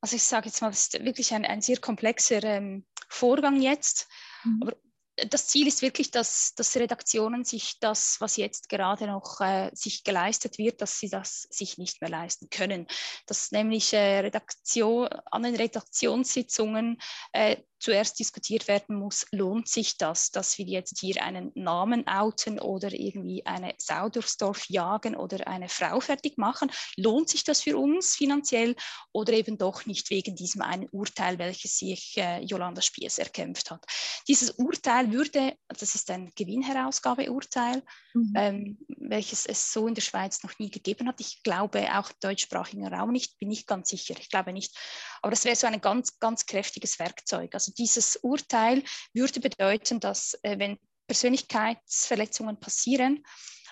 also 0.00 0.16
ich 0.16 0.22
sage 0.22 0.46
jetzt 0.46 0.60
mal, 0.60 0.70
das 0.70 0.88
ist 0.88 1.04
wirklich 1.04 1.32
ein, 1.34 1.44
ein 1.44 1.62
sehr 1.62 1.78
komplexer 1.78 2.42
ähm, 2.42 2.86
Vorgang 3.08 3.60
jetzt. 3.60 4.08
Mhm. 4.44 4.62
Aber 4.62 4.76
das 5.16 5.46
Ziel 5.48 5.66
ist 5.66 5.82
wirklich, 5.82 6.10
dass, 6.10 6.54
dass 6.54 6.76
Redaktionen 6.76 7.44
sich 7.44 7.78
das, 7.80 8.16
was 8.20 8.36
jetzt 8.36 8.68
gerade 8.68 9.06
noch 9.06 9.40
äh, 9.40 9.70
sich 9.74 10.04
geleistet 10.04 10.58
wird, 10.58 10.80
dass 10.80 10.98
sie 10.98 11.10
das 11.10 11.42
sich 11.50 11.76
nicht 11.76 12.00
mehr 12.00 12.10
leisten 12.10 12.48
können. 12.48 12.86
Dass 13.26 13.52
nämlich 13.52 13.92
äh, 13.92 14.20
Redaktion, 14.20 15.08
an 15.30 15.42
den 15.42 15.54
Redaktionssitzungen 15.54 17.00
äh, 17.32 17.58
zuerst 17.82 18.18
diskutiert 18.20 18.68
werden 18.68 18.96
muss, 18.96 19.26
lohnt 19.32 19.68
sich 19.68 19.98
das, 19.98 20.30
dass 20.30 20.56
wir 20.56 20.66
jetzt 20.66 21.00
hier 21.00 21.22
einen 21.22 21.50
Namen 21.54 22.06
outen 22.06 22.60
oder 22.60 22.92
irgendwie 22.92 23.44
eine 23.44 23.74
Sau 23.78 24.08
durchs 24.08 24.36
Dorf 24.36 24.68
jagen 24.68 25.16
oder 25.16 25.48
eine 25.48 25.68
Frau 25.68 25.98
fertig 25.98 26.38
machen? 26.38 26.70
Lohnt 26.96 27.28
sich 27.28 27.42
das 27.42 27.60
für 27.62 27.76
uns 27.76 28.14
finanziell 28.14 28.76
oder 29.10 29.32
eben 29.32 29.58
doch 29.58 29.84
nicht 29.84 30.10
wegen 30.10 30.36
diesem 30.36 30.62
einen 30.62 30.88
Urteil, 30.90 31.38
welches 31.38 31.76
sich 31.78 32.14
äh, 32.16 32.40
Jolanda 32.40 32.82
Spies 32.82 33.18
erkämpft 33.18 33.72
hat? 33.72 33.84
Dieses 34.28 34.50
Urteil 34.50 35.10
würde, 35.10 35.56
das 35.66 35.96
ist 35.96 36.08
ein 36.10 36.30
Gewinnherausgabeurteil, 36.36 37.82
mhm. 38.14 38.32
ähm, 38.36 38.78
welches 38.88 39.44
es 39.44 39.72
so 39.72 39.88
in 39.88 39.94
der 39.94 40.02
Schweiz 40.02 40.44
noch 40.44 40.56
nie 40.60 40.70
gegeben 40.70 41.08
hat. 41.08 41.20
Ich 41.20 41.42
glaube 41.42 41.88
auch 41.98 42.12
deutschsprachigen 42.12 42.86
Raum 42.86 43.10
nicht, 43.10 43.38
bin 43.38 43.50
ich 43.50 43.66
ganz 43.66 43.88
sicher. 43.88 44.14
Ich 44.20 44.30
glaube 44.30 44.52
nicht. 44.52 44.72
Aber 45.22 45.30
das 45.30 45.44
wäre 45.44 45.56
so 45.56 45.66
ein 45.66 45.80
ganz, 45.80 46.18
ganz 46.18 46.44
kräftiges 46.46 46.98
Werkzeug. 46.98 47.54
Also 47.54 47.72
dieses 47.72 48.16
Urteil 48.16 48.82
würde 49.14 49.40
bedeuten, 49.40 50.00
dass 50.00 50.34
äh, 50.42 50.58
wenn 50.58 50.78
Persönlichkeitsverletzungen 51.06 52.58
passieren 52.58 53.24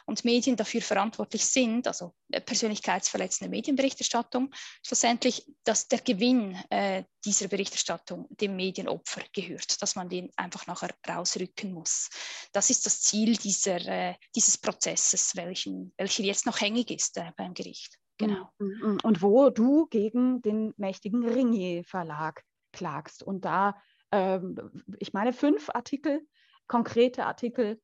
und 0.07 0.25
Medien 0.25 0.57
dafür 0.57 0.83
verantwortlich 0.83 1.45
sind, 1.45 1.87
also 1.87 2.15
äh, 2.31 2.41
persönlichkeitsverletzende 2.41 3.51
Medienberichterstattung, 3.51 4.53
schlussendlich, 4.85 5.47
dass 5.65 5.89
der 5.89 6.01
Gewinn 6.01 6.57
äh, 6.71 7.05
dieser 7.25 7.49
Berichterstattung 7.49 8.27
dem 8.31 8.57
Medienopfer 8.57 9.23
gehört, 9.33 9.81
dass 9.83 9.97
man 9.97 10.09
den 10.09 10.31
einfach 10.37 10.67
nachher 10.67 10.95
rausrücken 11.09 11.73
muss. 11.73 12.09
Das 12.53 12.71
ist 12.71 12.87
das 12.87 13.03
Ziel 13.03 13.37
dieser, 13.37 13.87
äh, 13.87 14.15
dieses 14.35 14.59
Prozesses, 14.59 15.37
welchen, 15.37 15.93
welcher 15.97 16.25
jetzt 16.25 16.47
noch 16.47 16.61
hängig 16.61 16.91
ist 16.91 17.17
äh, 17.17 17.31
beim 17.37 17.55
Gericht. 17.55 18.00
Genau. 18.21 18.51
Mm, 18.59 18.65
mm, 18.65 18.93
mm. 18.93 18.99
Und 19.03 19.23
wo 19.23 19.49
du 19.51 19.87
gegen 19.87 20.43
den 20.43 20.75
mächtigen 20.77 21.27
Ringier 21.27 21.85
Verlag 21.85 22.45
klagst. 22.73 23.23
Und 23.23 23.45
da, 23.47 23.81
ähm, 24.13 24.57
ich 24.99 25.13
meine, 25.13 25.33
fünf 25.33 25.71
Artikel, 25.71 26.21
konkrete 26.67 27.25
Artikel. 27.25 27.81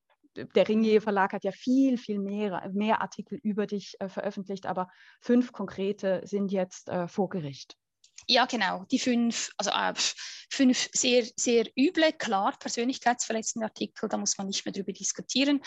Der 0.55 0.69
Ringier 0.69 1.01
Verlag 1.01 1.33
hat 1.33 1.45
ja 1.45 1.53
viel, 1.53 1.97
viel 1.97 2.19
mehr, 2.19 2.71
mehr 2.75 3.01
Artikel 3.01 3.39
über 3.43 3.67
dich 3.67 3.97
äh, 3.99 4.09
veröffentlicht, 4.09 4.67
aber 4.67 4.89
fünf 5.23 5.53
konkrete 5.53 6.21
sind 6.25 6.53
jetzt 6.53 6.91
äh, 6.91 7.09
vor 7.09 7.31
Gericht. 7.31 7.79
Ja, 8.29 8.47
genau. 8.47 8.85
Die 8.91 8.99
fünf, 8.99 9.51
also 9.57 9.71
äh, 9.71 9.95
fünf 10.51 10.89
sehr, 10.93 11.25
sehr 11.37 11.67
üble, 11.77 12.13
klar 12.13 12.57
persönlichkeitsverletzende 12.59 13.67
Artikel, 13.67 14.09
da 14.09 14.17
muss 14.17 14.37
man 14.37 14.49
nicht 14.49 14.65
mehr 14.65 14.73
drüber 14.73 14.93
diskutieren. 14.93 15.61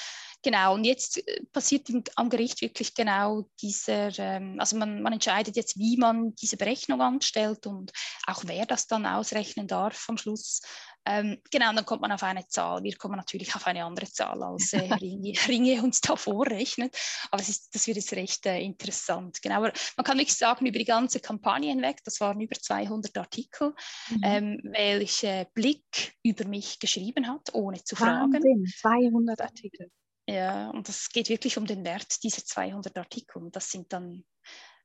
Genau, 0.43 0.73
und 0.73 0.83
jetzt 0.83 1.25
äh, 1.25 1.43
passiert 1.53 1.89
im, 1.89 2.03
am 2.15 2.29
Gericht 2.29 2.61
wirklich 2.61 2.93
genau 2.93 3.49
dieser, 3.61 4.17
ähm, 4.19 4.55
also 4.59 4.75
man, 4.75 5.01
man 5.01 5.13
entscheidet 5.13 5.55
jetzt, 5.55 5.77
wie 5.77 5.95
man 5.95 6.35
diese 6.35 6.57
Berechnung 6.57 7.01
anstellt 7.01 7.65
und 7.65 7.91
auch 8.27 8.43
wer 8.45 8.65
das 8.65 8.87
dann 8.87 9.05
ausrechnen 9.05 9.67
darf 9.67 10.05
am 10.09 10.17
Schluss. 10.17 10.61
Ähm, 11.05 11.41
genau, 11.49 11.69
und 11.69 11.75
dann 11.75 11.85
kommt 11.85 12.01
man 12.01 12.11
auf 12.11 12.23
eine 12.23 12.47
Zahl. 12.47 12.83
Wir 12.83 12.95
kommen 12.95 13.15
natürlich 13.15 13.55
auf 13.55 13.65
eine 13.65 13.83
andere 13.83 14.05
Zahl, 14.05 14.41
als 14.43 14.73
äh, 14.73 14.79
Ringe, 15.01 15.33
Ringe, 15.47 15.81
uns 15.83 16.01
da 16.01 16.15
vorrechnet. 16.15 16.95
Aber 17.31 17.41
ist, 17.41 17.73
das 17.73 17.87
wird 17.87 17.97
jetzt 17.97 18.13
recht 18.13 18.45
äh, 18.45 18.59
interessant. 18.59 19.41
Genau, 19.41 19.55
aber 19.55 19.71
man 19.97 20.03
kann 20.03 20.17
wirklich 20.17 20.37
sagen, 20.37 20.65
über 20.65 20.77
die 20.77 20.85
ganze 20.85 21.19
Kampagne 21.19 21.71
hinweg, 21.71 22.03
das 22.03 22.19
waren 22.19 22.39
über 22.41 22.55
200 22.55 23.17
Artikel, 23.17 23.73
mhm. 24.09 24.21
ähm, 24.23 24.61
welche 24.71 25.47
Blick 25.53 26.13
über 26.23 26.45
mich 26.45 26.79
geschrieben 26.79 27.27
hat, 27.27 27.53
ohne 27.53 27.83
zu 27.83 27.99
Wahnsinn, 27.99 28.67
fragen. 28.67 29.11
200 29.11 29.41
Artikel. 29.41 29.91
Ja, 30.27 30.69
und 30.69 30.87
es 30.89 31.09
geht 31.09 31.29
wirklich 31.29 31.57
um 31.57 31.65
den 31.65 31.83
Wert 31.83 32.21
dieser 32.23 32.45
200 32.45 32.95
Artikel. 32.97 33.49
Das 33.51 33.71
sind 33.71 33.91
dann 33.91 34.23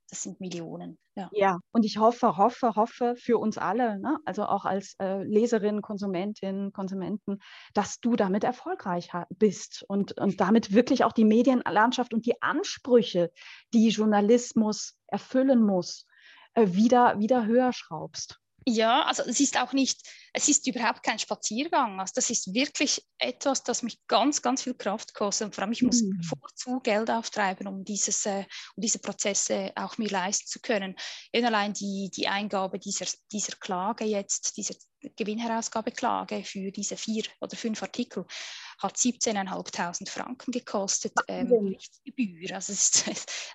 das 0.08 0.22
sind 0.22 0.40
Millionen. 0.40 0.98
Ja. 1.16 1.28
ja, 1.32 1.58
und 1.72 1.84
ich 1.84 1.98
hoffe, 1.98 2.36
hoffe, 2.36 2.74
hoffe 2.74 3.14
für 3.16 3.38
uns 3.38 3.56
alle, 3.56 3.98
ne? 4.00 4.18
also 4.24 4.44
auch 4.44 4.64
als 4.64 4.94
äh, 5.00 5.22
Leserin, 5.22 5.80
Konsumentin, 5.80 6.72
Konsumenten, 6.72 7.38
dass 7.72 8.00
du 8.00 8.16
damit 8.16 8.42
erfolgreich 8.42 9.10
bist 9.30 9.84
und, 9.88 10.18
und 10.18 10.40
damit 10.40 10.72
wirklich 10.72 11.04
auch 11.04 11.12
die 11.12 11.24
Medienlandschaft 11.24 12.14
und 12.14 12.26
die 12.26 12.42
Ansprüche, 12.42 13.30
die 13.72 13.88
Journalismus 13.88 14.96
erfüllen 15.06 15.62
muss, 15.62 16.06
äh, 16.54 16.66
wieder, 16.68 17.18
wieder 17.18 17.46
höher 17.46 17.72
schraubst. 17.72 18.40
Ja, 18.66 19.02
also 19.02 19.22
es 19.24 19.40
ist 19.40 19.58
auch 19.58 19.74
nicht, 19.74 20.00
es 20.32 20.48
ist 20.48 20.66
überhaupt 20.66 21.02
kein 21.02 21.18
Spaziergang. 21.18 22.00
Also 22.00 22.12
das 22.14 22.30
ist 22.30 22.54
wirklich 22.54 23.06
etwas, 23.18 23.62
das 23.62 23.82
mich 23.82 23.98
ganz, 24.06 24.40
ganz 24.40 24.62
viel 24.62 24.74
Kraft 24.74 25.12
kostet. 25.12 25.46
Und 25.46 25.54
vor 25.54 25.62
allem, 25.62 25.72
ich 25.72 25.82
muss 25.82 26.02
mhm. 26.02 26.22
vorzu 26.22 26.80
Geld 26.80 27.10
auftreiben, 27.10 27.66
um, 27.66 27.84
dieses, 27.84 28.24
äh, 28.24 28.44
um 28.74 28.80
diese 28.80 29.00
Prozesse 29.00 29.72
auch 29.76 29.98
mir 29.98 30.08
leisten 30.08 30.46
zu 30.46 30.60
können. 30.60 30.96
Eben 31.32 31.46
allein 31.46 31.74
die, 31.74 32.10
die 32.16 32.26
Eingabe 32.26 32.78
dieser, 32.78 33.06
dieser 33.30 33.56
Klage 33.56 34.04
jetzt, 34.04 34.56
dieser 34.56 34.74
Gewinnherausgabeklage 35.16 36.42
für 36.44 36.70
diese 36.72 36.96
vier 36.96 37.24
oder 37.40 37.56
fünf 37.56 37.82
Artikel 37.82 38.24
hat 38.78 38.96
17.500 38.96 40.08
Franken 40.08 40.52
gekostet, 40.52 41.12
ähm, 41.28 41.76
Gebühr. 42.04 42.54
Also 42.54 42.72
ist, 42.72 43.04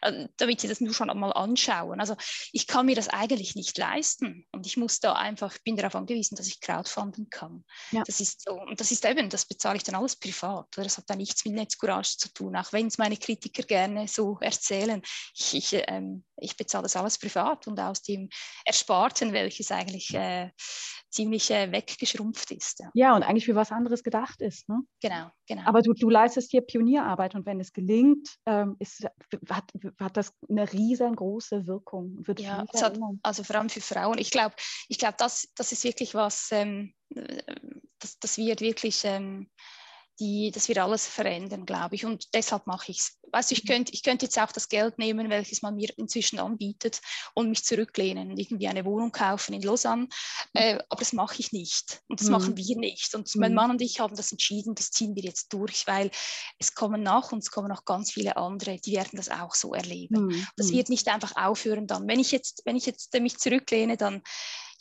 also 0.02 0.28
damit 0.38 0.62
Sie 0.62 0.68
das 0.68 0.82
nur 0.82 0.94
schon 0.94 1.10
einmal 1.10 1.34
anschauen. 1.34 2.00
Also 2.00 2.16
ich 2.52 2.68
kann 2.68 2.86
mir 2.86 2.96
das 2.96 3.08
eigentlich 3.08 3.56
nicht 3.56 3.78
leisten 3.78 4.46
und 4.52 4.66
ich 4.66 4.78
muss 4.78 5.00
da 5.00 5.14
einfach, 5.14 5.58
bin 5.60 5.76
darauf 5.76 5.96
angewiesen, 5.96 6.36
dass 6.36 6.48
ich 6.48 6.62
Crowdfunden 6.62 7.30
kann. 7.30 7.64
Ja. 7.92 8.04
Das 8.06 8.20
ist 8.20 8.42
so 8.42 8.54
und 8.54 8.80
das 8.80 8.92
ist 8.92 9.06
eben, 9.06 9.30
das 9.30 9.46
bezahle 9.46 9.78
ich 9.78 9.84
dann 9.84 9.96
alles 9.96 10.16
privat. 10.16 10.68
Oder? 10.78 10.84
Das 10.84 10.98
hat 10.98 11.10
da 11.10 11.16
nichts 11.16 11.46
mit 11.46 11.56
Netzcourage 11.56 12.18
zu 12.18 12.34
tun, 12.34 12.56
auch 12.56 12.72
wenn 12.74 12.88
es 12.88 12.98
meine 12.98 13.18
Kritiker 13.18 13.64
gerne 13.64 14.08
so 14.08 14.38
erzählen. 14.42 15.02
Ich, 15.36 15.56
ich, 15.56 15.84
ähm, 15.88 16.24
ich 16.42 16.58
bezahle 16.58 16.84
das 16.84 16.96
alles 16.96 17.18
privat 17.18 17.68
und 17.68 17.80
aus 17.80 18.02
dem 18.02 18.30
Ersparten, 18.66 19.34
welches 19.34 19.72
eigentlich 19.72 20.14
äh, 20.14 20.52
ziemlich 21.10 21.50
äh, 21.52 21.72
weggeschrumpft 21.72 22.52
ist. 22.52 22.80
Ja. 22.80 22.90
ja. 22.94 23.16
und 23.16 23.24
eigentlich 23.24 23.46
für 23.46 23.56
was 23.56 23.72
anderes 23.72 24.04
gedacht 24.04 24.42
ist. 24.42 24.70
Ne? 24.70 24.80
Genau, 25.02 25.30
genau. 25.48 25.64
Aber 25.66 25.82
du, 25.82 25.94
du 25.94 26.10
leistest 26.10 26.52
hier 26.52 26.62
Pionierarbeit 26.62 27.36
und 27.36 27.46
wenn 27.46 27.60
es 27.60 27.74
gelingt, 27.74 28.28
ähm, 28.46 28.76
ist, 28.80 29.06
hat, 29.50 29.72
hat 30.00 30.18
das 30.18 30.34
eine 30.48 30.72
riesengroße 30.72 31.68
Wirkung. 31.68 32.28
Wird 32.28 32.40
ja, 32.40 32.66
hat, 32.74 33.00
also 33.24 33.44
vor 33.44 33.56
allem 33.56 33.70
für 33.70 33.82
Frauen. 33.82 34.18
Ich 34.18 34.32
glaube, 34.32 34.56
ich 34.88 35.00
glaub, 35.00 35.18
das, 35.18 35.48
das 35.56 35.72
ist 35.72 35.84
wirklich 35.84 36.14
was, 36.14 36.50
ähm, 36.52 36.94
das, 38.00 38.20
das 38.20 38.38
wird 38.38 38.62
wirklich... 38.62 39.04
Ähm, 39.04 39.50
die, 40.20 40.52
das 40.52 40.68
wird 40.68 40.80
alles 40.80 41.08
verändern, 41.08 41.66
glaube 41.66 41.96
ich. 41.96 42.06
Und 42.06 42.34
deshalb 42.34 42.68
mache 42.68 42.92
ich 42.92 43.00
es. 43.00 43.20
Weißt 43.32 43.52
du, 43.52 43.56
ich 43.56 43.64
mhm. 43.64 43.68
könnte 43.68 43.94
ich 43.94 44.04
könnt 44.04 44.22
jetzt 44.22 44.40
auch 44.40 44.52
das 44.52 44.70
Geld 44.70 44.98
nehmen, 44.98 45.30
welches 45.30 45.62
man 45.62 45.76
mir 45.76 45.90
inzwischen 45.98 46.40
anbietet 46.40 47.00
und 47.36 47.50
mich 47.50 47.64
zurücklehnen 47.64 48.32
und 48.32 48.40
irgendwie 48.40 48.68
eine 48.68 48.86
Wohnung 48.86 49.12
kaufen 49.12 49.54
in 49.54 49.62
Lausanne. 49.62 50.04
Mhm. 50.04 50.10
Äh, 50.54 50.80
aber 50.90 51.00
das 51.00 51.14
mache 51.14 51.40
ich 51.40 51.52
nicht. 51.52 52.02
Und 52.08 52.20
das 52.20 52.28
mhm. 52.28 52.34
machen 52.34 52.58
wir 52.58 52.78
nicht. 52.78 53.14
Und 53.16 53.34
mein 53.36 53.52
mhm. 53.52 53.56
Mann 53.56 53.72
und 53.72 53.82
ich 53.82 54.00
haben 54.00 54.16
das 54.16 54.32
entschieden, 54.32 54.76
das 54.76 54.92
ziehen 54.92 55.16
wir 55.16 55.24
jetzt 55.24 55.54
durch, 55.54 55.86
weil 55.88 56.12
es 56.58 56.74
kommen 56.74 57.04
nach 57.04 57.32
uns 57.32 57.52
kommen 57.52 57.70
noch 57.70 57.86
ganz 57.86 58.12
viele 58.12 58.36
andere, 58.38 58.78
die 58.78 58.94
werden 58.94 59.18
das 59.18 59.30
auch 59.30 59.56
so 59.56 59.74
erleben. 59.74 60.26
Mhm. 60.26 60.48
Das 60.58 60.72
wird 60.72 60.90
nicht 60.90 61.08
einfach 61.08 61.36
aufhören 61.36 61.88
dann. 61.88 62.08
Wenn 62.08 62.20
ich 62.20 62.32
jetzt, 62.32 62.62
wenn 62.66 62.76
ich 62.76 62.86
jetzt 62.86 63.14
mich 63.20 63.38
zurücklehne, 63.38 63.98
dann 63.98 64.22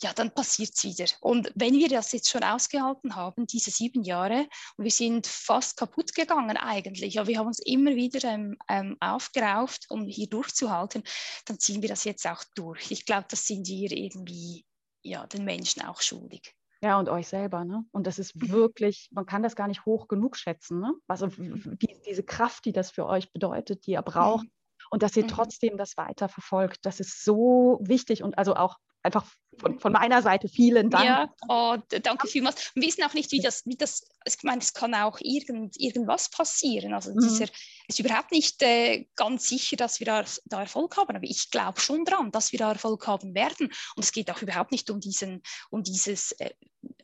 ja, 0.01 0.13
dann 0.13 0.33
passiert 0.33 0.71
es 0.75 0.83
wieder. 0.83 1.05
Und 1.21 1.51
wenn 1.55 1.73
wir 1.73 1.89
das 1.89 2.11
jetzt 2.11 2.29
schon 2.29 2.43
ausgehalten 2.43 3.15
haben, 3.15 3.45
diese 3.47 3.71
sieben 3.71 4.03
Jahre, 4.03 4.47
und 4.77 4.83
wir 4.85 4.91
sind 4.91 5.27
fast 5.27 5.77
kaputt 5.77 6.13
gegangen 6.15 6.57
eigentlich, 6.57 7.19
aber 7.19 7.27
wir 7.27 7.39
haben 7.39 7.47
uns 7.47 7.59
immer 7.59 7.95
wieder 7.95 8.23
ähm, 8.29 8.57
ähm, 8.69 8.97
aufgerauft, 8.99 9.87
um 9.89 10.07
hier 10.07 10.27
durchzuhalten, 10.27 11.03
dann 11.45 11.59
ziehen 11.59 11.81
wir 11.81 11.89
das 11.89 12.05
jetzt 12.05 12.25
auch 12.27 12.43
durch. 12.55 12.91
Ich 12.91 13.05
glaube, 13.05 13.25
das 13.29 13.45
sind 13.45 13.67
wir 13.67 13.91
irgendwie 13.91 14.65
ja, 15.01 15.27
den 15.27 15.45
Menschen 15.45 15.83
auch 15.83 16.01
schuldig. 16.01 16.55
Ja, 16.81 16.97
und 16.97 17.09
euch 17.09 17.27
selber. 17.27 17.65
Ne? 17.65 17.83
Und 17.91 18.07
das 18.07 18.19
ist 18.19 18.35
mhm. 18.35 18.49
wirklich, 18.49 19.09
man 19.11 19.25
kann 19.25 19.43
das 19.43 19.55
gar 19.55 19.67
nicht 19.67 19.85
hoch 19.85 20.07
genug 20.07 20.37
schätzen. 20.37 20.79
Ne? 20.79 20.93
Also 21.07 21.27
die, 21.27 21.99
diese 22.07 22.23
Kraft, 22.23 22.65
die 22.65 22.71
das 22.71 22.91
für 22.91 23.05
euch 23.05 23.33
bedeutet, 23.33 23.85
die 23.85 23.91
ihr 23.91 24.01
braucht. 24.01 24.45
Mhm. 24.45 24.51
Und 24.91 25.03
dass 25.03 25.15
ihr 25.17 25.23
mhm. 25.23 25.29
trotzdem 25.29 25.77
das 25.77 25.97
weiter 25.97 26.29
verfolgt, 26.29 26.85
das 26.85 26.99
ist 26.99 27.23
so 27.23 27.79
wichtig 27.81 28.23
und 28.23 28.37
also 28.37 28.55
auch 28.55 28.77
einfach 29.03 29.25
von, 29.57 29.79
von, 29.79 29.91
meiner 29.91 30.21
Seite 30.21 30.47
vielen 30.47 30.89
Dank. 30.89 31.05
Ja, 31.05 31.33
oh, 31.47 31.77
danke 32.01 32.27
vielmals. 32.27 32.71
Wir 32.75 32.83
wissen 32.83 33.03
auch 33.03 33.13
nicht, 33.13 33.31
wie 33.31 33.41
das, 33.41 33.65
wie 33.65 33.75
das 33.75 34.07
ich 34.25 34.43
meine, 34.43 34.61
es 34.61 34.73
kann 34.73 34.93
auch 34.93 35.17
irgend, 35.21 35.79
irgendwas 35.79 36.29
passieren. 36.29 36.93
Also 36.93 37.11
mhm. 37.11 37.21
dieser 37.21 37.45
ist 37.87 37.99
überhaupt 37.99 38.31
nicht 38.31 38.61
äh, 38.61 39.05
ganz 39.15 39.47
sicher, 39.47 39.77
dass 39.77 39.99
wir 39.99 40.05
da, 40.05 40.23
da 40.45 40.61
Erfolg 40.61 40.97
haben, 40.97 41.15
aber 41.15 41.25
ich 41.25 41.49
glaube 41.51 41.79
schon 41.79 42.05
dran, 42.05 42.31
dass 42.31 42.51
wir 42.51 42.59
da 42.59 42.71
Erfolg 42.71 43.07
haben 43.07 43.33
werden. 43.33 43.67
Und 43.95 44.03
es 44.03 44.11
geht 44.11 44.29
auch 44.31 44.41
überhaupt 44.41 44.71
nicht 44.71 44.89
um 44.89 44.99
diesen, 44.99 45.41
um 45.69 45.83
dieses 45.83 46.33
äh, 46.33 46.51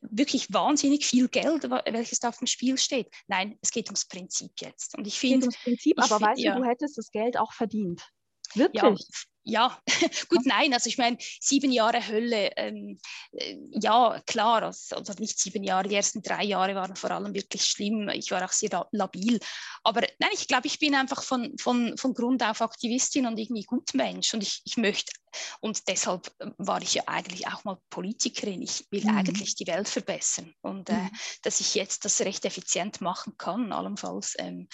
wirklich 0.02 0.52
wahnsinnig 0.54 1.06
viel 1.06 1.28
Geld, 1.28 1.64
welches 1.64 2.20
da 2.20 2.30
auf 2.30 2.38
dem 2.38 2.48
Spiel 2.48 2.78
steht. 2.78 3.08
Nein, 3.28 3.58
es 3.62 3.72
geht 3.72 3.88
ums 3.88 4.06
Prinzip 4.06 4.52
jetzt. 4.60 4.98
Und 4.98 5.08
ich 5.08 5.20
finde, 5.20 5.48
aber 5.98 6.08
find, 6.08 6.22
weißt 6.22 6.40
du, 6.40 6.44
ja. 6.44 6.56
du 6.58 6.64
hättest 6.64 6.98
das 6.98 7.12
Geld 7.12 7.38
auch 7.38 7.54
verdient. 7.54 8.02
Wirklich? 8.56 8.82
Ja, 8.84 8.96
ja, 9.48 9.80
gut, 10.30 10.44
nein, 10.46 10.74
also 10.74 10.90
ich 10.90 10.98
meine, 10.98 11.18
sieben 11.40 11.72
Jahre 11.72 12.06
Hölle, 12.06 12.50
ähm, 12.58 12.98
äh, 13.32 13.58
ja, 13.80 14.20
klar, 14.26 14.64
also, 14.64 14.96
also, 14.96 15.14
nicht 15.20 15.40
sieben 15.40 15.64
Jahre, 15.64 15.88
die 15.88 15.96
ersten 15.96 16.24
drei 16.24 16.44
Jahre 16.44 16.74
waren 16.74 16.96
vor 16.96 17.12
allem 17.12 17.36
wirklich 17.36 17.64
schlimm, 17.64 18.10
ich 18.10 18.32
war 18.32 18.44
auch 18.44 18.52
sehr 18.52 18.88
labil, 18.92 19.40
aber 19.84 20.02
nein, 20.18 20.32
ich 20.34 20.48
glaube, 20.48 20.66
ich 20.66 20.80
bin 20.80 20.96
einfach 20.96 21.22
von, 21.22 21.56
von, 21.60 21.96
von 21.96 22.16
Grund 22.16 22.42
auf 22.42 22.62
Aktivistin 22.62 23.28
und 23.28 23.38
irgendwie 23.38 23.64
Gutmensch 23.64 24.34
und 24.34 24.42
ich, 24.42 24.64
ich 24.66 24.78
möchte, 24.78 25.14
und 25.62 25.88
deshalb 25.88 26.32
war 26.58 26.82
ich 26.82 26.96
ja 26.96 27.04
eigentlich 27.06 27.48
auch 27.48 27.64
mal 27.66 27.78
Politikerin, 27.92 28.64
ich 28.64 28.88
will 28.90 29.04
mhm. 29.04 29.16
eigentlich 29.16 29.54
die 29.54 29.68
Welt 29.68 29.88
verbessern 29.88 30.56
und 30.62 30.90
äh, 30.90 30.94
mhm. 30.94 31.12
dass 31.44 31.60
ich 31.60 31.76
jetzt 31.76 32.04
das 32.04 32.20
recht 32.22 32.46
effizient 32.46 33.00
machen 33.00 33.38
kann, 33.38 33.72
allenfalls, 33.72 34.34
ähm, 34.40 34.68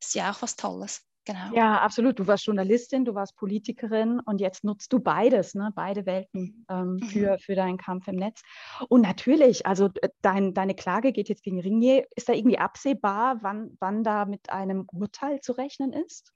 ist 0.00 0.14
ja 0.16 0.32
auch 0.32 0.42
was 0.42 0.56
Tolles. 0.56 1.02
Genau. 1.26 1.54
Ja, 1.54 1.80
absolut. 1.80 2.18
Du 2.20 2.26
warst 2.28 2.46
Journalistin, 2.46 3.04
du 3.04 3.14
warst 3.14 3.36
Politikerin 3.36 4.20
und 4.20 4.40
jetzt 4.40 4.62
nutzt 4.62 4.92
du 4.92 5.00
beides, 5.00 5.54
ne? 5.54 5.72
beide 5.74 6.06
Welten 6.06 6.64
ähm, 6.70 6.94
mhm. 6.94 7.02
für, 7.08 7.38
für 7.38 7.54
deinen 7.56 7.78
Kampf 7.78 8.06
im 8.06 8.14
Netz. 8.14 8.42
Und 8.88 9.00
natürlich, 9.00 9.66
also 9.66 9.90
dein, 10.22 10.54
deine 10.54 10.76
Klage 10.76 11.10
geht 11.10 11.28
jetzt 11.28 11.42
gegen 11.42 11.60
Ringier. 11.60 12.06
Ist 12.14 12.28
da 12.28 12.32
irgendwie 12.32 12.58
absehbar, 12.58 13.38
wann, 13.42 13.76
wann 13.80 14.04
da 14.04 14.24
mit 14.24 14.50
einem 14.50 14.86
Urteil 14.92 15.40
zu 15.40 15.52
rechnen 15.52 15.92
ist? 15.92 16.32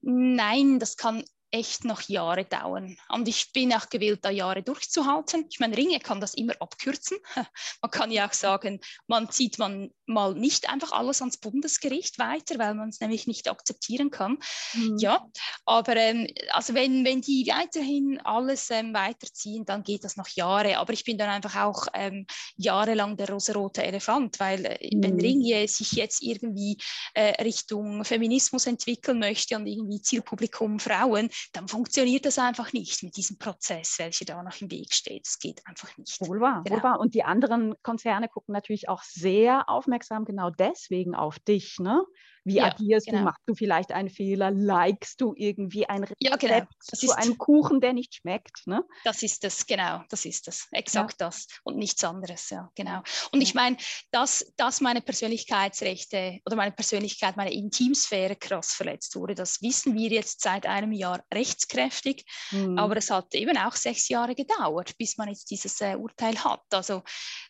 Nein, 0.00 0.78
das 0.78 0.96
kann 0.96 1.22
echt 1.50 1.84
noch 1.84 2.00
Jahre 2.02 2.44
dauern. 2.44 2.96
Und 3.08 3.28
ich 3.28 3.52
bin 3.52 3.72
auch 3.72 3.88
gewillt, 3.88 4.24
da 4.24 4.30
Jahre 4.30 4.62
durchzuhalten. 4.62 5.46
Ich 5.50 5.60
meine, 5.60 5.76
Ringe 5.76 6.00
kann 6.00 6.20
das 6.20 6.34
immer 6.34 6.54
abkürzen. 6.60 7.18
Man 7.82 7.90
kann 7.90 8.10
ja 8.10 8.26
auch 8.26 8.32
sagen, 8.32 8.80
man 9.06 9.30
zieht 9.30 9.58
man 9.58 9.90
mal 10.06 10.34
nicht 10.34 10.68
einfach 10.70 10.92
alles 10.92 11.20
ans 11.20 11.36
Bundesgericht 11.36 12.18
weiter, 12.18 12.58
weil 12.58 12.74
man 12.74 12.88
es 12.88 13.00
nämlich 13.00 13.26
nicht 13.26 13.50
akzeptieren 13.50 14.10
kann. 14.10 14.38
Mhm. 14.74 14.96
Ja, 14.98 15.26
aber 15.64 15.96
ähm, 15.96 16.26
also 16.50 16.74
wenn, 16.74 17.04
wenn 17.04 17.20
die 17.20 17.46
weiterhin 17.52 18.20
alles 18.24 18.70
ähm, 18.70 18.94
weiterziehen, 18.94 19.64
dann 19.64 19.82
geht 19.82 20.04
das 20.04 20.16
noch 20.16 20.28
Jahre. 20.28 20.78
Aber 20.78 20.92
ich 20.92 21.04
bin 21.04 21.18
dann 21.18 21.28
einfach 21.28 21.56
auch 21.56 21.86
ähm, 21.94 22.26
jahrelang 22.56 23.16
der 23.16 23.30
rosarote 23.30 23.82
Elefant, 23.82 24.38
weil 24.40 24.64
äh, 24.64 24.94
mhm. 24.94 25.02
wenn 25.02 25.20
Ringe 25.20 25.66
sich 25.68 25.92
jetzt 25.92 26.22
irgendwie 26.22 26.78
äh, 27.14 27.42
Richtung 27.42 28.04
Feminismus 28.04 28.66
entwickeln 28.66 29.18
möchte 29.18 29.56
und 29.56 29.66
irgendwie 29.66 30.00
Zielpublikum 30.00 30.78
Frauen, 30.78 31.30
dann 31.52 31.68
funktioniert 31.68 32.24
das 32.24 32.38
einfach 32.38 32.72
nicht 32.72 33.02
mit 33.02 33.16
diesem 33.16 33.38
Prozess, 33.38 33.98
welcher 33.98 34.24
da 34.24 34.42
noch 34.42 34.60
im 34.60 34.70
Weg 34.70 34.92
steht. 34.92 35.26
Es 35.26 35.38
geht 35.38 35.66
einfach 35.66 35.96
nicht. 35.98 36.20
Wohl 36.20 36.40
wahr, 36.40 36.62
genau. 36.64 36.76
wohl 36.76 36.82
wahr. 36.82 37.00
Und 37.00 37.14
die 37.14 37.24
anderen 37.24 37.74
Konzerne 37.82 38.28
gucken 38.28 38.52
natürlich 38.52 38.88
auch 38.88 39.02
sehr 39.02 39.68
aufmerksam 39.68 39.95
genau 40.24 40.50
deswegen 40.50 41.14
auf 41.14 41.38
dich, 41.38 41.78
ne? 41.78 42.04
Wie 42.46 42.58
ja, 42.58 42.66
agierst 42.66 43.06
genau. 43.06 43.18
du? 43.18 43.24
Machst 43.24 43.42
du 43.46 43.54
vielleicht 43.56 43.90
einen 43.90 44.08
Fehler? 44.08 44.52
Likest 44.52 45.20
du 45.20 45.34
irgendwie 45.36 45.88
ein 45.88 46.04
Rezept 46.04 46.22
ja, 46.22 46.36
genau. 46.36 46.64
das 46.88 47.00
zu 47.00 47.10
einem 47.10 47.36
Kuchen, 47.38 47.80
der 47.80 47.92
nicht 47.92 48.14
schmeckt? 48.14 48.64
Ne? 48.66 48.84
Das 49.02 49.24
ist 49.24 49.42
das, 49.42 49.66
genau, 49.66 50.04
das 50.10 50.24
ist 50.24 50.46
das. 50.46 50.68
Exakt 50.70 51.20
ja. 51.20 51.26
das 51.26 51.48
und 51.64 51.76
nichts 51.76 52.04
anderes, 52.04 52.48
ja, 52.50 52.70
genau. 52.76 53.02
Und 53.32 53.40
ich 53.40 53.54
meine, 53.54 53.76
dass, 54.12 54.52
dass 54.56 54.80
meine 54.80 55.02
Persönlichkeitsrechte 55.02 56.38
oder 56.46 56.54
meine 56.54 56.70
Persönlichkeit, 56.70 57.36
meine 57.36 57.52
Intimsphäre 57.52 58.36
krass 58.36 58.74
verletzt 58.74 59.16
wurde, 59.16 59.34
das 59.34 59.60
wissen 59.60 59.96
wir 59.96 60.10
jetzt 60.10 60.40
seit 60.40 60.66
einem 60.66 60.92
Jahr 60.92 61.24
rechtskräftig. 61.34 62.24
Mhm. 62.52 62.78
Aber 62.78 62.96
es 62.96 63.10
hat 63.10 63.34
eben 63.34 63.58
auch 63.58 63.74
sechs 63.74 64.08
Jahre 64.08 64.36
gedauert, 64.36 64.96
bis 64.98 65.16
man 65.16 65.30
jetzt 65.30 65.50
dieses 65.50 65.80
äh, 65.80 65.96
Urteil 65.96 66.38
hat. 66.44 66.62
Also 66.70 67.02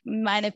meine 0.04 0.54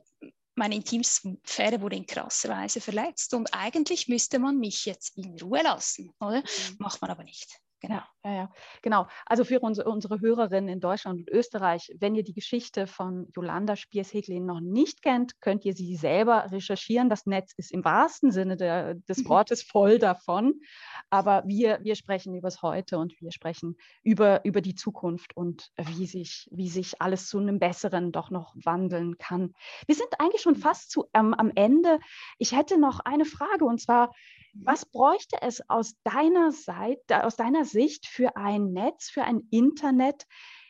meine 0.60 0.74
Intimsphäre 0.74 1.80
wurde 1.80 1.96
in 1.96 2.06
krasser 2.06 2.50
Weise 2.50 2.82
verletzt 2.82 3.32
und 3.32 3.52
eigentlich 3.54 4.08
müsste 4.08 4.38
man 4.38 4.58
mich 4.58 4.84
jetzt 4.84 5.16
in 5.16 5.40
Ruhe 5.40 5.62
lassen, 5.62 6.12
oder? 6.20 6.40
Mhm. 6.40 6.76
Macht 6.78 7.00
man 7.00 7.10
aber 7.10 7.24
nicht. 7.24 7.58
Genau. 7.80 8.00
Ja, 8.22 8.32
ja, 8.32 8.50
genau. 8.82 9.06
Also 9.24 9.44
für 9.44 9.60
unsere, 9.60 9.88
unsere 9.88 10.20
Hörerinnen 10.20 10.68
in 10.68 10.80
Deutschland 10.80 11.20
und 11.20 11.30
Österreich, 11.30 11.90
wenn 11.98 12.14
ihr 12.14 12.22
die 12.22 12.34
Geschichte 12.34 12.86
von 12.86 13.28
Jolanda 13.34 13.76
Spiers-Heglin 13.76 14.44
noch 14.44 14.60
nicht 14.60 15.02
kennt, 15.02 15.40
könnt 15.40 15.64
ihr 15.64 15.72
sie 15.72 15.96
selber 15.96 16.50
recherchieren. 16.50 17.08
Das 17.08 17.24
Netz 17.24 17.54
ist 17.56 17.72
im 17.72 17.82
wahrsten 17.82 18.32
Sinne 18.32 18.58
der, 18.58 18.94
des 18.94 19.24
mhm. 19.24 19.28
Wortes 19.30 19.62
voll 19.62 19.98
davon. 19.98 20.60
Aber 21.08 21.44
wir, 21.46 21.78
wir 21.82 21.94
sprechen 21.94 22.34
über 22.34 22.48
das 22.48 22.60
Heute 22.60 22.98
und 22.98 23.18
wir 23.22 23.32
sprechen 23.32 23.76
über, 24.02 24.44
über 24.44 24.60
die 24.60 24.74
Zukunft 24.74 25.34
und 25.34 25.70
wie 25.78 26.06
sich, 26.06 26.46
wie 26.50 26.68
sich 26.68 27.00
alles 27.00 27.26
zu 27.26 27.38
einem 27.38 27.58
Besseren 27.58 28.12
doch 28.12 28.30
noch 28.30 28.54
wandeln 28.62 29.16
kann. 29.16 29.54
Wir 29.86 29.94
sind 29.94 30.08
eigentlich 30.18 30.42
schon 30.42 30.56
fast 30.56 30.90
zu, 30.90 31.06
ähm, 31.14 31.32
am 31.32 31.50
Ende. 31.54 31.98
Ich 32.36 32.52
hätte 32.52 32.78
noch 32.78 33.00
eine 33.00 33.24
Frage 33.24 33.64
und 33.64 33.80
zwar, 33.80 34.12
was 34.54 34.84
bräuchte 34.84 35.40
es 35.42 35.62
aus 35.68 35.94
deiner 36.04 36.52
Seite, 36.52 37.24
aus 37.24 37.36
deiner 37.36 37.64
Sicht 37.64 38.06
für 38.06 38.36
ein 38.36 38.72
Netz, 38.72 39.10
für 39.10 39.24
ein 39.24 39.46
Internet, 39.50 40.26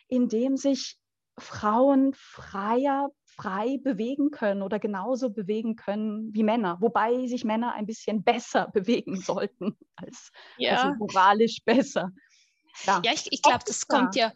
in 0.08 0.28
dem 0.28 0.56
sich 0.56 0.98
Frauen 1.38 2.12
freier, 2.14 3.10
frei 3.24 3.78
bewegen 3.82 4.30
können 4.30 4.62
oder 4.62 4.78
genauso 4.78 5.30
bewegen 5.30 5.76
können 5.76 6.34
wie 6.34 6.42
Männer, 6.42 6.76
wobei 6.80 7.26
sich 7.26 7.44
Männer 7.44 7.72
ein 7.72 7.86
bisschen 7.86 8.22
besser 8.24 8.68
bewegen 8.72 9.16
sollten 9.16 9.78
als, 9.96 10.30
ja. 10.58 10.82
als 10.82 10.98
moralisch 10.98 11.58
besser. 11.64 12.10
Ja, 12.84 13.00
ja 13.04 13.12
ich, 13.12 13.26
ich 13.30 13.42
glaube, 13.42 13.64
das 13.66 13.86
kommt 13.86 14.14
ja, 14.14 14.32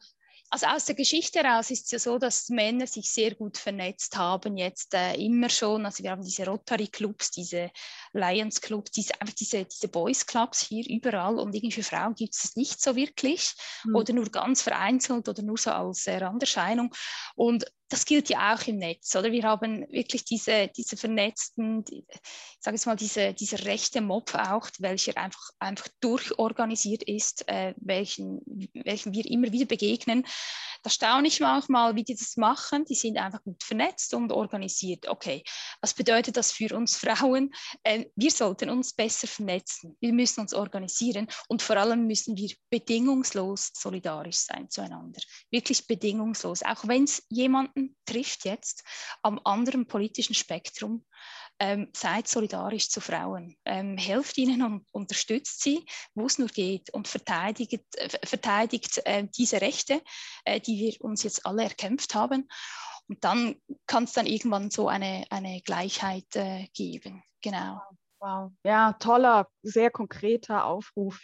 also 0.51 0.67
aus 0.67 0.85
der 0.85 0.95
Geschichte 0.95 1.41
heraus 1.41 1.71
ist 1.71 1.87
es 1.87 1.91
ja 1.91 1.99
so, 1.99 2.19
dass 2.19 2.49
Männer 2.49 2.87
sich 2.87 3.11
sehr 3.11 3.35
gut 3.35 3.59
vernetzt 3.59 4.17
haben, 4.17 4.57
jetzt 4.57 4.95
äh, 4.95 5.15
immer 5.15 5.49
schon. 5.49 5.85
Also 5.85 6.05
wir 6.05 6.11
haben 6.11 6.23
diese 6.23 6.47
Rotary 6.47 6.89
Clubs, 6.89 7.31
diese 7.31 7.71
Lions 8.13 8.61
Clubs, 8.61 8.91
diese, 8.93 9.21
einfach 9.21 9.35
diese, 9.35 9.65
diese 9.65 9.89
Boys 9.89 10.25
Clubs 10.27 10.61
hier 10.61 10.85
überall 10.89 11.39
und 11.39 11.55
irgendwie 11.55 11.73
für 11.73 11.83
Frauen 11.83 12.15
gibt 12.15 12.35
es 12.37 12.57
nicht 12.57 12.81
so 12.81 12.95
wirklich 12.95 13.53
mhm. 13.85 13.97
oder 13.97 14.13
nur 14.13 14.27
ganz 14.31 14.63
vereinzelt 14.63 15.29
oder 15.29 15.43
nur 15.43 15.59
so 15.59 15.71
als 15.71 16.07
äh, 16.07 16.19
Randerscheinung. 16.19 16.95
Und 17.35 17.65
das 17.95 18.07
gilt 18.07 18.29
ja 18.29 18.53
auch 18.53 18.67
im 18.67 18.79
Netz, 18.79 19.15
oder? 19.15 19.31
Wir 19.31 19.45
haben 19.45 19.87
wirklich 19.89 20.25
diese, 20.25 20.67
diese 20.77 20.97
vernetzten, 20.97 21.85
ich 21.89 22.03
sage 22.59 22.75
jetzt 22.75 22.87
mal, 22.87 22.97
diese, 22.97 23.33
dieser 23.35 23.65
rechte 23.67 24.01
Mob 24.01 24.35
auch, 24.35 24.69
welcher 24.81 25.17
einfach, 25.17 25.51
einfach 25.61 25.87
durchorganisiert 26.01 27.05
ist, 27.05 27.49
äh, 27.49 27.73
welchen, 27.77 28.41
welchen 28.75 29.13
wir 29.13 29.25
immer 29.27 29.53
wieder 29.53 29.67
begegnen. 29.67 30.27
Da 30.83 30.91
staune 30.91 31.29
ich 31.29 31.39
manchmal, 31.39 31.95
wie 31.95 32.03
die 32.03 32.17
das 32.17 32.37
machen. 32.37 32.85
Die 32.85 32.97
sind 32.97 33.17
einfach 33.17 33.43
gut 33.45 33.63
vernetzt 33.63 34.13
und 34.13 34.33
organisiert. 34.33 35.09
Okay, 35.09 35.45
was 35.81 35.95
bedeutet 35.95 36.37
das 36.37 36.51
für 36.51 36.77
uns 36.77 36.97
Frauen? 36.97 37.55
Äh, 37.85 38.07
wir 38.17 38.33
sollten 38.33 38.71
uns 38.71 38.93
besser 38.93 39.29
vernetzen. 39.29 39.97
Wir 40.01 40.13
müssen 40.13 40.41
uns 40.41 40.53
organisieren 40.53 41.29
und 41.49 41.63
vor 41.63 41.77
allem 41.77 42.09
müssen 42.09 42.37
wir 42.37 42.51
bedingungslos 42.71 43.71
solidarisch 43.73 44.39
sein 44.39 44.69
zueinander. 44.69 45.21
Wirklich 45.51 45.87
bedingungslos. 45.87 46.65
Auch 46.65 46.89
wenn 46.89 47.05
es 47.05 47.25
jemanden 47.29 47.84
trifft 48.07 48.45
jetzt 48.45 48.85
am 49.23 49.41
anderen 49.45 49.87
politischen 49.87 50.35
Spektrum, 50.35 51.05
ähm, 51.59 51.91
seid 51.95 52.29
solidarisch 52.29 52.91
zu 52.91 53.01
Frauen, 53.01 53.57
ähm, 53.65 53.97
helft 53.97 54.37
ihnen 54.39 54.63
und 54.63 54.87
unterstützt 54.93 55.63
sie, 55.63 55.85
wo 56.15 56.27
es 56.27 56.39
nur 56.39 56.49
geht 56.49 56.91
und 56.91 57.09
verteidigt, 57.09 57.81
äh, 57.97 58.27
verteidigt 58.27 59.01
äh, 59.05 59.27
diese 59.37 59.61
Rechte, 59.61 60.03
äh, 60.45 60.61
die 60.61 60.79
wir 60.79 61.01
uns 61.01 61.23
jetzt 61.23 61.47
alle 61.47 61.65
erkämpft 61.65 62.15
haben. 62.15 62.49
Und 63.09 63.23
dann 63.23 63.57
kann 63.87 64.05
es 64.05 64.13
dann 64.13 64.27
irgendwann 64.27 64.71
so 64.71 64.89
eine, 64.89 65.27
eine 65.31 65.61
Gleichheit 65.61 66.35
äh, 66.35 66.67
geben. 66.75 67.23
Genau. 67.43 67.81
Wow, 68.25 68.53
ja, 68.65 68.95
toller, 68.95 69.49
sehr 69.63 69.91
konkreter 69.91 70.65
Aufruf. 70.65 71.21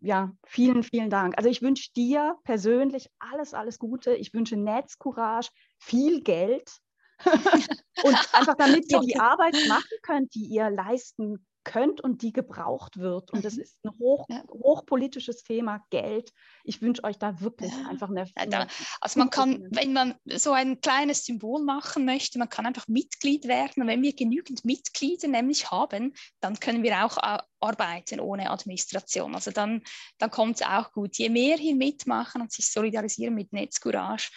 Ja, 0.00 0.32
vielen, 0.46 0.82
vielen 0.82 1.10
Dank. 1.10 1.36
Also 1.36 1.50
ich 1.50 1.60
wünsche 1.60 1.90
dir 1.94 2.34
persönlich 2.44 3.10
alles, 3.18 3.52
alles 3.52 3.78
Gute. 3.78 4.14
Ich 4.14 4.32
wünsche 4.32 4.56
Netzcourage, 4.56 5.50
viel 5.78 6.22
Geld, 6.22 6.80
und 8.04 8.16
einfach 8.32 8.54
damit 8.56 8.90
ihr 8.90 9.00
die 9.00 9.18
Arbeit 9.18 9.54
machen 9.68 9.98
könnt, 10.02 10.34
die 10.34 10.46
ihr 10.46 10.70
leisten 10.70 11.46
könnt 11.64 12.00
und 12.00 12.22
die 12.22 12.32
gebraucht 12.32 12.98
wird. 12.98 13.30
Und 13.32 13.44
das 13.44 13.56
mhm. 13.56 13.62
ist 13.62 13.78
ein 13.84 13.90
hoch, 13.98 14.26
ja. 14.28 14.42
hochpolitisches 14.48 15.42
Thema, 15.42 15.84
Geld. 15.90 16.32
Ich 16.64 16.80
wünsche 16.80 17.04
euch 17.04 17.18
da 17.18 17.40
wirklich 17.40 17.72
ja. 17.72 17.88
einfach 17.88 18.08
eine. 18.08 18.26
Ja, 18.50 18.66
also 19.00 19.18
man 19.18 19.30
kann, 19.30 19.66
wenn 19.70 19.92
man 19.92 20.14
so 20.26 20.52
ein 20.52 20.80
kleines 20.80 21.24
Symbol 21.24 21.62
machen 21.62 22.04
möchte, 22.04 22.38
man 22.38 22.48
kann 22.48 22.66
einfach 22.66 22.88
Mitglied 22.88 23.46
werden. 23.46 23.82
Und 23.82 23.88
wenn 23.88 24.02
wir 24.02 24.14
genügend 24.14 24.64
Mitglieder 24.64 25.28
nämlich 25.28 25.70
haben, 25.70 26.14
dann 26.40 26.58
können 26.58 26.82
wir 26.82 27.04
auch 27.04 27.18
äh, 27.18 27.38
arbeiten 27.60 28.20
ohne 28.20 28.50
Administration. 28.50 29.34
Also 29.34 29.50
dann, 29.50 29.82
dann 30.18 30.30
kommt 30.30 30.56
es 30.56 30.66
auch 30.66 30.92
gut. 30.92 31.16
Je 31.18 31.28
mehr 31.28 31.56
hier 31.56 31.76
mitmachen 31.76 32.40
und 32.40 32.52
sich 32.52 32.70
solidarisieren 32.70 33.34
mit 33.34 33.52
Netzcourage, 33.52 34.30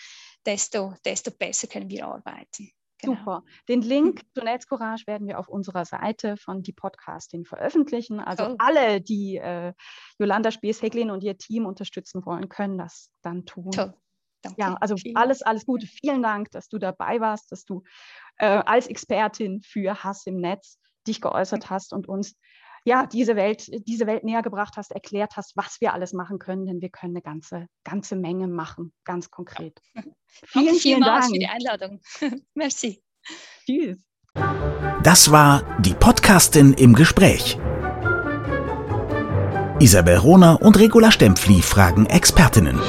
desto, 0.46 0.94
desto 1.06 1.32
besser 1.32 1.68
können 1.68 1.90
wir 1.90 2.08
arbeiten. 2.08 2.72
Genau. 3.04 3.18
Super. 3.18 3.44
Den 3.68 3.82
Link 3.82 4.22
zu 4.34 4.44
Netzcourage 4.44 5.06
werden 5.06 5.28
wir 5.28 5.40
auf 5.40 5.48
unserer 5.48 5.86
Seite 5.86 6.38
von 6.38 6.64
die 6.64 6.74
Podcasting 6.74 7.46
veröffentlichen. 7.46 8.20
Also 8.20 8.52
oh. 8.52 8.56
alle, 8.60 9.02
die 9.02 9.38
äh, 9.38 9.74
Jolanda 10.20 10.52
Spies-Heglin 10.52 11.12
und 11.12 11.24
ihr 11.24 11.38
Team 11.38 11.66
unterstützen 11.66 12.26
wollen, 12.26 12.50
können 12.50 12.78
das 12.78 13.12
dann 13.22 13.46
tun. 13.46 13.72
Toll. 13.72 13.94
Danke. 14.42 14.60
Ja, 14.60 14.76
also 14.82 14.96
alles, 15.16 15.42
alles 15.42 15.66
Gute. 15.66 15.88
Vielen 15.88 16.22
Dank, 16.22 16.52
dass 16.52 16.68
du 16.68 16.78
dabei 16.78 17.22
warst, 17.22 17.52
dass 17.52 17.64
du 17.64 17.84
äh, 18.38 18.46
als 18.46 18.88
Expertin 18.88 19.62
für 19.62 20.04
Hass 20.04 20.26
im 20.26 20.36
Netz 20.36 20.80
dich 21.08 21.22
geäußert 21.22 21.70
hast 21.70 21.94
und 21.94 22.08
uns 22.08 22.36
ja, 22.86 23.06
diese 23.06 23.36
Welt, 23.36 23.70
diese 23.88 24.08
Welt 24.08 24.24
näher 24.24 24.42
gebracht 24.42 24.76
hast, 24.78 24.92
erklärt 24.92 25.38
hast, 25.38 25.56
was 25.56 25.80
wir 25.80 25.94
alles 25.94 26.14
machen 26.14 26.40
können, 26.40 26.66
denn 26.66 26.82
wir 26.82 26.90
können 26.90 27.14
eine 27.14 27.22
ganze, 27.22 27.68
ganze 27.84 28.16
Menge 28.16 28.48
machen, 28.48 28.94
ganz 29.04 29.30
konkret. 29.30 29.80
Vielen, 29.94 30.16
Danke 30.54 30.74
vielen 30.80 31.02
Dank 31.02 31.26
für 31.26 31.40
die 31.40 31.48
Einladung. 31.48 32.02
Merci. 32.54 33.02
Tschüss. 33.66 34.04
Das 35.04 35.32
war 35.32 35.64
die 35.80 35.94
Podcastin 35.94 36.74
im 36.74 36.94
Gespräch. 36.94 37.58
Isabel 39.80 40.18
Rohner 40.18 40.62
und 40.62 40.80
Regula 40.80 41.12
Stempfli 41.12 41.62
fragen 41.62 42.06
Expertinnen. 42.06 42.80